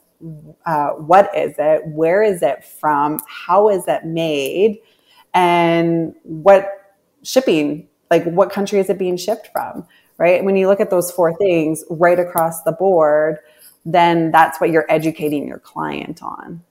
uh, 0.65 0.91
what 0.91 1.35
is 1.35 1.55
it? 1.57 1.81
Where 1.87 2.23
is 2.23 2.41
it 2.41 2.63
from? 2.63 3.19
How 3.27 3.69
is 3.69 3.87
it 3.87 4.05
made? 4.05 4.79
And 5.33 6.13
what 6.23 6.69
shipping, 7.23 7.87
like 8.11 8.23
what 8.25 8.51
country 8.51 8.79
is 8.79 8.89
it 8.89 8.97
being 8.97 9.17
shipped 9.17 9.49
from? 9.51 9.87
right? 10.17 10.43
When 10.43 10.55
you 10.55 10.67
look 10.67 10.79
at 10.79 10.89
those 10.89 11.11
four 11.11 11.35
things 11.37 11.83
right 11.89 12.19
across 12.19 12.63
the 12.63 12.71
board, 12.71 13.39
then 13.85 14.31
that's 14.31 14.59
what 14.59 14.69
you're 14.69 14.85
educating 14.89 15.47
your 15.47 15.59
client 15.59 16.21
on. 16.23 16.63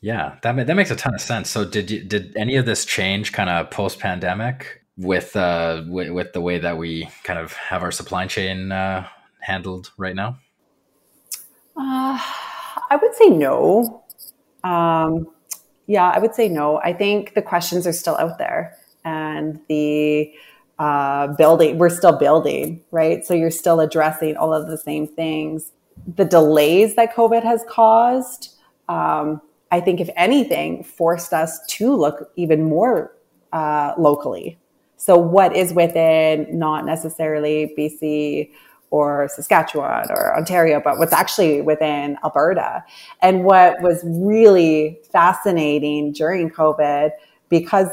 Yeah, 0.00 0.36
that 0.42 0.66
that 0.66 0.74
makes 0.74 0.90
a 0.90 0.96
ton 0.96 1.14
of 1.14 1.20
sense. 1.20 1.50
So 1.50 1.64
did 1.64 1.90
you 1.90 2.04
did 2.04 2.36
any 2.36 2.56
of 2.56 2.66
this 2.66 2.84
change 2.84 3.32
kind 3.32 3.50
of 3.50 3.70
post 3.70 3.98
pandemic 3.98 4.82
with 4.96 5.34
uh 5.36 5.84
with, 5.88 6.10
with, 6.10 6.32
the 6.32 6.40
way 6.40 6.58
that 6.58 6.76
we 6.76 7.08
kind 7.24 7.38
of 7.38 7.52
have 7.52 7.82
our 7.82 7.90
supply 7.90 8.26
chain 8.26 8.70
uh, 8.70 9.06
handled 9.40 9.92
right 9.96 10.14
now? 10.14 10.38
Uh, 11.76 12.18
I 12.90 12.98
would 13.00 13.14
say 13.14 13.28
no. 13.28 14.04
Um, 14.62 15.28
yeah, 15.88 16.10
I 16.10 16.18
would 16.18 16.34
say 16.34 16.48
no. 16.48 16.78
I 16.84 16.92
think 16.92 17.34
the 17.34 17.42
questions 17.42 17.86
are 17.86 17.92
still 17.92 18.16
out 18.18 18.38
there, 18.38 18.76
and 19.04 19.58
the 19.68 20.32
uh, 20.78 21.28
building, 21.28 21.78
we're 21.78 21.88
still 21.88 22.16
building, 22.16 22.84
right? 22.90 23.24
So 23.26 23.34
you're 23.34 23.50
still 23.50 23.80
addressing 23.80 24.36
all 24.36 24.52
of 24.54 24.68
the 24.68 24.76
same 24.78 25.06
things. 25.08 25.72
The 26.14 26.26
delays 26.26 26.94
that 26.94 27.16
COVID 27.16 27.42
has 27.42 27.64
caused, 27.68 28.54
um, 28.88 29.40
I 29.72 29.80
think, 29.80 29.98
if 30.00 30.10
anything, 30.14 30.84
forced 30.84 31.32
us 31.32 31.58
to 31.68 31.96
look 31.96 32.30
even 32.36 32.62
more 32.64 33.16
uh, 33.52 33.94
locally. 33.98 34.58
So, 34.98 35.16
what 35.16 35.56
is 35.56 35.72
within 35.72 36.46
not 36.56 36.84
necessarily 36.84 37.74
BC 37.78 38.50
or 38.90 39.28
Saskatchewan 39.28 40.06
or 40.10 40.36
Ontario, 40.36 40.80
but 40.82 40.98
what's 40.98 41.12
actually 41.12 41.60
within 41.60 42.16
Alberta? 42.24 42.84
And 43.20 43.44
what 43.44 43.80
was 43.82 44.02
really 44.04 45.00
fascinating 45.12 46.12
during 46.12 46.50
COVID, 46.50 47.10
because 47.48 47.88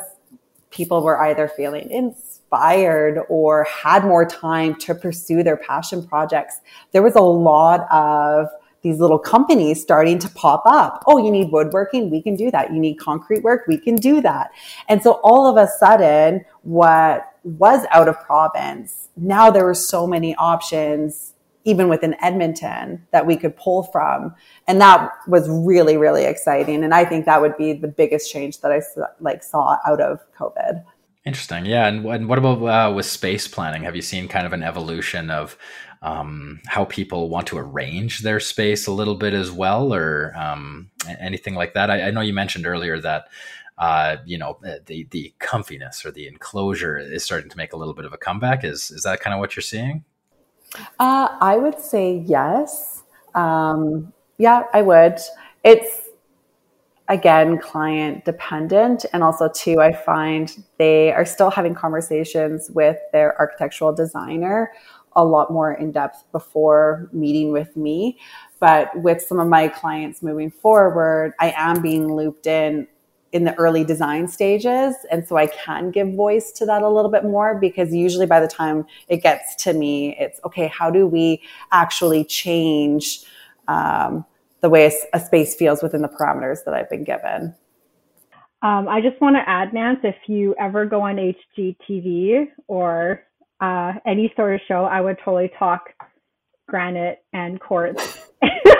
people 0.71 1.03
were 1.03 1.21
either 1.21 1.47
feeling 1.47 1.89
inspired 1.89 3.19
or 3.29 3.65
had 3.65 4.03
more 4.03 4.25
time 4.25 4.75
to 4.75 4.95
pursue 4.95 5.43
their 5.43 5.57
passion 5.57 6.05
projects, 6.07 6.59
there 6.91 7.01
was 7.01 7.15
a 7.15 7.21
lot 7.21 7.87
of 7.91 8.47
these 8.81 8.99
little 8.99 9.17
companies 9.17 9.81
starting 9.81 10.19
to 10.19 10.29
pop 10.29 10.61
up. 10.65 11.03
Oh, 11.07 11.17
you 11.17 11.31
need 11.31 11.51
woodworking? 11.51 12.11
We 12.11 12.21
can 12.21 12.35
do 12.35 12.51
that. 12.51 12.71
You 12.71 12.79
need 12.79 12.99
concrete 12.99 13.41
work? 13.41 13.63
We 13.67 13.77
can 13.77 13.95
do 13.95 14.21
that. 14.21 14.51
And 14.87 15.01
so 15.01 15.13
all 15.23 15.47
of 15.47 15.57
a 15.57 15.67
sudden, 15.79 16.45
what 16.61 17.25
was 17.45 17.85
out 17.91 18.07
of 18.07 18.19
province, 18.21 19.09
now 19.15 19.49
there 19.49 19.63
were 19.63 19.73
so 19.73 20.05
many 20.05 20.35
options 20.35 21.33
even 21.65 21.89
within 21.89 22.15
Edmonton 22.21 23.05
that 23.11 23.25
we 23.25 23.35
could 23.35 23.57
pull 23.57 23.83
from. 23.83 24.33
And 24.67 24.79
that 24.81 25.09
was 25.27 25.49
really, 25.49 25.97
really 25.97 26.25
exciting. 26.25 26.83
And 26.83 26.93
I 26.93 27.05
think 27.05 27.25
that 27.25 27.41
would 27.41 27.57
be 27.57 27.73
the 27.73 27.87
biggest 27.87 28.31
change 28.31 28.61
that 28.61 28.71
I 28.71 28.81
like 29.19 29.43
saw 29.43 29.77
out 29.85 29.99
of 29.99 30.19
COVID. 30.37 30.83
Interesting. 31.25 31.65
Yeah. 31.65 31.87
And, 31.87 32.05
and 32.05 32.29
what 32.29 32.37
about 32.37 32.61
uh, 32.61 32.93
with 32.93 33.07
space 33.07 33.47
planning? 33.47 33.83
Have 33.83 33.95
you 33.95 34.03
seen 34.03 34.27
kind 34.27 34.45
of 34.45 34.53
an 34.53 34.61
evolution 34.61 35.31
of 35.31 35.57
um, 36.03 36.61
how 36.67 36.85
people 36.85 37.29
want 37.29 37.47
to 37.47 37.57
arrange 37.57 38.19
their 38.19 38.39
space 38.39 38.85
a 38.85 38.91
little 38.91 39.15
bit 39.15 39.33
as 39.33 39.51
well, 39.51 39.91
or 39.91 40.33
um, 40.37 40.91
anything 41.19 41.55
like 41.55 41.73
that? 41.73 41.89
I, 41.89 42.03
I, 42.03 42.11
know 42.11 42.21
you 42.21 42.33
mentioned 42.33 42.67
earlier 42.67 42.99
that. 43.01 43.25
Uh, 43.77 44.17
you 44.25 44.37
know 44.37 44.57
uh, 44.65 44.75
the 44.85 45.05
the 45.11 45.33
comfiness 45.39 46.05
or 46.05 46.11
the 46.11 46.27
enclosure 46.27 46.97
is 46.97 47.23
starting 47.23 47.49
to 47.49 47.57
make 47.57 47.73
a 47.73 47.77
little 47.77 47.93
bit 47.93 48.05
of 48.05 48.13
a 48.13 48.17
comeback. 48.17 48.63
Is 48.63 48.89
is 48.91 49.03
that 49.03 49.19
kind 49.19 49.33
of 49.33 49.39
what 49.39 49.55
you're 49.55 49.63
seeing? 49.63 50.05
Uh, 50.99 51.37
I 51.41 51.57
would 51.57 51.79
say 51.79 52.23
yes. 52.25 53.03
Um, 53.33 54.13
yeah, 54.37 54.63
I 54.73 54.81
would. 54.81 55.19
It's 55.63 56.05
again 57.07 57.59
client 57.59 58.25
dependent 58.25 59.05
and 59.13 59.23
also 59.23 59.47
too 59.49 59.79
i 59.79 59.93
find 59.93 60.63
they 60.77 61.11
are 61.11 61.25
still 61.25 61.51
having 61.51 61.75
conversations 61.75 62.71
with 62.71 62.97
their 63.11 63.37
architectural 63.39 63.93
designer 63.93 64.71
a 65.15 65.23
lot 65.23 65.51
more 65.51 65.73
in 65.73 65.91
depth 65.91 66.23
before 66.31 67.07
meeting 67.13 67.51
with 67.51 67.75
me 67.77 68.17
but 68.59 68.89
with 69.01 69.21
some 69.21 69.39
of 69.39 69.47
my 69.47 69.67
clients 69.67 70.23
moving 70.23 70.49
forward 70.49 71.33
i 71.39 71.53
am 71.55 71.79
being 71.79 72.15
looped 72.15 72.47
in 72.47 72.87
in 73.35 73.43
the 73.43 73.53
early 73.55 73.83
design 73.83 74.27
stages 74.27 74.95
and 75.11 75.27
so 75.27 75.35
i 75.35 75.45
can 75.47 75.91
give 75.91 76.11
voice 76.13 76.51
to 76.51 76.65
that 76.65 76.81
a 76.81 76.89
little 76.89 77.11
bit 77.11 77.23
more 77.23 77.59
because 77.59 77.93
usually 77.93 78.25
by 78.25 78.39
the 78.39 78.47
time 78.47 78.85
it 79.07 79.21
gets 79.21 79.55
to 79.55 79.73
me 79.73 80.15
it's 80.17 80.39
okay 80.43 80.67
how 80.67 80.89
do 80.89 81.05
we 81.05 81.41
actually 81.71 82.23
change 82.23 83.25
um, 83.67 84.25
the 84.65 84.69
way 84.69 84.91
a, 85.13 85.19
space 85.19 85.55
feels 85.55 85.83
within 85.83 86.01
the 86.01 86.07
parameters 86.07 86.63
that 86.65 86.73
I've 86.73 86.89
been 86.89 87.03
given. 87.03 87.53
Um, 88.63 88.87
I 88.87 88.99
just 88.99 89.21
want 89.21 89.35
to 89.35 89.47
add, 89.47 89.73
Nance, 89.73 89.99
if 90.03 90.15
you 90.25 90.55
ever 90.59 90.85
go 90.85 91.01
on 91.01 91.17
HGTV 91.17 92.47
or 92.67 93.21
uh, 93.61 93.93
any 94.07 94.33
sort 94.35 94.55
of 94.55 94.61
show, 94.67 94.85
I 94.85 95.01
would 95.01 95.19
totally 95.23 95.51
talk 95.59 95.89
granite 96.67 97.23
and 97.31 97.59
quartz 97.59 98.27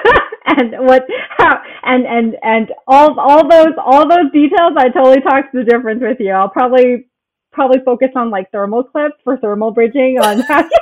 and 0.45 0.85
what 0.85 1.05
how 1.37 1.61
and 1.83 2.05
and 2.05 2.35
and 2.43 2.71
all 2.87 3.19
all 3.19 3.47
those 3.47 3.73
all 3.83 4.07
those 4.07 4.31
details. 4.31 4.73
I 4.77 4.89
totally 4.89 5.21
talk 5.21 5.51
to 5.51 5.59
the 5.59 5.63
difference 5.63 6.01
with 6.01 6.17
you. 6.19 6.31
I'll 6.31 6.49
probably 6.49 7.07
probably 7.51 7.79
focus 7.85 8.09
on 8.15 8.29
like 8.29 8.51
thermal 8.51 8.83
clips 8.83 9.15
for 9.23 9.37
thermal 9.37 9.71
bridging 9.71 10.19
on 10.19 10.39
how 10.41 10.67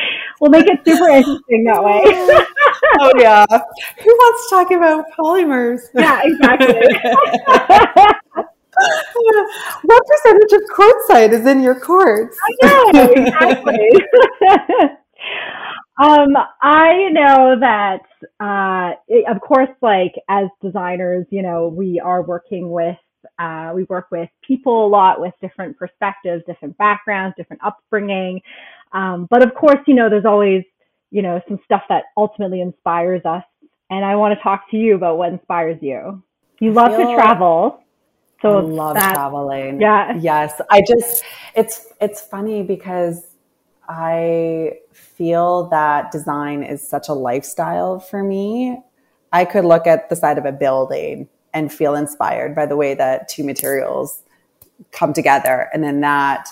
we'll 0.40 0.50
make 0.50 0.66
it 0.66 0.80
super 0.84 1.08
interesting 1.08 1.64
that 1.64 1.82
way. 1.82 2.00
oh 3.00 3.12
yeah. 3.18 3.46
Who 3.48 4.10
wants 4.10 4.48
to 4.48 4.56
talk 4.56 4.70
about 4.70 5.04
polymers? 5.18 5.80
Yeah, 5.94 6.20
exactly. 6.22 6.74
what 9.82 10.02
percentage 10.06 10.52
of 10.52 10.62
quartzite 10.74 11.32
is 11.32 11.46
in 11.46 11.60
your 11.60 11.78
quartz? 11.78 12.36
I 12.42 12.92
know, 12.92 13.12
exactly. 13.12 13.90
Um, 16.02 16.36
I 16.62 17.08
know 17.10 17.56
that, 17.60 18.02
uh, 18.40 18.96
it, 19.08 19.26
of 19.28 19.40
course, 19.40 19.68
like 19.82 20.14
as 20.28 20.48
designers, 20.62 21.26
you 21.30 21.42
know, 21.42 21.68
we 21.68 22.00
are 22.00 22.22
working 22.22 22.70
with, 22.70 22.96
uh, 23.38 23.72
we 23.74 23.84
work 23.84 24.06
with 24.10 24.30
people 24.46 24.86
a 24.86 24.88
lot 24.88 25.20
with 25.20 25.34
different 25.40 25.76
perspectives, 25.76 26.42
different 26.46 26.76
backgrounds, 26.78 27.34
different 27.36 27.62
upbringing. 27.62 28.40
Um, 28.92 29.26
but 29.30 29.42
of 29.42 29.54
course, 29.54 29.80
you 29.86 29.94
know, 29.94 30.08
there's 30.08 30.24
always, 30.24 30.64
you 31.10 31.22
know, 31.22 31.40
some 31.48 31.60
stuff 31.64 31.82
that 31.88 32.04
ultimately 32.16 32.60
inspires 32.60 33.24
us. 33.24 33.44
And 33.90 34.04
I 34.04 34.16
want 34.16 34.36
to 34.36 34.42
talk 34.42 34.70
to 34.70 34.76
you 34.76 34.94
about 34.94 35.18
what 35.18 35.32
inspires 35.32 35.78
you. 35.82 36.22
You 36.60 36.72
love 36.72 36.92
to 36.92 37.14
travel. 37.14 37.82
So 38.40 38.58
I 38.58 38.60
love 38.62 38.94
that, 38.94 39.14
traveling. 39.14 39.80
Yeah. 39.80 40.16
Yes. 40.18 40.60
I 40.70 40.80
just 40.86 41.24
it's 41.54 41.88
it's 42.00 42.20
funny 42.22 42.62
because 42.62 43.29
I 43.92 44.78
feel 44.92 45.68
that 45.70 46.12
design 46.12 46.62
is 46.62 46.86
such 46.86 47.08
a 47.08 47.12
lifestyle 47.12 47.98
for 47.98 48.22
me. 48.22 48.80
I 49.32 49.44
could 49.44 49.64
look 49.64 49.88
at 49.88 50.08
the 50.08 50.14
side 50.14 50.38
of 50.38 50.44
a 50.44 50.52
building 50.52 51.28
and 51.52 51.72
feel 51.72 51.96
inspired 51.96 52.54
by 52.54 52.66
the 52.66 52.76
way 52.76 52.94
that 52.94 53.28
two 53.28 53.42
materials 53.42 54.22
come 54.92 55.12
together. 55.12 55.68
And 55.74 55.82
then 55.82 56.00
that 56.02 56.48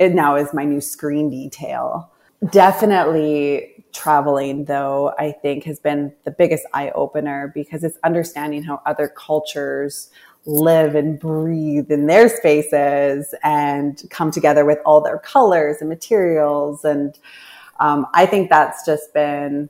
it 0.00 0.14
now 0.14 0.34
is 0.34 0.52
my 0.52 0.64
new 0.64 0.80
screen 0.80 1.30
detail. 1.30 2.10
Definitely 2.50 3.84
traveling 3.92 4.64
though, 4.64 5.14
I 5.16 5.30
think 5.30 5.62
has 5.64 5.78
been 5.78 6.12
the 6.24 6.32
biggest 6.32 6.64
eye 6.74 6.90
opener 6.96 7.52
because 7.54 7.84
it's 7.84 7.98
understanding 8.02 8.64
how 8.64 8.82
other 8.84 9.06
cultures 9.06 10.10
live 10.46 10.94
and 10.94 11.18
breathe 11.18 11.90
in 11.90 12.06
their 12.06 12.28
spaces 12.28 13.34
and 13.42 14.02
come 14.10 14.30
together 14.30 14.64
with 14.64 14.78
all 14.84 15.00
their 15.00 15.18
colors 15.18 15.76
and 15.80 15.88
materials. 15.88 16.84
And 16.84 17.18
um, 17.78 18.06
I 18.14 18.26
think 18.26 18.50
that's 18.50 18.84
just 18.84 19.12
been, 19.12 19.68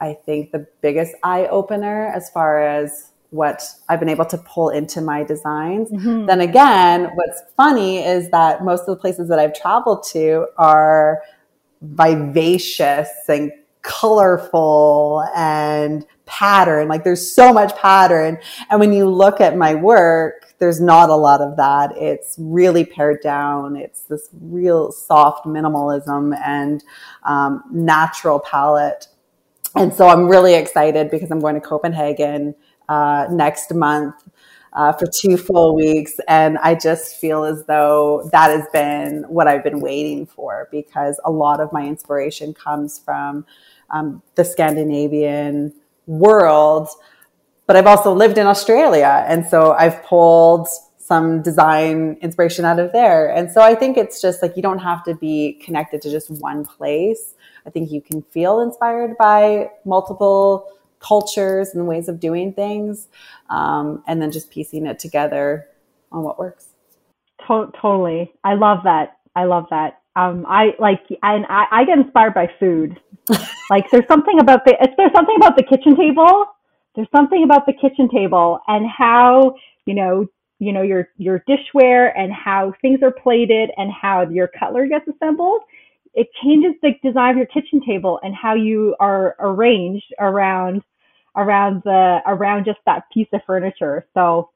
I 0.00 0.14
think, 0.14 0.52
the 0.52 0.66
biggest 0.80 1.14
eye 1.22 1.46
opener 1.46 2.06
as 2.14 2.30
far 2.30 2.62
as 2.62 3.12
what 3.30 3.62
I've 3.88 4.00
been 4.00 4.08
able 4.08 4.24
to 4.26 4.38
pull 4.38 4.70
into 4.70 5.00
my 5.00 5.22
designs. 5.22 5.90
Mm-hmm. 5.90 6.26
Then 6.26 6.40
again, 6.40 7.10
what's 7.14 7.42
funny 7.56 7.98
is 7.98 8.30
that 8.30 8.64
most 8.64 8.82
of 8.82 8.86
the 8.86 8.96
places 8.96 9.28
that 9.28 9.38
I've 9.38 9.54
traveled 9.54 10.04
to 10.12 10.46
are 10.56 11.22
vivacious 11.82 13.08
and 13.28 13.52
colorful 13.82 15.24
and 15.34 16.06
pattern. 16.28 16.86
Like 16.86 17.02
there's 17.02 17.34
so 17.34 17.52
much 17.52 17.74
pattern. 17.76 18.38
And 18.70 18.78
when 18.78 18.92
you 18.92 19.08
look 19.08 19.40
at 19.40 19.56
my 19.56 19.74
work, 19.74 20.54
there's 20.58 20.80
not 20.80 21.08
a 21.10 21.14
lot 21.14 21.40
of 21.40 21.56
that. 21.56 21.96
It's 21.96 22.36
really 22.38 22.84
pared 22.84 23.20
down. 23.22 23.76
It's 23.76 24.02
this 24.02 24.28
real 24.40 24.92
soft 24.92 25.46
minimalism 25.46 26.38
and 26.44 26.84
um, 27.24 27.64
natural 27.72 28.40
palette. 28.40 29.08
And 29.74 29.94
so 29.94 30.08
I'm 30.08 30.28
really 30.28 30.54
excited 30.54 31.10
because 31.10 31.30
I'm 31.30 31.40
going 31.40 31.54
to 31.54 31.60
Copenhagen 31.60 32.54
uh, 32.88 33.26
next 33.30 33.72
month 33.72 34.14
uh, 34.72 34.92
for 34.92 35.06
two 35.06 35.36
full 35.36 35.74
weeks. 35.74 36.14
And 36.28 36.58
I 36.58 36.74
just 36.74 37.16
feel 37.16 37.44
as 37.44 37.64
though 37.66 38.28
that 38.32 38.50
has 38.50 38.66
been 38.72 39.24
what 39.28 39.48
I've 39.48 39.64
been 39.64 39.80
waiting 39.80 40.26
for 40.26 40.68
because 40.70 41.20
a 41.24 41.30
lot 41.30 41.60
of 41.60 41.72
my 41.72 41.86
inspiration 41.86 42.54
comes 42.54 42.98
from 42.98 43.46
um, 43.90 44.22
the 44.34 44.44
Scandinavian 44.44 45.74
world. 46.08 46.88
But 47.66 47.76
I've 47.76 47.86
also 47.86 48.12
lived 48.12 48.38
in 48.38 48.46
Australia. 48.48 49.24
And 49.28 49.46
so 49.46 49.72
I've 49.72 50.02
pulled 50.02 50.66
some 50.98 51.40
design 51.40 52.18
inspiration 52.20 52.64
out 52.64 52.78
of 52.78 52.92
there. 52.92 53.28
And 53.32 53.50
so 53.50 53.62
I 53.62 53.74
think 53.74 53.96
it's 53.96 54.20
just 54.20 54.42
like 54.42 54.56
you 54.56 54.62
don't 54.62 54.80
have 54.80 55.04
to 55.04 55.14
be 55.14 55.60
connected 55.64 56.02
to 56.02 56.10
just 56.10 56.30
one 56.30 56.66
place. 56.66 57.34
I 57.66 57.70
think 57.70 57.90
you 57.90 58.00
can 58.00 58.22
feel 58.22 58.60
inspired 58.60 59.16
by 59.18 59.70
multiple 59.84 60.66
cultures 61.00 61.70
and 61.74 61.86
ways 61.86 62.08
of 62.08 62.18
doing 62.18 62.52
things, 62.52 63.08
um, 63.50 64.02
and 64.06 64.20
then 64.20 64.32
just 64.32 64.50
piecing 64.50 64.86
it 64.86 64.98
together 64.98 65.68
on 66.10 66.22
what 66.24 66.38
works. 66.38 66.68
To- 67.46 67.70
totally, 67.80 68.34
I 68.42 68.54
love 68.54 68.78
that. 68.84 69.18
I 69.36 69.44
love 69.44 69.66
that. 69.70 70.00
Um, 70.16 70.44
I 70.48 70.74
like, 70.78 71.02
and 71.22 71.46
I, 71.48 71.66
I 71.70 71.84
get 71.84 71.98
inspired 71.98 72.34
by 72.34 72.50
food. 72.58 73.00
Like, 73.70 73.90
there's 73.90 74.06
something 74.08 74.40
about 74.40 74.64
the 74.64 74.76
there's 74.96 75.12
something 75.12 75.36
about 75.36 75.56
the 75.56 75.62
kitchen 75.62 75.96
table. 75.96 76.46
There's 76.94 77.08
something 77.14 77.44
about 77.44 77.66
the 77.66 77.72
kitchen 77.72 78.08
table 78.08 78.60
and 78.66 78.86
how 78.86 79.54
you 79.86 79.94
know 79.94 80.26
you 80.58 80.72
know 80.72 80.82
your 80.82 81.08
your 81.16 81.44
dishware 81.48 82.12
and 82.16 82.32
how 82.32 82.72
things 82.82 83.00
are 83.02 83.12
plated 83.12 83.70
and 83.76 83.92
how 83.92 84.22
your 84.22 84.48
cutlery 84.48 84.88
gets 84.88 85.06
assembled 85.08 85.62
it 86.14 86.28
changes 86.42 86.72
the 86.82 86.92
design 87.02 87.30
of 87.30 87.36
your 87.36 87.46
kitchen 87.46 87.80
table 87.86 88.18
and 88.24 88.34
how 88.34 88.54
you 88.54 88.96
are 88.98 89.36
arranged 89.38 90.12
around 90.18 90.82
around 91.36 91.80
the 91.84 92.20
around 92.26 92.64
just 92.64 92.80
that 92.86 93.04
piece 93.14 93.28
of 93.32 93.40
furniture. 93.46 94.04
So 94.14 94.50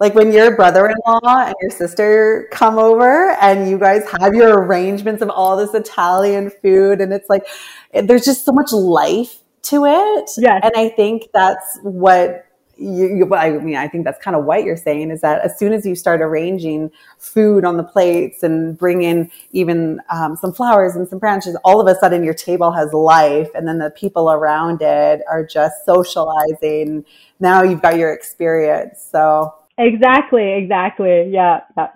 like 0.00 0.14
when 0.14 0.32
your 0.32 0.54
brother-in-law 0.54 1.46
and 1.46 1.54
your 1.60 1.70
sister 1.70 2.48
come 2.52 2.78
over 2.78 3.30
and 3.40 3.68
you 3.68 3.78
guys 3.78 4.02
have 4.20 4.34
your 4.34 4.62
arrangements 4.62 5.22
of 5.22 5.30
all 5.30 5.56
this 5.56 5.74
Italian 5.74 6.50
food 6.62 7.00
and 7.00 7.12
it's 7.12 7.28
like 7.28 7.44
there's 7.92 8.24
just 8.24 8.44
so 8.44 8.52
much 8.52 8.72
life 8.72 9.38
to 9.62 9.84
it. 9.84 10.30
Yes. 10.38 10.60
And 10.62 10.72
I 10.76 10.88
think 10.90 11.28
that's 11.34 11.78
what 11.82 12.44
you, 12.80 13.08
you, 13.08 13.34
I 13.34 13.50
mean, 13.58 13.74
I 13.74 13.88
think 13.88 14.04
that's 14.04 14.22
kind 14.22 14.36
of 14.36 14.44
what 14.44 14.62
you're 14.62 14.76
saying 14.76 15.10
is 15.10 15.20
that 15.22 15.40
as 15.40 15.58
soon 15.58 15.72
as 15.72 15.84
you 15.84 15.96
start 15.96 16.20
arranging 16.20 16.92
food 17.18 17.64
on 17.64 17.76
the 17.76 17.82
plates 17.82 18.44
and 18.44 18.78
bring 18.78 19.02
in 19.02 19.32
even 19.50 20.00
um, 20.10 20.36
some 20.36 20.52
flowers 20.52 20.94
and 20.94 21.08
some 21.08 21.18
branches, 21.18 21.56
all 21.64 21.80
of 21.80 21.88
a 21.88 21.98
sudden 21.98 22.22
your 22.22 22.34
table 22.34 22.70
has 22.70 22.92
life, 22.92 23.50
and 23.56 23.66
then 23.66 23.78
the 23.78 23.90
people 23.90 24.30
around 24.30 24.80
it 24.80 25.22
are 25.28 25.44
just 25.44 25.84
socializing. 25.84 27.04
Now 27.40 27.62
you've 27.62 27.82
got 27.82 27.96
your 27.96 28.12
experience. 28.12 29.04
So 29.10 29.54
exactly, 29.78 30.54
exactly, 30.54 31.30
yeah. 31.30 31.60
yeah. 31.76 31.88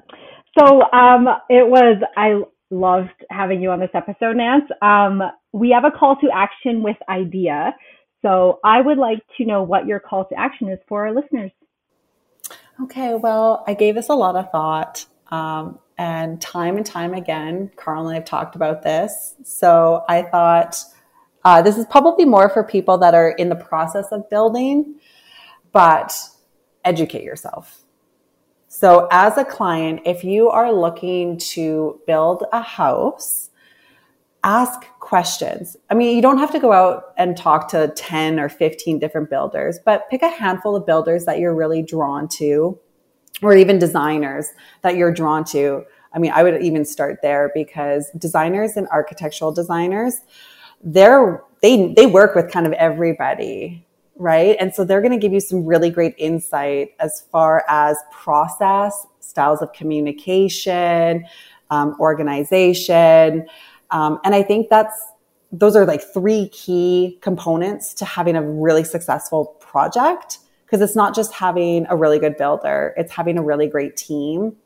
So 0.59 0.83
um, 0.93 1.29
it 1.49 1.67
was 1.67 1.97
I 2.17 2.43
loved 2.71 3.11
having 3.31 3.61
you 3.61 3.71
on 3.71 3.81
this 3.81 3.91
episode, 3.95 4.37
Nance. 4.37 4.65
Um, 4.81 5.23
we 5.53 5.71
have 5.71 5.85
a 5.85 5.91
call 5.91 6.17
to 6.17 6.29
action 6.35 6.83
with 6.83 6.97
IDEA. 7.09 7.75
So 8.23 8.61
I 8.65 8.81
would 8.81 8.99
like 8.99 9.19
to 9.39 9.45
know 9.45 9.63
what 9.63 9.87
your 9.87 10.01
call 10.01 10.27
to 10.27 10.39
action 10.39 10.69
is 10.69 10.79
for 10.89 11.07
our 11.07 11.15
listeners. 11.15 11.51
Okay, 12.83 13.15
well, 13.15 13.65
I 13.67 13.75
gave 13.75 13.95
this 13.95 14.09
a 14.09 14.15
lot 14.15 14.37
of 14.37 14.51
thought. 14.51 15.05
Um, 15.31 15.79
and 15.99 16.41
time 16.41 16.77
and 16.77 16.85
time 16.85 17.15
again, 17.15 17.71
Karl 17.77 18.07
and 18.07 18.13
I 18.13 18.15
have 18.15 18.25
talked 18.25 18.57
about 18.57 18.83
this. 18.83 19.35
So 19.45 20.05
I 20.09 20.23
thought 20.23 20.77
uh, 21.45 21.63
this 21.63 21.77
is 21.77 21.87
probably 21.87 22.25
more 22.25 22.49
for 22.49 22.65
people 22.65 22.99
that 22.99 23.15
are 23.15 23.31
in 23.31 23.49
the 23.49 23.57
process 23.57 24.07
of 24.11 24.29
building, 24.31 24.97
but 25.73 26.17
educate 26.85 27.25
yourself. 27.25 27.85
So, 28.69 29.07
as 29.11 29.37
a 29.37 29.45
client, 29.45 30.01
if 30.07 30.25
you 30.25 30.49
are 30.49 30.73
looking 30.73 31.37
to 31.39 32.01
build 32.07 32.45
a 32.53 32.63
house, 32.63 33.51
ask 34.45 34.87
questions. 34.99 35.77
I 35.91 35.95
mean, 35.95 36.17
you 36.17 36.23
don't 36.23 36.39
have 36.39 36.51
to 36.53 36.59
go 36.59 36.73
out 36.73 37.13
and 37.17 37.37
talk 37.37 37.69
to 37.73 37.89
10 37.89 38.41
or 38.41 38.49
15 38.49 38.99
different 38.99 39.31
builders, 39.31 39.79
but 39.85 40.09
pick 40.11 40.23
a 40.23 40.29
handful 40.29 40.75
of 40.75 40.87
builders 40.87 41.27
that 41.27 41.39
you're 41.39 41.55
really 41.55 41.83
drawn 41.83 42.29
to, 42.29 42.79
or 43.43 43.55
even 43.55 43.79
designers 43.79 44.49
that 44.83 44.97
you're 44.97 45.13
drawn 45.13 45.45
to. 45.45 45.85
I 46.15 46.19
mean, 46.19 46.33
I 46.33 46.43
would 46.43 46.63
even 46.63 46.85
start 46.85 47.19
there 47.23 47.51
because 47.55 48.11
designers 48.19 48.77
and 48.77 48.89
architectural 48.89 49.53
designers, 49.53 50.17
they're, 50.83 51.43
they, 51.61 51.93
they 51.95 52.07
work 52.07 52.35
with 52.35 52.51
kind 52.51 52.67
of 52.67 52.73
everybody, 52.73 53.87
right? 54.23 54.57
And 54.61 54.75
so 54.75 54.85
they're 54.85 55.01
going 55.01 55.13
to 55.13 55.19
give 55.19 55.33
you 55.33 55.41
some 55.41 55.67
really 55.67 55.91
great 55.91 56.15
insight 56.17 56.93
as 57.01 57.25
far 57.33 57.65
as 57.69 57.99
process, 58.13 59.07
styles 59.21 59.61
of 59.61 59.73
communication, 59.73 61.25
um, 61.71 61.97
organization, 61.99 63.47
um, 63.93 64.19
and 64.25 64.35
I 64.35 64.43
think 64.43 64.71
that's, 64.71 64.99
those 65.53 65.77
are 65.77 65.85
like 65.85 66.03
three 66.15 66.49
key 66.49 67.19
components 67.21 67.93
to 67.95 68.05
having 68.05 68.37
a 68.37 68.43
really 68.43 68.85
successful 68.85 69.57
project. 69.61 70.39
Cause 70.67 70.81
it's 70.81 70.97
not 70.97 71.15
just 71.15 71.35
having 71.35 71.87
a 71.91 71.97
really 71.97 72.19
good 72.19 72.39
builder, 72.39 72.95
it's 72.97 73.13
having 73.13 73.37
a 73.37 73.43
really 73.43 73.67
great 73.67 73.95
team 73.95 74.57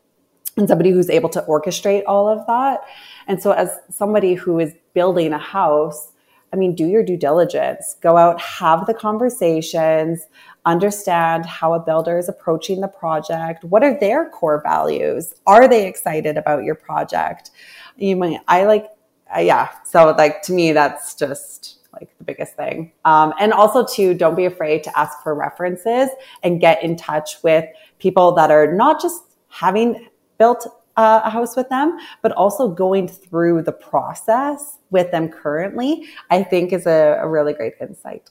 and 0.56 0.68
somebody 0.68 0.90
who's 0.90 1.10
able 1.10 1.28
to 1.30 1.42
orchestrate 1.48 2.04
all 2.06 2.28
of 2.28 2.46
that. 2.46 2.82
And 3.26 3.42
so 3.42 3.50
as 3.50 3.76
somebody 3.90 4.34
who 4.34 4.60
is 4.60 4.72
building 4.94 5.32
a 5.32 5.38
house, 5.38 6.12
I 6.56 6.58
mean, 6.58 6.74
do 6.74 6.86
your 6.86 7.04
due 7.04 7.18
diligence, 7.18 7.96
go 8.00 8.16
out, 8.16 8.40
have 8.40 8.86
the 8.86 8.94
conversations, 8.94 10.26
understand 10.64 11.44
how 11.44 11.74
a 11.74 11.80
builder 11.80 12.16
is 12.16 12.30
approaching 12.30 12.80
the 12.80 12.88
project. 12.88 13.62
What 13.62 13.84
are 13.84 13.98
their 14.00 14.30
core 14.30 14.62
values? 14.62 15.34
Are 15.46 15.68
they 15.68 15.86
excited 15.86 16.38
about 16.38 16.64
your 16.64 16.74
project? 16.74 17.50
You 17.96 18.16
might, 18.16 18.40
I 18.48 18.64
like 18.64 18.86
uh, 19.34 19.40
yeah. 19.40 19.68
So 19.84 20.14
like 20.16 20.40
to 20.42 20.52
me, 20.52 20.72
that's 20.72 21.14
just 21.14 21.80
like 21.92 22.16
the 22.16 22.24
biggest 22.24 22.54
thing. 22.54 22.92
Um, 23.04 23.34
and 23.38 23.52
also 23.52 23.84
too, 23.84 24.14
don't 24.14 24.34
be 24.36 24.46
afraid 24.46 24.82
to 24.84 24.98
ask 24.98 25.22
for 25.22 25.34
references 25.34 26.08
and 26.42 26.58
get 26.58 26.82
in 26.82 26.96
touch 26.96 27.42
with 27.42 27.66
people 27.98 28.32
that 28.32 28.50
are 28.50 28.72
not 28.72 29.00
just 29.02 29.22
having 29.48 30.08
built 30.38 30.66
uh, 30.96 31.22
a 31.24 31.30
house 31.30 31.56
with 31.56 31.68
them, 31.68 31.98
but 32.22 32.32
also 32.32 32.68
going 32.68 33.08
through 33.08 33.62
the 33.62 33.72
process 33.72 34.78
with 34.90 35.10
them 35.10 35.28
currently, 35.28 36.06
I 36.30 36.42
think 36.42 36.72
is 36.72 36.86
a, 36.86 37.18
a 37.20 37.28
really 37.28 37.52
great 37.52 37.74
insight. 37.80 38.30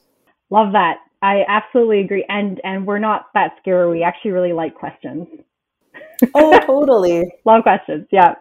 Love 0.50 0.72
that. 0.72 0.98
I 1.22 1.44
absolutely 1.48 2.00
agree. 2.00 2.24
And 2.28 2.60
and 2.64 2.86
we're 2.86 2.98
not 2.98 3.26
that 3.34 3.56
scary. 3.60 3.90
We 3.90 4.02
actually 4.02 4.32
really 4.32 4.52
like 4.52 4.74
questions. 4.74 5.26
Oh, 6.34 6.58
totally. 6.66 7.24
Love 7.44 7.62
questions. 7.62 8.06
Yeah. 8.10 8.34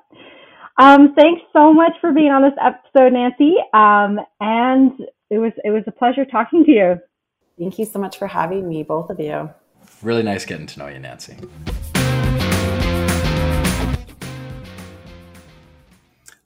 Um, 0.77 1.15
thanks 1.15 1.41
so 1.53 1.73
much 1.73 1.93
for 2.01 2.11
being 2.11 2.31
on 2.31 2.41
this 2.41 2.53
episode, 2.61 3.13
Nancy. 3.13 3.55
Um, 3.73 4.19
and 4.41 4.91
it 5.29 5.37
was 5.37 5.53
it 5.63 5.71
was 5.71 5.83
a 5.87 5.91
pleasure 5.91 6.25
talking 6.25 6.65
to 6.65 6.71
you. 6.71 6.99
Thank 7.57 7.79
you 7.79 7.85
so 7.85 7.99
much 7.99 8.17
for 8.17 8.27
having 8.27 8.67
me, 8.67 8.83
both 8.83 9.09
of 9.09 9.19
you. 9.19 9.49
Really 10.01 10.23
nice 10.23 10.45
getting 10.45 10.67
to 10.67 10.79
know 10.79 10.87
you, 10.87 10.99
Nancy. 10.99 11.37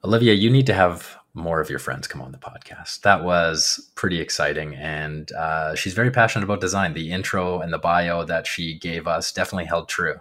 Olivia, 0.04 0.34
you 0.34 0.50
need 0.50 0.66
to 0.68 0.74
have 0.74 1.18
more 1.34 1.60
of 1.60 1.70
your 1.70 1.80
friends 1.80 2.08
come 2.08 2.22
on 2.22 2.32
the 2.32 2.38
podcast. 2.38 3.02
That 3.02 3.24
was 3.24 3.92
pretty 3.96 4.20
exciting. 4.20 4.76
And 4.76 5.32
uh, 5.34 5.76
she's 5.76 5.94
very 5.94 6.12
passionate 6.12 6.46
about 6.46 6.62
design. 6.62 6.94
The 6.94 7.12
intro 7.12 7.60
and 7.60 7.72
the 7.74 7.78
bio 7.78 8.24
that 8.26 8.48
she 8.48 8.78
gave 8.78 9.08
us 9.08 9.32
definitely 9.32 9.66
held 9.66 9.90
true. 9.90 10.16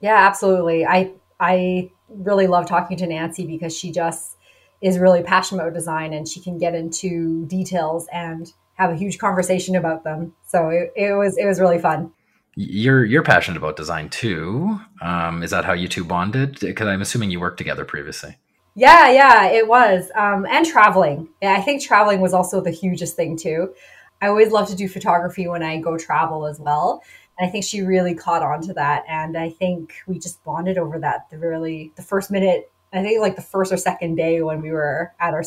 Yeah, 0.00 0.16
absolutely. 0.16 0.84
I 0.84 1.12
I 1.38 1.90
really 2.08 2.46
love 2.46 2.66
talking 2.66 2.96
to 2.98 3.06
Nancy 3.06 3.46
because 3.46 3.76
she 3.76 3.92
just 3.92 4.36
is 4.80 4.98
really 4.98 5.22
passionate 5.22 5.62
about 5.62 5.74
design 5.74 6.12
and 6.12 6.26
she 6.26 6.40
can 6.40 6.58
get 6.58 6.74
into 6.74 7.46
details 7.46 8.08
and 8.12 8.52
have 8.74 8.90
a 8.90 8.96
huge 8.96 9.18
conversation 9.18 9.76
about 9.76 10.02
them. 10.02 10.34
So 10.46 10.68
it, 10.68 10.92
it 10.96 11.12
was 11.14 11.38
it 11.38 11.46
was 11.46 11.60
really 11.60 11.78
fun. 11.78 12.12
You're 12.56 13.04
you're 13.04 13.22
passionate 13.22 13.56
about 13.56 13.76
design 13.76 14.10
too. 14.10 14.80
Um, 15.00 15.42
is 15.42 15.52
that 15.52 15.64
how 15.64 15.72
you 15.72 15.88
two 15.88 16.04
bonded? 16.04 16.58
Because 16.60 16.88
I'm 16.88 17.00
assuming 17.00 17.30
you 17.30 17.40
worked 17.40 17.58
together 17.58 17.84
previously. 17.84 18.36
Yeah, 18.74 19.10
yeah, 19.10 19.46
it 19.48 19.68
was. 19.68 20.10
Um, 20.14 20.46
and 20.46 20.64
traveling. 20.64 21.28
Yeah, 21.42 21.54
I 21.54 21.60
think 21.60 21.82
traveling 21.82 22.20
was 22.20 22.32
also 22.32 22.60
the 22.60 22.70
hugest 22.70 23.16
thing 23.16 23.36
too. 23.36 23.74
I 24.20 24.28
always 24.28 24.50
love 24.50 24.68
to 24.68 24.76
do 24.76 24.88
photography 24.88 25.46
when 25.48 25.62
I 25.62 25.78
go 25.78 25.98
travel 25.98 26.46
as 26.46 26.58
well. 26.58 27.02
And 27.38 27.48
I 27.48 27.50
think 27.50 27.64
she 27.64 27.82
really 27.82 28.14
caught 28.14 28.42
on 28.42 28.62
to 28.62 28.74
that. 28.74 29.04
And 29.08 29.36
I 29.36 29.50
think 29.50 29.94
we 30.06 30.18
just 30.18 30.42
bonded 30.44 30.78
over 30.78 30.98
that 31.00 31.28
the 31.30 31.38
really 31.38 31.92
the 31.96 32.02
first 32.02 32.30
minute, 32.30 32.70
I 32.92 33.02
think 33.02 33.20
like 33.20 33.36
the 33.36 33.42
first 33.42 33.72
or 33.72 33.76
second 33.76 34.16
day 34.16 34.40
when 34.42 34.62
we 34.62 34.70
were 34.70 35.12
at 35.20 35.34
our 35.34 35.42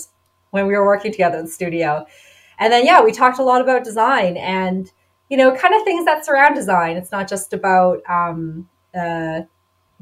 when 0.52 0.68
we 0.68 0.74
were 0.74 0.86
working 0.86 1.12
together 1.12 1.38
in 1.40 1.46
the 1.46 1.52
studio. 1.52 2.06
And 2.60 2.72
then 2.72 2.86
yeah, 2.86 3.02
we 3.02 3.12
talked 3.12 3.40
a 3.40 3.44
lot 3.44 3.62
about 3.62 3.84
design 3.84 4.38
and 4.38 4.92
you 5.30 5.38
know, 5.38 5.56
kind 5.56 5.74
of 5.74 5.82
things 5.84 6.06
that 6.06 6.24
surround 6.24 6.54
design. 6.54 6.98
It's 6.98 7.12
not 7.12 7.28
just 7.28 7.52
about 7.54 8.08
um, 8.08 8.70
uh, 8.94 9.42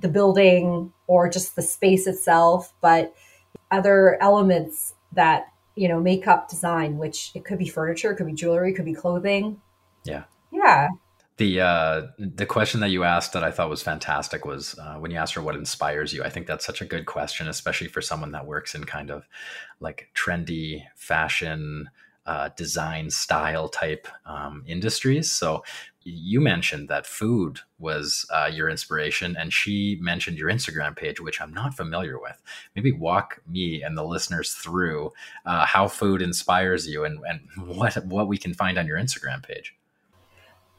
the 0.04 0.10
building 0.10 0.94
or 1.08 1.28
just 1.28 1.56
the 1.56 1.64
space 1.64 2.06
itself, 2.06 2.72
but 2.82 3.16
other 3.72 4.22
elements 4.22 4.94
that 5.14 5.48
you 5.76 5.88
know 5.88 6.00
make 6.00 6.28
up 6.28 6.50
design. 6.50 7.00
Which 7.00 7.32
it 7.34 7.44
could 7.44 7.58
be 7.58 7.68
furniture, 7.68 8.12
it 8.12 8.18
could 8.18 8.28
be 8.28 8.34
jewelry, 8.34 8.72
it 8.72 8.76
could 8.76 8.86
be 8.86 8.94
clothing. 8.94 9.60
Yeah. 10.04 10.26
Yeah. 10.52 10.90
The 11.38 11.62
uh, 11.62 12.02
the 12.20 12.46
question 12.46 12.80
that 12.82 12.90
you 12.90 13.04
asked 13.04 13.34
that 13.34 13.44
I 13.44 13.50
thought 13.50 13.70
was 13.70 13.82
fantastic 13.82 14.46
was 14.46 14.78
uh, 14.78 14.96
when 14.96 15.10
you 15.10 15.18
asked 15.18 15.34
her 15.34 15.42
what 15.42 15.56
inspires 15.56 16.14
you. 16.14 16.24
I 16.24 16.30
think 16.30 16.46
that's 16.46 16.66
such 16.66 16.82
a 16.82 16.86
good 16.86 17.08
question, 17.08 17.48
especially 17.48 17.88
for 17.88 18.02
someone 18.02 18.34
that 18.34 18.46
works 18.46 18.76
in 18.76 18.84
kind 18.84 19.10
of 19.10 19.28
like 19.80 20.10
trendy 20.14 20.84
fashion, 20.96 21.90
uh, 22.28 22.50
design 22.56 23.10
style 23.10 23.68
type 23.68 24.08
um, 24.28 24.64
industries. 24.68 25.32
So 25.32 25.64
you 26.06 26.42
mentioned 26.42 26.90
that 26.90 27.06
food 27.06 27.60
was 27.80 28.26
uh, 28.34 28.50
your 28.52 28.70
inspiration, 28.70 29.36
and 29.38 29.54
she 29.54 29.98
mentioned 30.02 30.38
your 30.38 30.50
Instagram 30.50 30.96
page, 30.96 31.20
which 31.20 31.42
I'm 31.42 31.54
not 31.54 31.76
familiar 31.76 32.20
with. 32.20 32.42
Maybe 32.76 32.92
walk 32.92 33.42
me 33.48 33.82
and 33.82 33.98
the 33.98 34.04
listeners 34.04 34.54
through 34.54 35.12
uh, 35.46 35.66
how 35.66 35.88
food 35.88 36.22
inspires 36.22 36.88
you 36.88 37.04
and, 37.06 37.20
and 37.28 37.42
what 37.78 37.96
what 38.06 38.28
we 38.28 38.38
can 38.38 38.54
find 38.54 38.78
on 38.78 38.88
your 38.88 38.98
Instagram 38.98 39.44
page. 39.44 39.76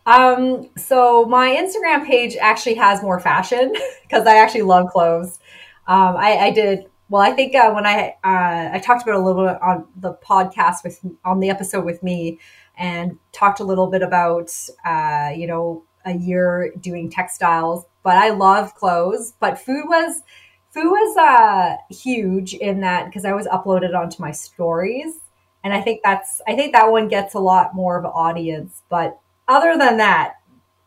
Um, 0.06 0.68
so 0.76 1.24
my 1.24 1.48
Instagram 1.48 2.06
page 2.06 2.36
actually 2.36 2.74
has 2.74 3.02
more 3.02 3.18
fashion 3.18 3.72
because 4.02 4.26
I 4.26 4.36
actually 4.36 4.62
love 4.62 4.90
clothes. 4.90 5.38
Um, 5.86 6.16
I, 6.16 6.36
I 6.36 6.50
did 6.50 6.84
well, 7.10 7.22
I 7.22 7.32
think 7.32 7.54
uh, 7.54 7.70
when 7.70 7.86
I 7.86 8.16
uh, 8.24 8.70
I 8.72 8.80
talked 8.82 9.02
about 9.02 9.16
a 9.16 9.24
little 9.24 9.46
bit 9.46 9.60
on 9.62 9.86
the 9.96 10.14
podcast 10.14 10.82
with 10.82 11.00
on 11.24 11.40
the 11.40 11.50
episode 11.50 11.84
with 11.84 12.02
me, 12.02 12.38
and 12.76 13.18
talked 13.32 13.60
a 13.60 13.64
little 13.64 13.88
bit 13.88 14.02
about 14.02 14.50
uh, 14.84 15.32
you 15.34 15.46
know 15.46 15.84
a 16.04 16.14
year 16.14 16.72
doing 16.80 17.10
textiles. 17.10 17.84
But 18.02 18.16
I 18.16 18.30
love 18.30 18.74
clothes. 18.74 19.34
But 19.40 19.58
food 19.58 19.84
was 19.86 20.22
food 20.70 20.90
was 20.90 21.16
uh, 21.16 21.76
huge 21.94 22.54
in 22.54 22.80
that 22.80 23.06
because 23.06 23.24
I 23.24 23.32
was 23.32 23.46
uploaded 23.46 23.94
onto 23.96 24.20
my 24.20 24.32
stories, 24.32 25.20
and 25.62 25.72
I 25.72 25.80
think 25.80 26.00
that's 26.04 26.40
I 26.46 26.54
think 26.54 26.72
that 26.72 26.90
one 26.90 27.08
gets 27.08 27.34
a 27.34 27.40
lot 27.40 27.74
more 27.74 27.98
of 27.98 28.04
an 28.04 28.10
audience. 28.10 28.82
But 28.88 29.18
other 29.48 29.76
than 29.78 29.98
that, 29.98 30.34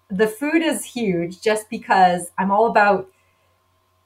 the 0.09 0.27
food 0.27 0.61
is 0.61 0.83
huge 0.85 1.41
just 1.41 1.69
because 1.69 2.31
I'm 2.37 2.51
all 2.51 2.67
about. 2.67 3.09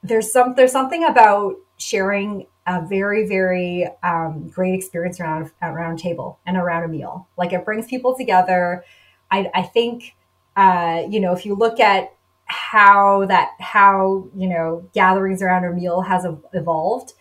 There's 0.03 0.31
some 0.31 0.55
there's 0.55 0.71
something 0.71 1.03
about 1.03 1.55
sharing 1.77 2.47
a 2.71 2.85
very 2.87 3.27
very 3.27 3.87
um, 4.01 4.47
great 4.47 4.73
experience 4.73 5.19
around 5.19 5.51
a 5.61 5.71
round 5.71 5.99
table 5.99 6.39
and 6.45 6.55
around 6.57 6.83
a 6.83 6.87
meal. 6.87 7.27
Like 7.37 7.51
it 7.51 7.65
brings 7.65 7.85
people 7.87 8.15
together. 8.15 8.85
I, 9.29 9.49
I 9.53 9.63
think 9.63 10.15
uh, 10.55 11.03
you 11.09 11.19
know 11.19 11.33
if 11.33 11.45
you 11.45 11.55
look 11.55 11.79
at 11.79 12.13
how 12.45 13.25
that 13.25 13.51
how 13.59 14.27
you 14.35 14.47
know 14.47 14.87
gatherings 14.93 15.41
around 15.41 15.65
a 15.65 15.71
meal 15.71 16.01
has 16.01 16.25
evolved 16.53 17.13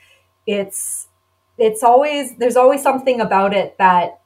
it's 0.46 1.06
it's 1.58 1.82
always 1.84 2.36
there's 2.36 2.56
always 2.56 2.82
something 2.82 3.20
about 3.20 3.54
it 3.54 3.76
that 3.78 4.20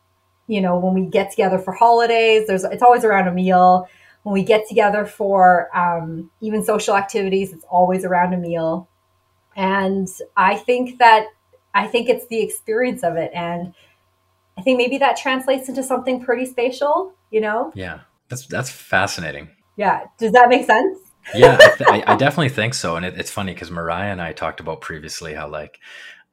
you 0.47 0.61
know 0.61 0.79
when 0.79 0.95
we 0.95 1.07
get 1.07 1.31
together 1.31 1.59
for 1.59 1.73
holidays 1.73 2.47
there's 2.47 2.65
it's 2.65 2.83
always 2.83 3.05
around 3.05 3.29
a 3.29 3.33
meal. 3.33 3.89
When 4.23 4.33
we 4.33 4.43
get 4.43 4.67
together 4.67 5.05
for 5.05 5.69
um, 5.77 6.31
even 6.41 6.65
social 6.65 6.97
activities 6.97 7.53
it's 7.53 7.65
always 7.71 8.05
around 8.05 8.33
a 8.33 8.39
meal 8.39 8.89
and 9.57 10.09
I 10.37 10.57
think 10.57 10.99
that 10.99 11.27
I 11.75 11.87
think 11.87 12.09
it's 12.09 12.27
the 12.29 12.41
experience 12.41 13.03
of 13.03 13.17
it. 13.17 13.31
And 13.35 13.75
I 14.57 14.63
think 14.63 14.79
maybe 14.79 14.99
that 14.99 15.17
translates 15.17 15.69
into 15.69 15.83
something 15.83 16.23
pretty 16.23 16.47
spatial, 16.47 17.13
you 17.31 17.41
know? 17.41 17.73
Yeah. 17.75 18.01
That's 18.29 18.47
that's 18.47 18.71
fascinating. 18.71 19.49
Yeah. 19.77 20.05
Does 20.19 20.33
that 20.33 20.49
make 20.49 20.67
sense? 20.67 20.99
yeah, 21.35 21.57
I, 21.59 21.77
th- 21.77 22.05
I, 22.07 22.17
definitely 22.17 22.51
think 22.51 22.75
so. 22.75 22.97
And 22.97 23.07
it, 23.07 23.19
it's 23.19 23.31
funny 23.31 23.55
because 23.55 23.71
Mariah 23.71 24.13
and 24.13 24.21
I 24.21 24.35
talked 24.35 24.61
about 24.61 24.83
previously 24.83 25.33
how 25.33 25.49
like 25.49 25.81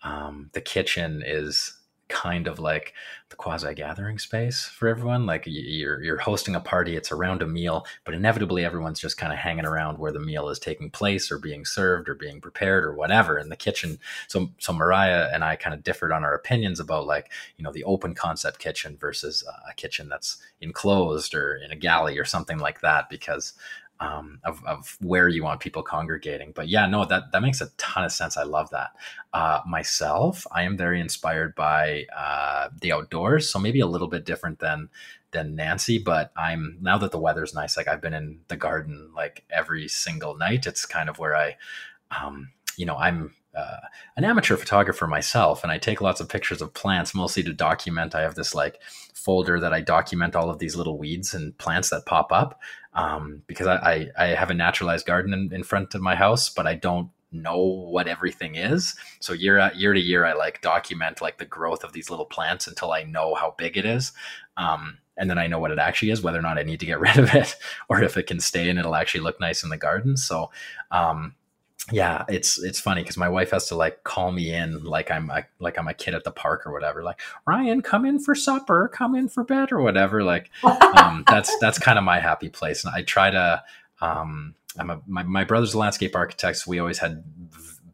um, 0.04 0.50
the 0.52 0.60
kitchen 0.60 1.24
is 1.26 1.78
kind 2.12 2.47
of 2.47 2.59
like 2.59 2.93
the 3.30 3.36
quasi 3.38 3.74
gathering 3.74 4.20
space 4.20 4.66
for 4.66 4.89
everyone. 4.89 5.26
Like 5.26 5.43
you're 5.47 6.03
you're 6.03 6.18
hosting 6.18 6.53
a 6.53 6.59
party, 6.59 6.95
it's 6.95 7.12
around 7.12 7.41
a 7.41 7.47
meal, 7.47 7.86
but 8.03 8.14
inevitably 8.14 8.66
everyone's 8.66 8.99
just 8.99 9.18
kind 9.18 9.32
of 9.32 9.39
hanging 9.39 9.66
around 9.66 9.97
where 9.97 10.12
the 10.12 10.20
meal 10.20 10.49
is 10.49 10.59
taking 10.59 10.91
place 10.91 11.32
or 11.32 11.39
being 11.39 11.64
served 11.66 12.09
or 12.09 12.16
being 12.16 12.41
prepared 12.41 12.84
or 12.84 12.93
whatever 12.93 13.39
in 13.39 13.49
the 13.49 13.55
kitchen. 13.55 13.97
So 14.28 14.51
so 14.59 14.74
Mariah 14.74 15.30
and 15.34 15.43
I 15.43 15.55
kind 15.55 15.74
of 15.74 15.84
differed 15.84 16.12
on 16.12 16.24
our 16.24 16.36
opinions 16.36 16.80
about 16.80 17.07
like 17.07 17.32
you 17.57 17.64
know 17.64 17.72
the 17.72 17.86
open 17.86 18.14
concept 18.14 18.59
kitchen 18.59 18.97
versus 18.99 19.43
uh, 19.47 19.70
a 19.70 19.74
kitchen 19.74 20.09
that's 20.09 20.38
enclosed 20.59 21.34
or 21.34 21.55
in 21.55 21.72
a 21.72 21.76
galley 21.78 22.20
or 22.20 22.26
something 22.26 22.59
like 22.59 22.82
that 22.82 23.09
because 23.09 23.53
um, 24.02 24.39
of, 24.43 24.66
of 24.66 24.97
where 24.99 25.30
you 25.30 25.43
want 25.43 25.60
people 25.60 25.84
congregating. 25.84 26.52
But 26.54 26.68
yeah, 26.68 26.88
no, 26.88 27.06
that, 27.06 27.32
that 27.32 27.41
makes 27.41 27.62
a 27.62 27.70
ton 27.78 28.04
of 28.04 28.12
sense. 28.12 28.36
I 28.36 28.43
love 28.43 28.72
that. 28.72 28.89
Uh, 29.32 29.62
myself, 29.66 30.45
I 30.52 30.64
am 30.64 30.76
very 30.76 30.99
inspired 30.99 31.54
by 31.54 32.08
uh, 32.18 32.70
the 32.82 32.91
outdoors. 32.91 33.49
So 33.49 33.60
maybe 33.60 33.80
a 33.80 33.86
little 33.86 34.08
bit 34.08 34.26
different 34.26 34.60
than 34.60 34.89
than 35.32 35.56
Nancy, 35.56 35.97
but 35.97 36.34
I'm 36.36 36.78
now 36.82 36.97
that 36.97 37.12
the 37.12 37.18
weather's 37.18 37.54
nice, 37.54 37.78
like 37.78 37.88
I've 37.88 38.02
been 38.02 38.14
in 38.14 38.41
the 38.49 38.58
garden 38.58 39.12
like 39.16 39.45
every 39.49 39.88
single 39.88 40.36
night. 40.36 40.68
It's 40.68 40.86
kind 40.86 41.08
of 41.08 41.20
where 41.20 41.38
I, 41.38 41.56
um, 42.12 42.52
you 42.76 42.86
know, 42.86 42.97
I'm 42.97 43.34
uh, 43.56 43.78
an 44.16 44.24
amateur 44.24 44.56
photographer 44.56 45.08
myself, 45.08 45.64
and 45.64 45.72
I 45.72 45.78
take 45.78 46.02
lots 46.02 46.22
of 46.22 46.30
pictures 46.30 46.62
of 46.62 46.74
plants, 46.74 47.14
mostly 47.14 47.43
to 47.43 47.54
document. 47.54 48.16
I 48.16 48.22
have 48.22 48.36
this 48.36 48.56
like 48.56 48.82
folder 49.14 49.60
that 49.60 49.74
I 49.74 49.82
document 49.82 50.36
all 50.36 50.49
of 50.49 50.60
these 50.60 50.76
little 50.76 50.97
weeds 50.97 51.34
and 51.34 51.58
plants 51.58 51.89
that 51.89 52.06
pop 52.06 52.32
up 52.32 52.60
um, 52.93 53.43
because 53.47 53.68
I, 53.68 53.76
I, 53.76 54.10
I, 54.18 54.28
have 54.30 54.49
a 54.49 54.56
naturalized 54.56 55.06
garden 55.06 55.34
in, 55.34 55.54
in 55.54 55.64
front 55.64 55.93
of 55.93 56.02
my 56.02 56.16
house, 56.16 56.49
but 56.49 56.66
I 56.66 56.76
don't 56.76 57.10
know 57.32 57.60
what 57.60 58.08
everything 58.08 58.56
is. 58.56 58.95
So 59.20 59.34
year 59.34 59.72
year 59.76 59.93
to 59.93 59.99
year, 59.99 60.26
I 60.26 60.34
like 60.34 60.62
document 60.62 61.22
like 61.22 61.38
the 61.38 61.45
growth 61.45 61.84
of 61.84 61.93
these 61.93 62.10
little 62.10 62.26
plants 62.26 62.68
until 62.68 62.91
I 62.91 63.04
know 63.04 63.36
how 63.36 63.56
big 63.58 63.78
it 63.78 63.86
is. 63.86 64.12
Um, 64.58 64.97
and 65.18 65.30
then 65.30 65.38
I 65.38 65.47
know 65.47 65.60
what 65.60 65.72
it 65.72 65.80
actually 65.80 66.12
is, 66.12 66.22
whether 66.22 66.39
or 66.39 66.41
not 66.41 66.58
I 66.58 66.64
need 66.64 66.80
to 66.80 66.86
get 66.86 66.99
rid 66.99 67.18
of 67.18 67.34
it 67.34 67.56
or 67.89 68.04
if 68.04 68.18
it 68.18 68.28
can 68.28 68.39
stay 68.39 68.70
and 68.70 68.80
it'll 68.80 68.95
actually 68.95 69.22
look 69.22 69.39
nice 69.39 69.64
in 69.64 69.70
the 69.70 69.78
garden. 69.78 70.18
So, 70.18 70.52
um, 70.89 71.36
yeah, 71.90 72.26
it's 72.30 72.62
it's 72.62 72.80
funny 72.80 73.02
because 73.02 73.18
my 73.18 73.30
wife 73.30 73.52
has 73.52 73.68
to 73.70 73.76
like 73.76 74.04
call 74.04 74.32
me 74.32 74.54
in 74.54 74.84
like 74.84 75.10
I'm 75.10 75.30
a, 75.30 75.46
like 75.60 75.80
I'm 75.80 75.88
a 75.88 75.94
kid 75.94 76.14
at 76.14 76.24
the 76.24 76.32
park 76.32 76.66
or 76.68 76.72
whatever. 76.72 77.04
Like 77.04 77.20
Ryan, 77.46 77.82
come 77.82 78.06
in 78.06 78.20
for 78.20 78.36
supper, 78.36 78.88
come 78.90 79.16
in 79.16 79.28
for 79.30 79.44
bed 79.44 79.72
or 79.72 79.82
whatever. 79.82 80.24
Like 80.24 80.52
um, 80.64 81.24
that's 81.28 81.56
that's 81.60 81.80
kind 81.80 81.98
of 81.98 82.04
my 82.04 82.20
happy 82.20 82.50
place, 82.50 82.84
and 82.84 82.94
I 82.94 83.02
try 83.02 83.32
to. 83.32 83.64
Um, 84.00 84.56
I'm 84.78 84.90
a 84.90 85.02
my, 85.06 85.24
my 85.24 85.44
brother's 85.44 85.74
a 85.74 85.78
landscape 85.80 86.16
architect, 86.16 86.58
so 86.58 86.72
we 86.72 86.80
always 86.80 87.00
had 87.00 87.24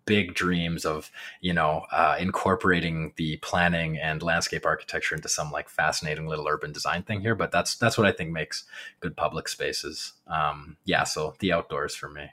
big 0.07 0.33
dreams 0.33 0.85
of 0.85 1.11
you 1.41 1.53
know 1.53 1.85
uh, 1.91 2.15
incorporating 2.17 3.13
the 3.17 3.37
planning 3.37 3.97
and 3.97 4.23
landscape 4.23 4.65
architecture 4.65 5.13
into 5.13 5.29
some 5.29 5.51
like 5.51 5.69
fascinating 5.69 6.25
little 6.27 6.47
urban 6.47 6.71
design 6.71 7.03
thing 7.03 7.21
here 7.21 7.35
but 7.35 7.51
that's 7.51 7.75
that's 7.75 7.97
what 7.97 8.07
i 8.07 8.11
think 8.11 8.31
makes 8.31 8.63
good 8.99 9.15
public 9.15 9.47
spaces. 9.47 10.13
Um, 10.27 10.77
yeah 10.85 11.03
so 11.03 11.35
the 11.39 11.53
outdoors 11.53 11.93
for 11.93 12.09
me. 12.09 12.31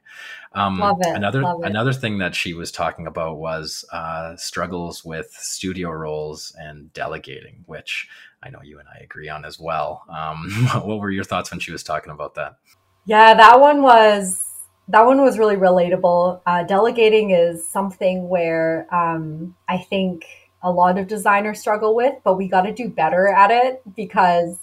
Um, 0.53 0.81
it, 1.01 1.07
another 1.09 1.43
another 1.63 1.93
thing 1.93 2.19
that 2.19 2.35
she 2.35 2.55
was 2.55 2.71
talking 2.73 3.07
about 3.07 3.39
was 3.39 3.85
uh, 3.93 4.37
struggles 4.37 5.05
with 5.05 5.31
studio 5.33 5.91
roles 5.91 6.57
and 6.59 6.93
delegating 6.93 7.65
which 7.67 8.09
i 8.43 8.51
know 8.51 8.61
you 8.63 8.79
and 8.79 8.89
i 8.89 9.03
agree 9.03 9.29
on 9.29 9.45
as 9.45 9.59
well. 9.59 10.05
Um, 10.09 10.49
what 10.85 11.01
were 11.01 11.11
your 11.11 11.25
thoughts 11.25 11.51
when 11.51 11.61
she 11.61 11.73
was 11.73 11.83
talking 11.83 12.13
about 12.13 12.37
that? 12.37 12.57
Yeah 13.05 13.35
that 13.35 13.61
one 13.61 13.83
was 13.83 14.54
that 14.89 15.07
one 15.07 15.21
was 15.23 15.39
really 15.39 15.57
relatable. 15.57 16.41
Uh, 16.47 16.63
delegating 16.65 17.31
is 17.31 17.67
something 17.67 18.29
where 18.29 18.87
um, 18.95 19.55
I 19.69 19.79
think 19.79 20.27
a 20.63 20.71
lot 20.71 20.99
of 20.99 21.07
designers 21.07 21.61
struggle 21.61 21.95
with, 21.95 22.15
but 22.25 22.37
we 22.37 22.49
got 22.49 22.63
to 22.63 22.73
do 22.73 22.89
better 22.89 23.29
at 23.29 23.51
it 23.51 23.83
because 23.95 24.59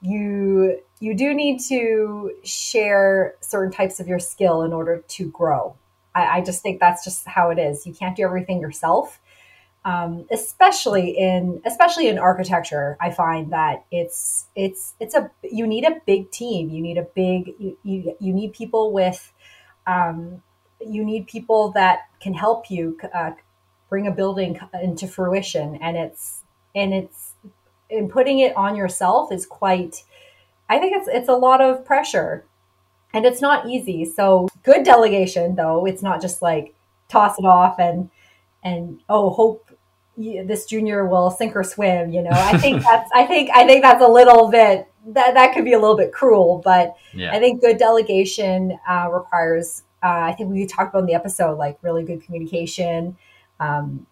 you 0.00 0.80
you 1.00 1.14
do 1.14 1.34
need 1.34 1.60
to 1.68 2.32
share 2.44 3.34
certain 3.40 3.72
types 3.72 4.00
of 4.00 4.06
your 4.06 4.18
skill 4.18 4.62
in 4.62 4.72
order 4.72 5.02
to 5.08 5.30
grow. 5.30 5.76
I, 6.14 6.38
I 6.38 6.40
just 6.40 6.62
think 6.62 6.80
that's 6.80 7.04
just 7.04 7.26
how 7.26 7.50
it 7.50 7.58
is. 7.58 7.86
You 7.86 7.92
can't 7.94 8.16
do 8.16 8.24
everything 8.24 8.60
yourself. 8.60 9.20
Um, 9.86 10.24
especially 10.32 11.10
in 11.10 11.60
especially 11.66 12.08
in 12.08 12.16
architecture 12.16 12.96
i 13.02 13.10
find 13.10 13.52
that 13.52 13.84
it's 13.90 14.46
it's 14.56 14.94
it's 14.98 15.14
a 15.14 15.30
you 15.42 15.66
need 15.66 15.84
a 15.84 16.00
big 16.06 16.30
team 16.30 16.70
you 16.70 16.80
need 16.80 16.96
a 16.96 17.02
big 17.02 17.52
you 17.58 17.76
you, 17.82 18.16
you 18.18 18.32
need 18.32 18.54
people 18.54 18.92
with 18.92 19.30
um, 19.86 20.42
you 20.80 21.04
need 21.04 21.26
people 21.26 21.70
that 21.72 22.08
can 22.20 22.34
help 22.34 22.70
you 22.70 22.98
uh, 23.14 23.32
bring 23.88 24.06
a 24.06 24.10
building 24.10 24.58
into 24.82 25.06
fruition. 25.06 25.76
And 25.76 25.96
it's 25.96 26.42
and 26.74 26.92
it's 26.92 27.32
in 27.90 28.08
putting 28.08 28.40
it 28.40 28.56
on 28.56 28.74
yourself 28.74 29.30
is 29.30 29.46
quite 29.46 30.02
i 30.68 30.78
think 30.78 30.96
it's 30.96 31.06
it's 31.06 31.28
a 31.28 31.34
lot 31.34 31.60
of 31.60 31.84
pressure. 31.84 32.44
And 33.12 33.24
it's 33.24 33.40
not 33.40 33.68
easy. 33.68 34.04
So 34.04 34.48
good 34.64 34.84
delegation 34.84 35.54
though. 35.54 35.86
It's 35.86 36.02
not 36.02 36.20
just 36.20 36.42
like 36.42 36.74
toss 37.08 37.38
it 37.38 37.44
off 37.44 37.78
and 37.78 38.10
and 38.64 39.00
oh 39.08 39.30
hope 39.30 39.70
this 40.16 40.66
junior 40.66 41.06
will 41.06 41.30
sink 41.30 41.54
or 41.54 41.62
swim 41.62 42.10
you 42.12 42.22
know? 42.22 42.30
I 42.32 42.58
think 42.58 42.82
that's 42.88 43.10
i 43.14 43.24
think 43.26 43.50
i 43.54 43.66
think 43.66 43.82
that's 43.82 44.02
a 44.02 44.08
little 44.08 44.50
bit 44.50 44.88
that 45.06 45.34
that 45.34 45.52
could 45.52 45.64
be 45.64 45.72
a 45.72 45.78
little 45.78 45.96
bit 45.96 46.12
cruel 46.12 46.60
but 46.64 46.94
yeah. 47.12 47.32
i 47.32 47.38
think 47.38 47.60
good 47.60 47.76
delegation 47.76 48.78
uh, 48.88 49.08
requires 49.12 49.82
uh, 50.02 50.22
i 50.22 50.32
think 50.32 50.50
we 50.50 50.66
talked 50.66 50.90
about 50.90 51.00
in 51.00 51.06
the 51.06 51.14
episode 51.14 51.58
like 51.58 51.78
really 51.82 52.02
good 52.02 52.22
communication 52.22 53.16
um, 53.60 54.06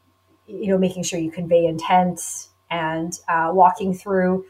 you 0.46 0.68
know 0.68 0.78
making 0.78 1.02
sure 1.02 1.18
you 1.18 1.30
convey 1.30 1.66
intent 1.66 2.48
and 2.70 3.20
uh, 3.28 3.50
walking 3.52 3.94
through 3.94 4.44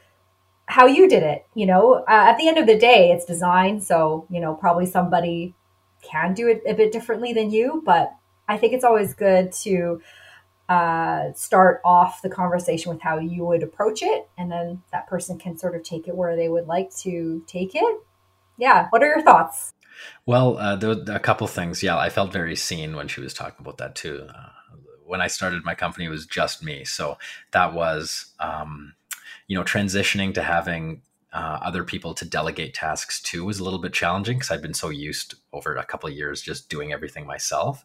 how 0.67 0.87
you 0.87 1.09
did 1.09 1.23
it 1.23 1.47
you 1.55 1.67
know 1.67 2.05
uh, 2.09 2.25
at 2.29 2.39
the 2.39 2.49
end 2.49 2.59
of 2.59 2.67
the 2.67 2.79
day 2.79 3.11
it's 3.13 3.25
design 3.25 3.81
so 3.81 4.27
you 4.31 4.41
know 4.41 4.55
probably 4.55 4.87
somebody 4.87 5.55
can 6.03 6.35
do 6.35 6.49
it 6.49 6.63
a 6.67 6.75
bit 6.75 6.93
differently 6.93 7.33
than 7.33 7.51
you 7.51 7.83
but 7.85 8.15
i 8.49 8.57
think 8.57 8.73
it's 8.73 8.85
always 8.85 9.15
good 9.15 9.53
to 9.53 10.01
uh, 10.73 11.33
start 11.35 11.81
off 11.85 12.23
the 12.23 12.31
conversation 12.31 12.91
with 12.93 13.03
how 13.03 13.19
you 13.19 13.45
would 13.45 13.63
approach 13.63 14.03
it, 14.03 14.29
and 14.39 14.51
then 14.51 14.83
that 14.93 15.07
person 15.07 15.39
can 15.39 15.59
sort 15.59 15.77
of 15.77 15.83
take 15.83 16.09
it 16.09 16.17
where 16.17 16.35
they 16.37 16.49
would 16.49 16.67
like 16.67 16.95
to 16.97 17.43
take 17.47 17.75
it. 17.75 17.97
Yeah. 18.59 18.87
What 18.91 19.03
are 19.03 19.07
your 19.07 19.23
thoughts? 19.23 19.73
Well, 20.25 20.57
uh, 20.57 20.77
there 20.77 20.91
were 20.95 21.05
a 21.09 21.21
couple 21.21 21.47
things. 21.47 21.83
Yeah, 21.83 21.99
I 21.99 22.09
felt 22.09 22.33
very 22.33 22.57
seen 22.57 22.97
when 22.97 23.09
she 23.09 23.21
was 23.21 23.35
talking 23.35 23.59
about 23.61 23.79
that 23.79 23.95
too. 23.95 24.27
Uh, 24.35 24.49
when 25.05 25.21
I 25.21 25.27
started 25.27 25.65
my 25.65 25.75
company, 25.75 26.07
it 26.07 26.11
was 26.11 26.27
just 26.27 26.65
me, 26.65 26.85
so 26.85 27.19
that 27.51 27.75
was, 27.75 28.33
um, 28.41 28.95
you 29.47 29.57
know, 29.57 29.65
transitioning 29.65 30.33
to 30.35 30.43
having 30.43 31.03
uh, 31.33 31.59
other 31.63 31.83
people 31.83 32.13
to 32.13 32.27
delegate 32.27 32.75
tasks 32.75 33.21
to 33.23 33.45
was 33.45 33.59
a 33.59 33.65
little 33.65 33.79
bit 33.79 33.93
challenging 33.93 34.37
because 34.37 34.51
I've 34.51 34.61
been 34.61 34.75
so 34.75 34.91
used 34.91 35.37
over 35.53 35.75
a 35.77 35.85
couple 35.85 36.09
of 36.09 36.15
years 36.15 36.43
just 36.43 36.69
doing 36.69 36.93
everything 36.93 37.27
myself, 37.27 37.85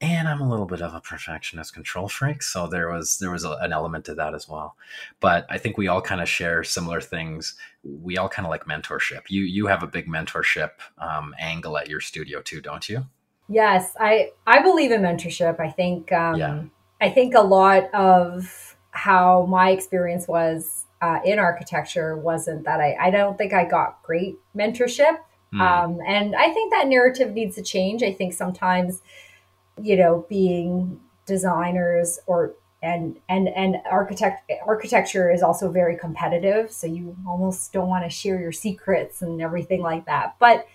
and 0.00 0.28
I'm 0.28 0.40
a 0.40 0.48
little 0.48 0.66
bit 0.66 0.80
of 0.80 0.94
a 0.94 1.00
perfectionist 1.00 1.74
control 1.74 2.08
freak, 2.08 2.42
so 2.42 2.66
there 2.68 2.90
was 2.90 3.18
there 3.18 3.30
was 3.30 3.44
a, 3.44 3.52
an 3.60 3.72
element 3.72 4.04
to 4.06 4.14
that 4.14 4.34
as 4.34 4.48
well. 4.48 4.76
But 5.18 5.46
I 5.50 5.58
think 5.58 5.76
we 5.76 5.88
all 5.88 6.00
kind 6.00 6.20
of 6.20 6.28
share 6.28 6.62
similar 6.62 7.00
things. 7.00 7.56
We 7.82 8.16
all 8.16 8.28
kind 8.28 8.46
of 8.46 8.50
like 8.50 8.66
mentorship. 8.66 9.22
You 9.28 9.42
you 9.42 9.66
have 9.66 9.82
a 9.82 9.88
big 9.88 10.06
mentorship 10.06 10.70
um, 10.98 11.34
angle 11.38 11.76
at 11.76 11.88
your 11.88 12.00
studio 12.00 12.42
too, 12.42 12.60
don't 12.60 12.88
you? 12.88 13.06
Yes, 13.48 13.92
I 13.98 14.30
I 14.46 14.62
believe 14.62 14.92
in 14.92 15.02
mentorship. 15.02 15.58
I 15.58 15.70
think 15.70 16.12
um, 16.12 16.36
yeah. 16.36 16.62
I 17.00 17.10
think 17.10 17.34
a 17.34 17.42
lot 17.42 17.92
of 17.92 18.76
how 18.92 19.46
my 19.46 19.70
experience 19.70 20.28
was 20.28 20.86
uh, 21.04 21.20
in 21.22 21.38
architecture 21.38 22.16
wasn't 22.16 22.64
that 22.64 22.80
I, 22.80 22.96
I 22.98 23.10
don't 23.10 23.36
think 23.36 23.52
I 23.52 23.64
got 23.64 24.02
great 24.02 24.38
mentorship. 24.56 25.18
Mm. 25.52 25.60
Um, 25.60 25.98
and 26.06 26.34
I 26.34 26.50
think 26.50 26.72
that 26.72 26.88
narrative 26.88 27.34
needs 27.34 27.56
to 27.56 27.62
change. 27.62 28.02
I 28.02 28.12
think 28.12 28.32
sometimes, 28.32 29.02
you 29.80 29.96
know, 29.96 30.24
being 30.30 31.00
designers 31.26 32.18
or 32.26 32.54
and 32.82 33.18
and 33.28 33.48
and 33.48 33.76
architect 33.90 34.50
architecture 34.66 35.30
is 35.30 35.42
also 35.42 35.70
very 35.70 35.96
competitive 35.96 36.70
so 36.70 36.86
you 36.86 37.16
almost 37.26 37.72
don't 37.72 37.88
want 37.88 38.04
to 38.04 38.10
share 38.10 38.38
your 38.38 38.52
secrets 38.52 39.22
and 39.22 39.40
everything 39.40 39.80
like 39.80 40.04
that 40.04 40.36
but 40.38 40.66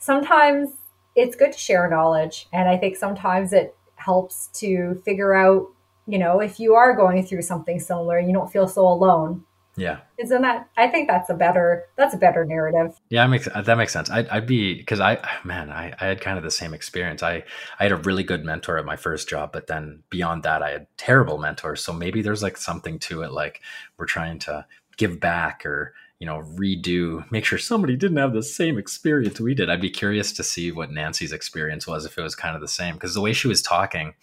sometimes 0.00 0.70
it's 1.14 1.36
good 1.36 1.52
to 1.52 1.58
share 1.58 1.88
knowledge 1.88 2.48
and 2.52 2.68
i 2.68 2.76
think 2.76 2.96
sometimes 2.96 3.52
it 3.52 3.76
helps 3.94 4.48
to 4.48 5.00
figure 5.04 5.34
out 5.34 5.68
you 6.08 6.18
know 6.18 6.40
if 6.40 6.58
you 6.58 6.74
are 6.74 6.96
going 6.96 7.24
through 7.24 7.42
something 7.42 7.78
similar 7.78 8.18
you 8.18 8.32
don't 8.32 8.50
feel 8.50 8.66
so 8.66 8.84
alone 8.88 9.44
yeah. 9.76 10.00
Isn't 10.18 10.42
that? 10.42 10.68
I 10.76 10.88
think 10.88 11.08
that's 11.08 11.30
a 11.30 11.34
better. 11.34 11.86
That's 11.96 12.14
a 12.14 12.18
better 12.18 12.44
narrative. 12.44 12.98
Yeah, 13.08 13.26
makes 13.26 13.48
that 13.48 13.76
makes 13.76 13.92
sense. 13.92 14.10
I'd, 14.10 14.28
I'd 14.28 14.46
be 14.46 14.74
because 14.74 15.00
I 15.00 15.18
man, 15.44 15.70
I, 15.70 15.94
I 15.98 16.06
had 16.06 16.20
kind 16.20 16.36
of 16.36 16.44
the 16.44 16.50
same 16.50 16.74
experience. 16.74 17.22
I 17.22 17.44
I 17.80 17.84
had 17.84 17.92
a 17.92 17.96
really 17.96 18.22
good 18.22 18.44
mentor 18.44 18.76
at 18.76 18.84
my 18.84 18.96
first 18.96 19.28
job, 19.28 19.50
but 19.52 19.68
then 19.68 20.02
beyond 20.10 20.42
that, 20.42 20.62
I 20.62 20.70
had 20.70 20.86
terrible 20.98 21.38
mentors. 21.38 21.82
So 21.82 21.92
maybe 21.92 22.20
there's 22.20 22.42
like 22.42 22.58
something 22.58 22.98
to 23.00 23.22
it, 23.22 23.32
like 23.32 23.62
we're 23.96 24.06
trying 24.06 24.38
to 24.40 24.66
give 24.98 25.20
back 25.20 25.64
or 25.64 25.94
you 26.18 26.26
know 26.26 26.44
redo 26.54 27.28
make 27.32 27.44
sure 27.44 27.58
somebody 27.58 27.96
didn't 27.96 28.18
have 28.18 28.32
the 28.32 28.44
same 28.44 28.78
experience 28.78 29.40
we 29.40 29.54
did 29.54 29.68
i'd 29.68 29.80
be 29.80 29.90
curious 29.90 30.32
to 30.32 30.44
see 30.44 30.70
what 30.70 30.92
nancy's 30.92 31.32
experience 31.32 31.84
was 31.84 32.04
if 32.04 32.16
it 32.16 32.22
was 32.22 32.36
kind 32.36 32.54
of 32.54 32.60
the 32.60 32.68
same 32.68 32.94
because 32.94 33.14
the 33.14 33.20
way 33.20 33.32
she 33.32 33.48
was 33.48 33.60
talking 33.60 34.14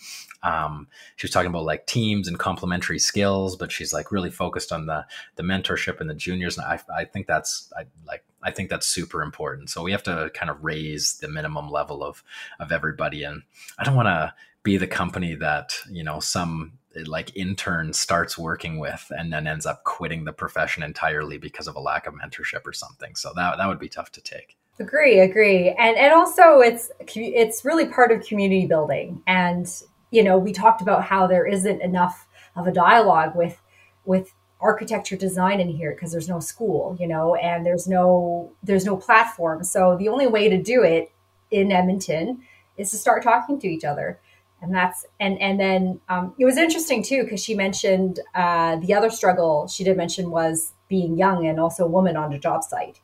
um, 0.43 0.87
she 1.15 1.25
was 1.25 1.31
talking 1.31 1.49
about 1.49 1.63
like 1.63 1.85
teams 1.85 2.27
and 2.27 2.39
complementary 2.39 2.99
skills 2.99 3.55
but 3.55 3.71
she's 3.71 3.93
like 3.93 4.11
really 4.11 4.31
focused 4.31 4.71
on 4.71 4.85
the 4.85 5.05
the 5.35 5.43
mentorship 5.43 5.99
and 5.99 6.09
the 6.09 6.15
juniors 6.15 6.57
and 6.57 6.65
i, 6.65 6.79
I 6.95 7.05
think 7.05 7.27
that's 7.27 7.71
I, 7.77 7.83
like 8.07 8.23
i 8.43 8.51
think 8.51 8.69
that's 8.69 8.87
super 8.87 9.21
important 9.21 9.69
so 9.69 9.83
we 9.83 9.91
have 9.91 10.03
to 10.03 10.31
kind 10.33 10.49
of 10.49 10.63
raise 10.63 11.17
the 11.17 11.27
minimum 11.27 11.69
level 11.69 12.03
of 12.03 12.23
of 12.59 12.71
everybody 12.71 13.23
and 13.23 13.43
i 13.77 13.83
don't 13.83 13.95
want 13.95 14.07
to 14.07 14.33
be 14.63 14.77
the 14.77 14.87
company 14.87 15.35
that 15.35 15.77
you 15.89 16.03
know 16.03 16.19
some 16.19 16.73
like 17.05 17.35
intern 17.35 17.93
starts 17.93 18.37
working 18.37 18.79
with 18.79 19.11
and 19.15 19.31
then 19.31 19.47
ends 19.47 19.65
up 19.65 19.83
quitting 19.83 20.25
the 20.25 20.33
profession 20.33 20.83
entirely 20.83 21.37
because 21.37 21.67
of 21.67 21.75
a 21.75 21.79
lack 21.79 22.07
of 22.07 22.13
mentorship 22.13 22.65
or 22.65 22.73
something. 22.73 23.15
So 23.15 23.31
that 23.35 23.57
that 23.57 23.67
would 23.67 23.79
be 23.79 23.89
tough 23.89 24.11
to 24.13 24.21
take. 24.21 24.57
Agree, 24.79 25.19
agree. 25.19 25.69
And 25.77 25.97
and 25.97 26.13
also 26.13 26.59
it's 26.59 26.91
it's 26.99 27.63
really 27.63 27.85
part 27.85 28.11
of 28.11 28.25
community 28.25 28.65
building. 28.65 29.21
And 29.27 29.67
you 30.11 30.23
know, 30.23 30.37
we 30.37 30.51
talked 30.51 30.81
about 30.81 31.03
how 31.03 31.27
there 31.27 31.45
isn't 31.45 31.81
enough 31.81 32.27
of 32.55 32.67
a 32.67 32.71
dialogue 32.71 33.35
with 33.35 33.61
with 34.05 34.33
architecture 34.61 35.15
design 35.15 35.59
in 35.59 35.69
here 35.69 35.93
because 35.93 36.11
there's 36.11 36.27
no 36.27 36.39
school, 36.39 36.97
you 36.99 37.07
know, 37.07 37.35
and 37.35 37.65
there's 37.65 37.87
no 37.87 38.51
there's 38.63 38.85
no 38.85 38.97
platform. 38.97 39.63
So 39.63 39.95
the 39.97 40.09
only 40.09 40.27
way 40.27 40.49
to 40.49 40.61
do 40.61 40.83
it 40.83 41.11
in 41.51 41.71
Edmonton 41.71 42.41
is 42.77 42.91
to 42.91 42.97
start 42.97 43.23
talking 43.23 43.59
to 43.59 43.67
each 43.67 43.83
other 43.83 44.19
and 44.61 44.73
that's 44.73 45.05
and 45.19 45.39
and 45.41 45.59
then 45.59 46.01
um, 46.09 46.33
it 46.37 46.45
was 46.45 46.57
interesting 46.57 47.03
too 47.03 47.23
because 47.23 47.43
she 47.43 47.55
mentioned 47.55 48.19
uh, 48.35 48.75
the 48.77 48.93
other 48.93 49.09
struggle 49.09 49.67
she 49.67 49.83
did 49.83 49.97
mention 49.97 50.31
was 50.31 50.73
being 50.87 51.17
young 51.17 51.47
and 51.47 51.59
also 51.59 51.85
a 51.85 51.87
woman 51.87 52.17
on 52.17 52.33
a 52.33 52.39
job 52.39 52.63
site 52.63 52.99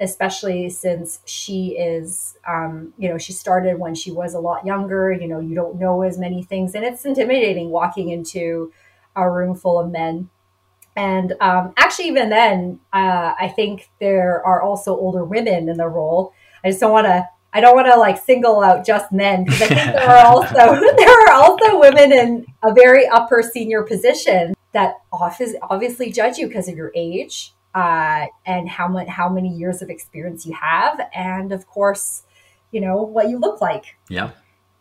especially 0.00 0.70
since 0.70 1.20
she 1.24 1.76
is 1.78 2.36
um, 2.46 2.92
you 2.98 3.08
know 3.08 3.18
she 3.18 3.32
started 3.32 3.78
when 3.78 3.94
she 3.94 4.10
was 4.10 4.34
a 4.34 4.40
lot 4.40 4.64
younger 4.64 5.12
you 5.12 5.26
know 5.26 5.40
you 5.40 5.54
don't 5.54 5.78
know 5.78 6.02
as 6.02 6.18
many 6.18 6.42
things 6.42 6.74
and 6.74 6.84
it's 6.84 7.04
intimidating 7.04 7.70
walking 7.70 8.10
into 8.10 8.72
a 9.16 9.28
room 9.28 9.54
full 9.54 9.78
of 9.78 9.90
men. 9.90 10.30
And 10.94 11.34
um, 11.40 11.74
actually 11.76 12.08
even 12.08 12.28
then 12.28 12.80
uh, 12.92 13.34
i 13.38 13.52
think 13.54 13.90
there 14.00 14.44
are 14.44 14.62
also 14.62 14.96
older 14.96 15.24
women 15.24 15.68
in 15.68 15.76
the 15.76 15.88
role. 15.88 16.32
I 16.64 16.68
just 16.70 16.80
don't 16.80 16.92
want 16.92 17.06
to 17.06 17.28
I 17.52 17.60
don't 17.60 17.74
want 17.74 17.86
to 17.86 17.96
like 17.96 18.18
single 18.18 18.60
out 18.60 18.84
just 18.84 19.10
men 19.10 19.44
because 19.44 19.62
I 19.62 19.66
think 19.68 19.92
there 19.96 20.10
are 20.10 20.26
also 20.32 20.52
there 20.96 21.28
are 21.28 21.32
also 21.32 21.80
women 21.80 22.12
in 22.12 22.46
a 22.62 22.72
very 22.74 23.06
upper 23.06 23.42
senior 23.42 23.82
position 23.82 24.54
that 24.72 24.94
obviously 25.12 26.12
judge 26.12 26.38
you 26.38 26.46
because 26.46 26.68
of 26.68 26.76
your 26.76 26.92
age 26.94 27.54
uh, 27.74 28.26
and 28.46 28.68
how 28.68 28.88
much 28.88 29.08
how 29.08 29.28
many 29.28 29.48
years 29.48 29.82
of 29.82 29.90
experience 29.90 30.46
you 30.46 30.54
have, 30.54 31.00
and 31.14 31.52
of 31.52 31.66
course, 31.66 32.22
you 32.70 32.80
know 32.80 33.02
what 33.02 33.28
you 33.28 33.38
look 33.38 33.60
like. 33.60 33.96
Yeah, 34.08 34.30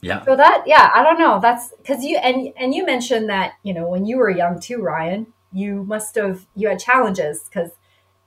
yeah. 0.02 0.24
So 0.26 0.36
that 0.36 0.64
yeah, 0.66 0.92
I 0.94 1.04
don't 1.04 1.20
know. 1.20 1.40
That's 1.42 1.74
because 1.78 2.04
you 2.04 2.18
and 2.18 2.54
and 2.58 2.74
you 2.74 2.86
mentioned 2.86 3.30
that 3.30 3.54
you 3.64 3.74
know 3.74 3.88
when 3.88 4.06
you 4.06 4.18
were 4.18 4.30
young 4.30 4.60
too, 4.60 4.82
Ryan. 4.82 5.28
You 5.54 5.86
must 5.86 6.16
have 6.16 6.46
you 6.56 6.68
had 6.68 6.80
challenges 6.80 7.44
because 7.44 7.72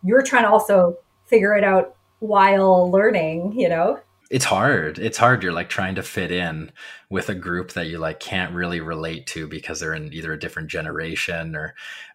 you're 0.03 0.23
trying 0.23 0.45
to 0.45 0.51
also 0.51 0.97
figure 1.27 1.55
it 1.55 1.65
out 1.65 1.95
while 2.19 2.91
learning. 2.91 3.59
You 3.59 3.69
know 3.69 4.01
it's 4.31 4.45
hard. 4.45 4.99
It's 5.01 5.18
hard 5.18 5.43
you're 5.43 5.53
like 5.53 5.68
trying 5.68 5.97
to 5.97 6.03
fit 6.05 6.31
in 6.31 6.70
with 7.11 7.28
a 7.28 7.35
group 7.35 7.72
that 7.72 7.89
you 7.89 7.99
like 7.99 8.20
can't 8.20 8.55
really 8.55 8.81
relate 8.81 9.26
to 9.26 9.49
because 9.49 9.81
they're 9.81 9.93
in 9.93 10.12
either 10.12 10.33
a 10.33 10.39
different 10.39 10.68
generation 10.68 11.57
or 11.57 11.74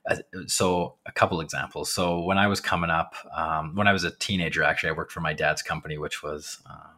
uh, 0.10 0.16
so 0.48 0.96
a 1.06 1.12
couple 1.12 1.42
examples. 1.42 1.92
So 1.92 2.22
when 2.22 2.38
i 2.38 2.48
was 2.48 2.62
coming 2.62 2.90
up 2.90 3.16
um, 3.36 3.76
when 3.76 3.88
i 3.88 3.94
was 3.94 4.04
a 4.04 4.12
teenager 4.12 4.64
actually 4.64 4.90
i 4.90 4.94
worked 4.94 5.12
for 5.12 5.22
my 5.22 5.34
dad's 5.34 5.62
company 5.62 5.98
which 5.98 6.24
was 6.24 6.60
um, 6.70 6.95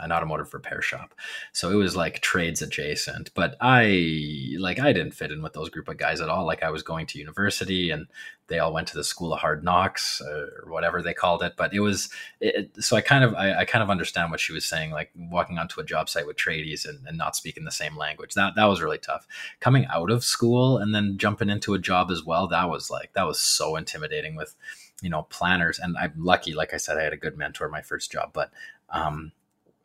an 0.00 0.12
automotive 0.12 0.52
repair 0.52 0.82
shop. 0.82 1.14
So 1.52 1.70
it 1.70 1.74
was 1.74 1.96
like 1.96 2.20
trades 2.20 2.62
adjacent, 2.62 3.32
but 3.34 3.56
I 3.60 4.54
like 4.58 4.78
I 4.78 4.92
didn't 4.92 5.14
fit 5.14 5.32
in 5.32 5.42
with 5.42 5.54
those 5.54 5.70
group 5.70 5.88
of 5.88 5.96
guys 5.96 6.20
at 6.20 6.28
all. 6.28 6.44
Like 6.44 6.62
I 6.62 6.70
was 6.70 6.82
going 6.82 7.06
to 7.06 7.18
university 7.18 7.90
and 7.90 8.06
they 8.48 8.58
all 8.58 8.72
went 8.72 8.88
to 8.88 8.96
the 8.96 9.04
school 9.04 9.32
of 9.32 9.40
hard 9.40 9.62
knocks 9.64 10.20
uh, 10.20 10.46
or 10.62 10.70
whatever 10.70 11.02
they 11.02 11.14
called 11.14 11.42
it. 11.42 11.54
But 11.56 11.72
it 11.72 11.80
was 11.80 12.10
it, 12.40 12.70
so 12.82 12.96
I 12.96 13.00
kind 13.00 13.24
of 13.24 13.34
I, 13.34 13.60
I, 13.60 13.64
kind 13.64 13.82
of 13.82 13.90
understand 13.90 14.30
what 14.30 14.40
she 14.40 14.52
was 14.52 14.66
saying. 14.66 14.90
Like 14.90 15.10
walking 15.14 15.58
onto 15.58 15.80
a 15.80 15.84
job 15.84 16.08
site 16.08 16.26
with 16.26 16.36
tradies 16.36 16.86
and, 16.86 17.06
and 17.06 17.16
not 17.16 17.36
speaking 17.36 17.64
the 17.64 17.70
same 17.70 17.96
language 17.96 18.34
that 18.34 18.54
that 18.56 18.64
was 18.66 18.82
really 18.82 18.98
tough. 18.98 19.26
Coming 19.60 19.86
out 19.86 20.10
of 20.10 20.24
school 20.24 20.78
and 20.78 20.94
then 20.94 21.16
jumping 21.16 21.48
into 21.48 21.74
a 21.74 21.78
job 21.78 22.10
as 22.10 22.24
well, 22.24 22.48
that 22.48 22.68
was 22.68 22.90
like 22.90 23.12
that 23.14 23.26
was 23.26 23.40
so 23.40 23.76
intimidating 23.76 24.36
with 24.36 24.56
you 25.02 25.08
know 25.08 25.22
planners 25.30 25.78
and 25.78 25.96
i'm 25.96 26.12
lucky 26.18 26.52
like 26.52 26.74
i 26.74 26.76
said 26.76 26.98
i 26.98 27.02
had 27.02 27.14
a 27.14 27.16
good 27.16 27.34
mentor 27.36 27.70
my 27.70 27.80
first 27.80 28.12
job 28.12 28.30
but 28.34 28.50
um 28.90 29.32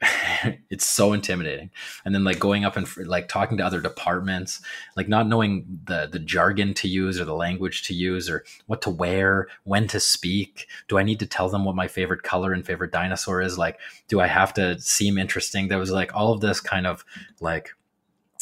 it's 0.69 0.85
so 0.85 1.13
intimidating. 1.13 1.69
And 2.03 2.13
then 2.13 2.23
like 2.23 2.39
going 2.39 2.65
up 2.65 2.75
and 2.75 2.87
like 3.07 3.27
talking 3.27 3.57
to 3.57 3.65
other 3.65 3.81
departments 3.81 4.61
like 4.95 5.07
not 5.07 5.27
knowing 5.27 5.79
the 5.85 6.07
the 6.11 6.19
jargon 6.19 6.73
to 6.75 6.87
use 6.87 7.19
or 7.19 7.25
the 7.25 7.33
language 7.33 7.83
to 7.87 7.93
use 7.93 8.29
or 8.29 8.43
what 8.67 8.81
to 8.83 8.89
wear 8.89 9.47
when 9.63 9.87
to 9.87 9.99
speak. 9.99 10.67
Do 10.87 10.97
i 10.97 11.03
need 11.03 11.19
to 11.19 11.25
tell 11.25 11.49
them 11.49 11.65
what 11.65 11.75
my 11.75 11.87
favorite 11.87 12.23
color 12.23 12.51
and 12.51 12.65
favorite 12.65 12.91
dinosaur 12.91 13.41
is? 13.41 13.57
Like 13.57 13.79
do 14.07 14.19
i 14.19 14.27
have 14.27 14.53
to 14.55 14.79
seem 14.79 15.17
interesting? 15.17 15.67
There 15.67 15.79
was 15.79 15.91
like 15.91 16.13
all 16.13 16.33
of 16.33 16.41
this 16.41 16.59
kind 16.59 16.87
of 16.87 17.05
like 17.39 17.71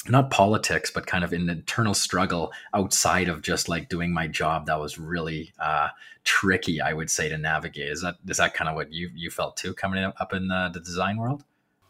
not 0.10 0.32
politics 0.32 0.91
but 0.91 1.08
kind 1.08 1.24
of 1.24 1.32
an 1.32 1.49
internal 1.49 1.93
struggle 1.93 2.51
outside 2.74 3.30
of 3.30 3.41
just 3.41 3.70
like 3.70 3.88
doing 3.88 4.12
my 4.12 4.28
job 4.28 4.66
that 4.66 4.80
was 4.80 4.97
really 4.97 5.54
uh 5.60 5.88
tricky 6.24 6.80
i 6.80 6.93
would 6.93 7.09
say 7.09 7.28
to 7.28 7.38
navigate 7.38 7.89
is 7.89 8.01
that 8.01 8.15
is 8.28 8.38
that 8.38 8.53
kind 8.53 8.69
of 8.69 8.76
what 8.76 8.91
you 8.93 9.09
you 9.13 9.30
felt 9.30 9.57
too 9.57 9.74
coming 9.74 10.03
up 10.03 10.34
in 10.34 10.47
the, 10.47 10.69
the 10.74 10.80
design 10.80 11.17
world 11.17 11.43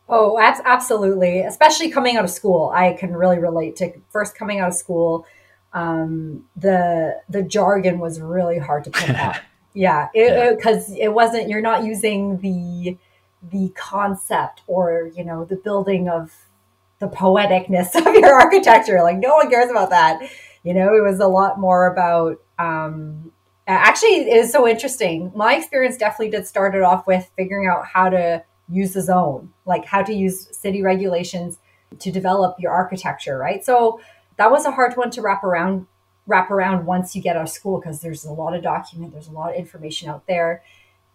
Oh, 0.09 0.37
absolutely. 0.39 1.39
Especially 1.39 1.89
coming 1.89 2.17
out 2.17 2.25
of 2.25 2.29
school, 2.29 2.71
I 2.75 2.93
can 2.93 3.15
really 3.15 3.39
relate 3.39 3.77
to 3.77 3.93
first 4.09 4.35
coming 4.35 4.59
out 4.59 4.67
of 4.67 4.73
school. 4.73 5.25
Um, 5.71 6.45
the 6.55 7.21
the 7.29 7.41
jargon 7.41 7.99
was 7.99 8.19
really 8.19 8.59
hard 8.59 8.83
to 8.85 8.91
pick 8.91 9.09
up. 9.09 9.37
Yeah, 9.75 10.09
because 10.13 10.91
it, 10.91 10.99
it, 10.99 11.05
it 11.05 11.13
wasn't. 11.15 11.49
You're 11.49 11.59
not 11.59 11.83
using 11.83 12.37
the 12.41 12.95
the 13.41 13.69
concept 13.69 14.61
or 14.67 15.09
you 15.15 15.25
know 15.25 15.45
the 15.45 15.55
building 15.55 16.07
of 16.07 16.31
the 16.99 17.07
poeticness 17.07 17.95
of 18.07 18.13
your 18.13 18.39
architecture. 18.39 19.01
Like 19.01 19.17
no 19.17 19.33
one 19.33 19.49
cares 19.49 19.71
about 19.71 19.89
that. 19.89 20.29
You 20.61 20.75
know, 20.75 20.93
it 20.93 21.01
was 21.01 21.19
a 21.19 21.27
lot 21.27 21.59
more 21.59 21.87
about. 21.87 22.37
Um, 22.59 23.32
Uh, 23.65 23.71
actually, 23.71 24.29
it 24.29 24.37
is 24.37 24.51
so 24.51 24.67
interesting. 24.67 25.31
My 25.35 25.55
experience 25.55 25.97
definitely 25.97 26.31
did 26.31 26.45
started 26.47 26.81
off 26.81 27.07
with 27.07 27.31
figuring 27.37 27.67
out 27.67 27.85
how 27.85 28.09
to 28.09 28.43
use 28.69 28.93
the 28.93 29.01
zone, 29.01 29.53
like 29.65 29.85
how 29.85 30.01
to 30.03 30.13
use 30.13 30.55
city 30.55 30.81
regulations 30.81 31.59
to 31.99 32.11
develop 32.11 32.57
your 32.59 32.71
architecture, 32.71 33.37
right? 33.37 33.63
So 33.63 34.01
that 34.37 34.51
was 34.51 34.65
a 34.65 34.71
hard 34.71 34.97
one 34.97 35.11
to 35.11 35.21
wrap 35.21 35.43
around 35.43 35.87
wrap 36.25 36.49
around 36.49 36.85
once 36.85 37.15
you 37.15 37.21
get 37.21 37.35
out 37.35 37.43
of 37.43 37.49
school 37.49 37.79
because 37.79 37.99
there's 37.99 38.23
a 38.23 38.31
lot 38.31 38.55
of 38.55 38.63
document, 38.63 39.11
there's 39.11 39.27
a 39.27 39.31
lot 39.31 39.49
of 39.49 39.55
information 39.57 40.09
out 40.09 40.25
there. 40.25 40.63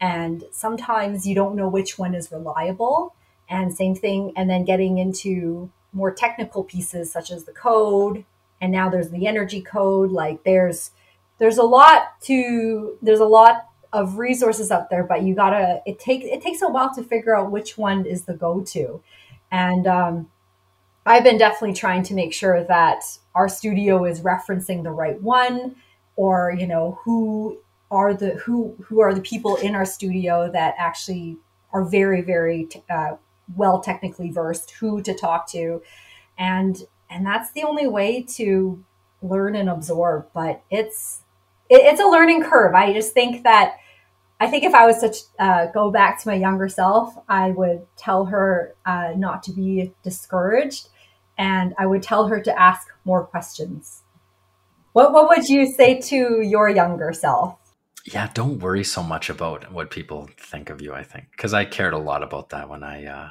And 0.01 0.45
sometimes 0.53 1.27
you 1.27 1.35
don't 1.35 1.57
know 1.57 1.69
which 1.69 1.99
one 1.99 2.15
is 2.15 2.31
reliable. 2.31 3.15
And 3.49 3.75
same 3.75 3.95
thing, 3.95 4.33
and 4.37 4.51
then 4.51 4.65
getting 4.65 4.99
into 4.99 5.71
more 5.95 6.13
technical 6.13 6.63
pieces 6.63 7.11
such 7.11 7.31
as 7.31 7.45
the 7.45 7.53
code, 7.53 8.27
and 8.61 8.71
now 8.71 8.91
there's 8.91 9.09
the 9.09 9.27
energy 9.27 9.63
code. 9.63 10.11
Like 10.11 10.45
there's 10.45 10.91
there's 11.39 11.59
a 11.59 11.62
lot 11.62 12.20
to 12.22 12.99
there's 13.03 13.20
a 13.20 13.24
lot 13.24 13.68
of 13.93 14.18
resources 14.18 14.70
out 14.70 14.91
there, 14.91 15.05
but 15.05 15.22
you 15.22 15.34
gotta 15.34 15.80
it 15.86 15.99
takes 15.99 16.24
it 16.26 16.43
takes 16.43 16.62
a 16.62 16.68
while 16.68 16.95
to 16.95 17.03
figure 17.03 17.34
out 17.34 17.51
which 17.51 17.78
one 17.78 18.05
is 18.05 18.24
the 18.24 18.34
go 18.34 18.61
to, 18.61 19.01
and 19.51 19.86
um, 19.86 20.30
I've 21.07 21.24
been 21.24 21.39
definitely 21.39 21.74
trying 21.74 22.03
to 22.05 22.14
make 22.14 22.34
sure 22.34 22.64
that 22.64 23.03
our 23.34 23.49
studio 23.49 24.05
is 24.05 24.20
referencing 24.20 24.82
the 24.82 24.91
right 24.91 25.20
one, 25.22 25.76
or 26.16 26.55
you 26.57 26.66
know 26.66 26.99
who 27.05 27.59
are 27.91 28.12
the 28.12 28.34
who 28.34 28.76
who 28.84 29.01
are 29.01 29.14
the 29.14 29.22
people 29.22 29.57
in 29.57 29.74
our 29.74 29.86
studio 29.86 30.51
that 30.53 30.74
actually 30.76 31.39
are 31.72 31.84
very 31.84 32.20
very 32.20 32.68
uh, 32.91 33.16
well 33.57 33.80
technically 33.80 34.30
versed, 34.30 34.72
who 34.72 35.01
to 35.03 35.14
talk 35.14 35.49
to, 35.53 35.82
and 36.36 36.84
and 37.09 37.24
that's 37.24 37.53
the 37.53 37.62
only 37.62 37.86
way 37.86 38.22
to 38.22 38.84
learn 39.22 39.57
and 39.57 39.70
absorb. 39.70 40.26
But 40.34 40.62
it's 40.70 41.22
it, 41.69 41.81
it's 41.83 42.01
a 42.01 42.07
learning 42.07 42.43
curve. 42.43 42.75
I 42.75 42.93
just 42.93 43.12
think 43.12 43.45
that 43.45 43.77
I 44.41 44.47
think 44.47 44.64
if 44.64 44.75
I 44.75 44.87
was 44.87 45.01
to 45.01 45.43
uh, 45.45 45.66
go 45.73 45.91
back 45.91 46.21
to 46.23 46.29
my 46.29 46.35
younger 46.35 46.69
self, 46.69 47.16
I 47.29 47.51
would 47.51 47.87
tell 47.97 48.27
her 48.27 48.75
uh, 48.87 49.12
not 49.16 49.43
to 49.45 49.53
be 49.53 49.93
discouraged, 50.05 50.89
and 51.37 51.75
I 51.79 51.87
would 51.87 52.03
tell 52.03 52.29
her 52.29 52.41
to 52.41 52.61
ask 52.61 52.87
more 53.05 53.25
questions. 53.25 54.03
What 54.93 55.12
What 55.12 55.29
would 55.29 55.49
you 55.49 55.66
say 55.66 56.01
to 56.01 56.41
your 56.43 56.69
younger 56.69 57.12
self? 57.12 57.59
Yeah, 58.05 58.31
don't 58.33 58.61
worry 58.61 58.85
so 58.85 59.03
much 59.03 59.29
about 59.29 59.71
what 59.73 59.91
people 59.91 60.31
think 60.39 60.71
of 60.71 60.81
you. 60.81 60.95
I 60.95 61.03
think 61.03 61.31
because 61.33 61.53
I 61.53 61.64
cared 61.64 61.93
a 61.93 61.99
lot 61.99 62.23
about 62.23 62.51
that 62.51 62.69
when 62.69 62.83
I. 62.83 63.07
Uh 63.07 63.31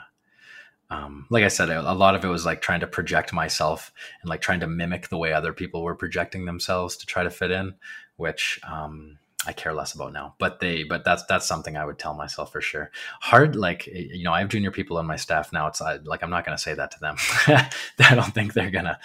um, 0.89 1.25
like 1.29 1.43
I 1.43 1.49
said, 1.49 1.69
a 1.69 1.93
lot 1.93 2.15
of 2.15 2.23
it 2.23 2.29
was 2.29 2.45
like 2.45 2.61
trying 2.61 2.79
to 2.79 2.87
project 2.87 3.33
myself 3.33 3.91
and 4.21 4.29
like 4.29 4.39
trying 4.39 4.61
to 4.61 4.67
mimic 4.67 5.09
the 5.09 5.17
way 5.17 5.33
other 5.33 5.51
people 5.51 5.83
were 5.83 5.95
projecting 5.95 6.45
themselves 6.45 6.95
to 6.97 7.05
try 7.05 7.23
to 7.23 7.29
fit 7.29 7.51
in, 7.51 7.75
which 8.17 8.59
um, 8.67 9.17
I 9.45 9.53
care 9.53 9.73
less 9.73 9.93
about 9.93 10.13
now. 10.13 10.35
But 10.37 10.59
they, 10.59 10.83
but 10.83 11.05
that's 11.05 11.23
that's 11.25 11.47
something 11.47 11.77
I 11.77 11.85
would 11.85 11.97
tell 11.97 12.13
myself 12.13 12.51
for 12.51 12.61
sure. 12.61 12.91
Hard, 13.21 13.55
like 13.55 13.87
you 13.87 14.23
know, 14.23 14.33
I 14.33 14.39
have 14.39 14.49
junior 14.49 14.71
people 14.71 14.97
on 14.97 15.07
my 15.07 15.15
staff 15.15 15.53
now. 15.53 15.67
It's 15.67 15.81
like 15.81 16.23
I'm 16.23 16.29
not 16.29 16.45
going 16.45 16.57
to 16.57 16.61
say 16.61 16.73
that 16.73 16.91
to 16.91 16.99
them. 16.99 17.15
I 17.99 18.15
don't 18.15 18.33
think 18.33 18.53
they're 18.53 18.71
gonna. 18.71 18.99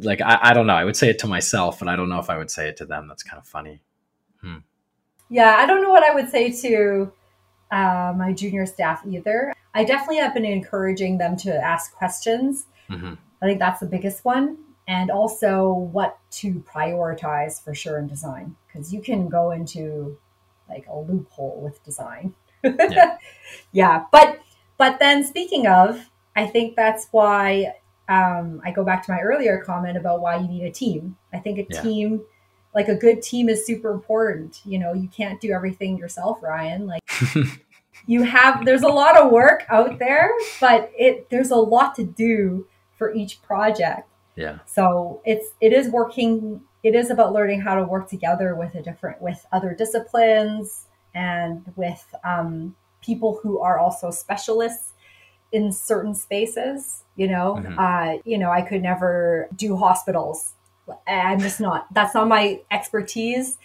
Like 0.00 0.20
I, 0.20 0.38
I 0.42 0.54
don't 0.54 0.66
know. 0.66 0.74
I 0.74 0.84
would 0.84 0.96
say 0.96 1.10
it 1.10 1.18
to 1.20 1.26
myself, 1.26 1.80
and 1.80 1.90
I 1.90 1.96
don't 1.96 2.08
know 2.08 2.18
if 2.20 2.30
I 2.30 2.38
would 2.38 2.50
say 2.50 2.68
it 2.68 2.78
to 2.78 2.86
them. 2.86 3.08
That's 3.08 3.22
kind 3.22 3.38
of 3.38 3.46
funny. 3.46 3.82
Hmm. 4.40 4.58
Yeah, 5.28 5.56
I 5.58 5.66
don't 5.66 5.82
know 5.82 5.90
what 5.90 6.02
I 6.02 6.14
would 6.14 6.30
say 6.30 6.50
to 6.62 7.12
uh, 7.70 8.14
my 8.16 8.32
junior 8.32 8.66
staff 8.66 9.02
either. 9.06 9.52
I 9.74 9.84
definitely 9.84 10.18
have 10.18 10.32
been 10.32 10.44
encouraging 10.44 11.18
them 11.18 11.36
to 11.38 11.54
ask 11.54 11.94
questions. 11.94 12.66
Mm-hmm. 12.88 13.14
I 13.42 13.46
think 13.46 13.58
that's 13.58 13.80
the 13.80 13.86
biggest 13.86 14.24
one. 14.24 14.58
And 14.86 15.10
also 15.10 15.72
what 15.72 16.18
to 16.32 16.62
prioritize 16.70 17.62
for 17.62 17.74
sure 17.74 17.98
in 17.98 18.06
design. 18.06 18.56
Because 18.66 18.92
you 18.92 19.00
can 19.00 19.28
go 19.28 19.50
into 19.50 20.18
like 20.68 20.86
a 20.88 20.98
loophole 20.98 21.60
with 21.62 21.82
design. 21.84 22.34
Yeah. 22.62 23.18
yeah. 23.72 24.04
But 24.10 24.40
but 24.76 24.98
then 24.98 25.24
speaking 25.24 25.66
of, 25.66 26.10
I 26.36 26.46
think 26.46 26.76
that's 26.76 27.08
why 27.10 27.74
um, 28.08 28.60
I 28.64 28.70
go 28.70 28.84
back 28.84 29.04
to 29.06 29.12
my 29.12 29.20
earlier 29.20 29.62
comment 29.64 29.96
about 29.96 30.20
why 30.20 30.36
you 30.36 30.48
need 30.48 30.64
a 30.64 30.70
team. 30.70 31.16
I 31.32 31.38
think 31.38 31.58
a 31.58 31.66
yeah. 31.70 31.80
team, 31.80 32.22
like 32.74 32.88
a 32.88 32.94
good 32.94 33.22
team, 33.22 33.48
is 33.48 33.64
super 33.64 33.90
important. 33.90 34.60
You 34.64 34.78
know, 34.78 34.92
you 34.92 35.08
can't 35.08 35.40
do 35.40 35.52
everything 35.52 35.96
yourself, 35.96 36.42
Ryan. 36.42 36.86
Like 36.86 37.02
you 38.06 38.22
have 38.24 38.64
there's 38.64 38.82
a 38.82 38.88
lot 38.88 39.16
of 39.16 39.30
work 39.30 39.64
out 39.68 39.98
there, 39.98 40.30
but 40.60 40.90
it 40.98 41.30
there's 41.30 41.50
a 41.50 41.56
lot 41.56 41.94
to 41.96 42.04
do 42.04 42.66
for 42.96 43.14
each 43.14 43.42
project. 43.42 44.08
Yeah. 44.36 44.58
So 44.66 45.20
it's 45.24 45.50
it 45.60 45.72
is 45.72 45.88
working 45.88 46.62
it 46.82 46.94
is 46.94 47.10
about 47.10 47.32
learning 47.32 47.62
how 47.62 47.76
to 47.76 47.84
work 47.84 48.08
together 48.08 48.54
with 48.54 48.74
a 48.74 48.82
different 48.82 49.20
with 49.22 49.46
other 49.52 49.74
disciplines 49.74 50.86
and 51.14 51.72
with 51.76 52.14
um, 52.24 52.74
people 53.02 53.38
who 53.42 53.60
are 53.60 53.78
also 53.78 54.10
specialists 54.10 54.92
in 55.52 55.70
certain 55.70 56.14
spaces 56.14 57.04
you 57.14 57.28
know 57.28 57.60
mm-hmm. 57.60 57.78
uh, 57.78 58.18
you 58.24 58.36
know 58.36 58.50
i 58.50 58.60
could 58.60 58.82
never 58.82 59.46
do 59.54 59.76
hospitals 59.76 60.54
i'm 61.06 61.38
just 61.38 61.60
not 61.60 61.86
that's 61.94 62.12
not 62.12 62.26
my 62.26 62.60
expertise 62.72 63.56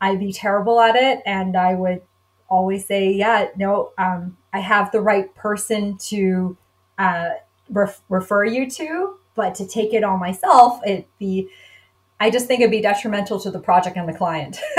i'd 0.00 0.18
be 0.18 0.32
terrible 0.32 0.80
at 0.80 0.96
it 0.96 1.20
and 1.26 1.54
i 1.54 1.74
would 1.74 2.00
always 2.48 2.86
say, 2.86 3.10
yeah, 3.10 3.48
no, 3.56 3.92
um, 3.98 4.36
I 4.52 4.60
have 4.60 4.92
the 4.92 5.00
right 5.00 5.34
person 5.34 5.96
to 6.08 6.56
uh, 6.98 7.30
ref- 7.68 8.02
refer 8.08 8.44
you 8.44 8.70
to, 8.70 9.16
but 9.36 9.54
to 9.56 9.66
take 9.66 9.94
it 9.94 10.02
on 10.02 10.18
myself, 10.18 10.80
it 10.84 11.06
be, 11.18 11.48
I 12.18 12.30
just 12.30 12.46
think 12.46 12.60
it'd 12.60 12.70
be 12.70 12.80
detrimental 12.80 13.38
to 13.40 13.50
the 13.50 13.60
project 13.60 13.96
and 13.96 14.08
the 14.08 14.14
client. 14.14 14.58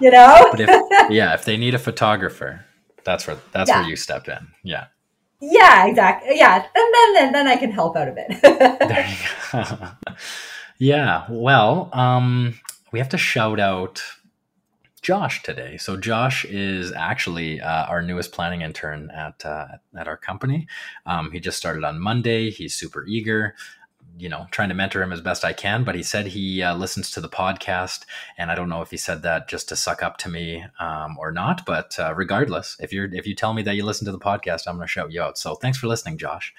you 0.00 0.10
know? 0.10 0.52
if, 0.58 1.10
yeah, 1.10 1.34
if 1.34 1.44
they 1.44 1.56
need 1.56 1.74
a 1.74 1.78
photographer, 1.78 2.64
that's 3.04 3.26
where 3.26 3.38
that's 3.52 3.70
yeah. 3.70 3.80
where 3.80 3.88
you 3.88 3.96
step 3.96 4.28
in. 4.28 4.48
Yeah. 4.62 4.86
Yeah, 5.40 5.86
exactly. 5.86 6.38
Yeah, 6.38 6.56
and 6.56 6.94
then 6.94 7.14
then, 7.14 7.32
then 7.32 7.46
I 7.46 7.56
can 7.56 7.70
help 7.70 7.96
out 7.96 8.08
a 8.08 8.12
bit. 8.12 8.40
there 8.42 9.08
you 9.08 9.64
go. 9.64 9.88
yeah. 10.78 11.24
Well, 11.28 11.90
um, 11.92 12.58
we 12.92 12.98
have 12.98 13.10
to 13.10 13.18
shout 13.18 13.60
out 13.60 14.02
Josh 15.06 15.44
today. 15.44 15.76
So 15.76 15.96
Josh 15.96 16.44
is 16.44 16.90
actually 16.90 17.60
uh, 17.60 17.84
our 17.86 18.02
newest 18.02 18.32
planning 18.32 18.62
intern 18.62 19.08
at 19.12 19.46
uh, 19.46 19.68
at 19.96 20.08
our 20.08 20.16
company. 20.16 20.66
Um, 21.06 21.30
he 21.30 21.38
just 21.38 21.58
started 21.58 21.84
on 21.84 22.00
Monday. 22.00 22.50
He's 22.50 22.74
super 22.74 23.06
eager. 23.06 23.54
you 24.18 24.28
know, 24.28 24.46
trying 24.50 24.68
to 24.70 24.74
mentor 24.74 25.02
him 25.02 25.12
as 25.12 25.20
best 25.20 25.44
I 25.44 25.52
can. 25.52 25.84
But 25.84 25.94
he 25.94 26.02
said 26.02 26.26
he 26.26 26.62
uh, 26.62 26.74
listens 26.74 27.10
to 27.12 27.20
the 27.20 27.28
podcast, 27.28 28.04
and 28.38 28.50
I 28.50 28.54
don't 28.54 28.68
know 28.68 28.82
if 28.82 28.90
he 28.90 28.96
said 28.96 29.22
that 29.22 29.48
just 29.48 29.68
to 29.68 29.76
suck 29.76 30.02
up 30.02 30.16
to 30.18 30.28
me 30.28 30.64
um, 30.80 31.16
or 31.18 31.30
not. 31.32 31.66
But 31.66 31.98
uh, 31.98 32.14
regardless, 32.14 32.76
if 32.80 32.92
you're 32.92 33.12
if 33.14 33.26
you 33.26 33.34
tell 33.34 33.52
me 33.52 33.62
that 33.62 33.76
you 33.76 33.84
listen 33.84 34.06
to 34.06 34.12
the 34.12 34.18
podcast, 34.18 34.66
I'm 34.66 34.76
going 34.76 34.86
to 34.86 34.90
shout 34.90 35.12
you 35.12 35.20
out. 35.22 35.38
So 35.38 35.54
thanks 35.54 35.78
for 35.78 35.86
listening, 35.86 36.18
Josh. 36.18 36.54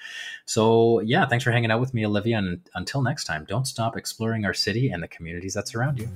So 0.46 1.00
yeah, 1.00 1.26
thanks 1.26 1.44
for 1.44 1.50
hanging 1.50 1.70
out 1.70 1.80
with 1.80 1.94
me, 1.94 2.06
Olivia. 2.06 2.38
And 2.38 2.60
until 2.74 3.02
next 3.02 3.24
time, 3.24 3.44
don't 3.48 3.66
stop 3.66 3.96
exploring 3.96 4.44
our 4.44 4.54
city 4.54 4.90
and 4.90 5.02
the 5.02 5.08
communities 5.08 5.54
that 5.54 5.68
surround 5.68 5.98
you. 5.98 6.08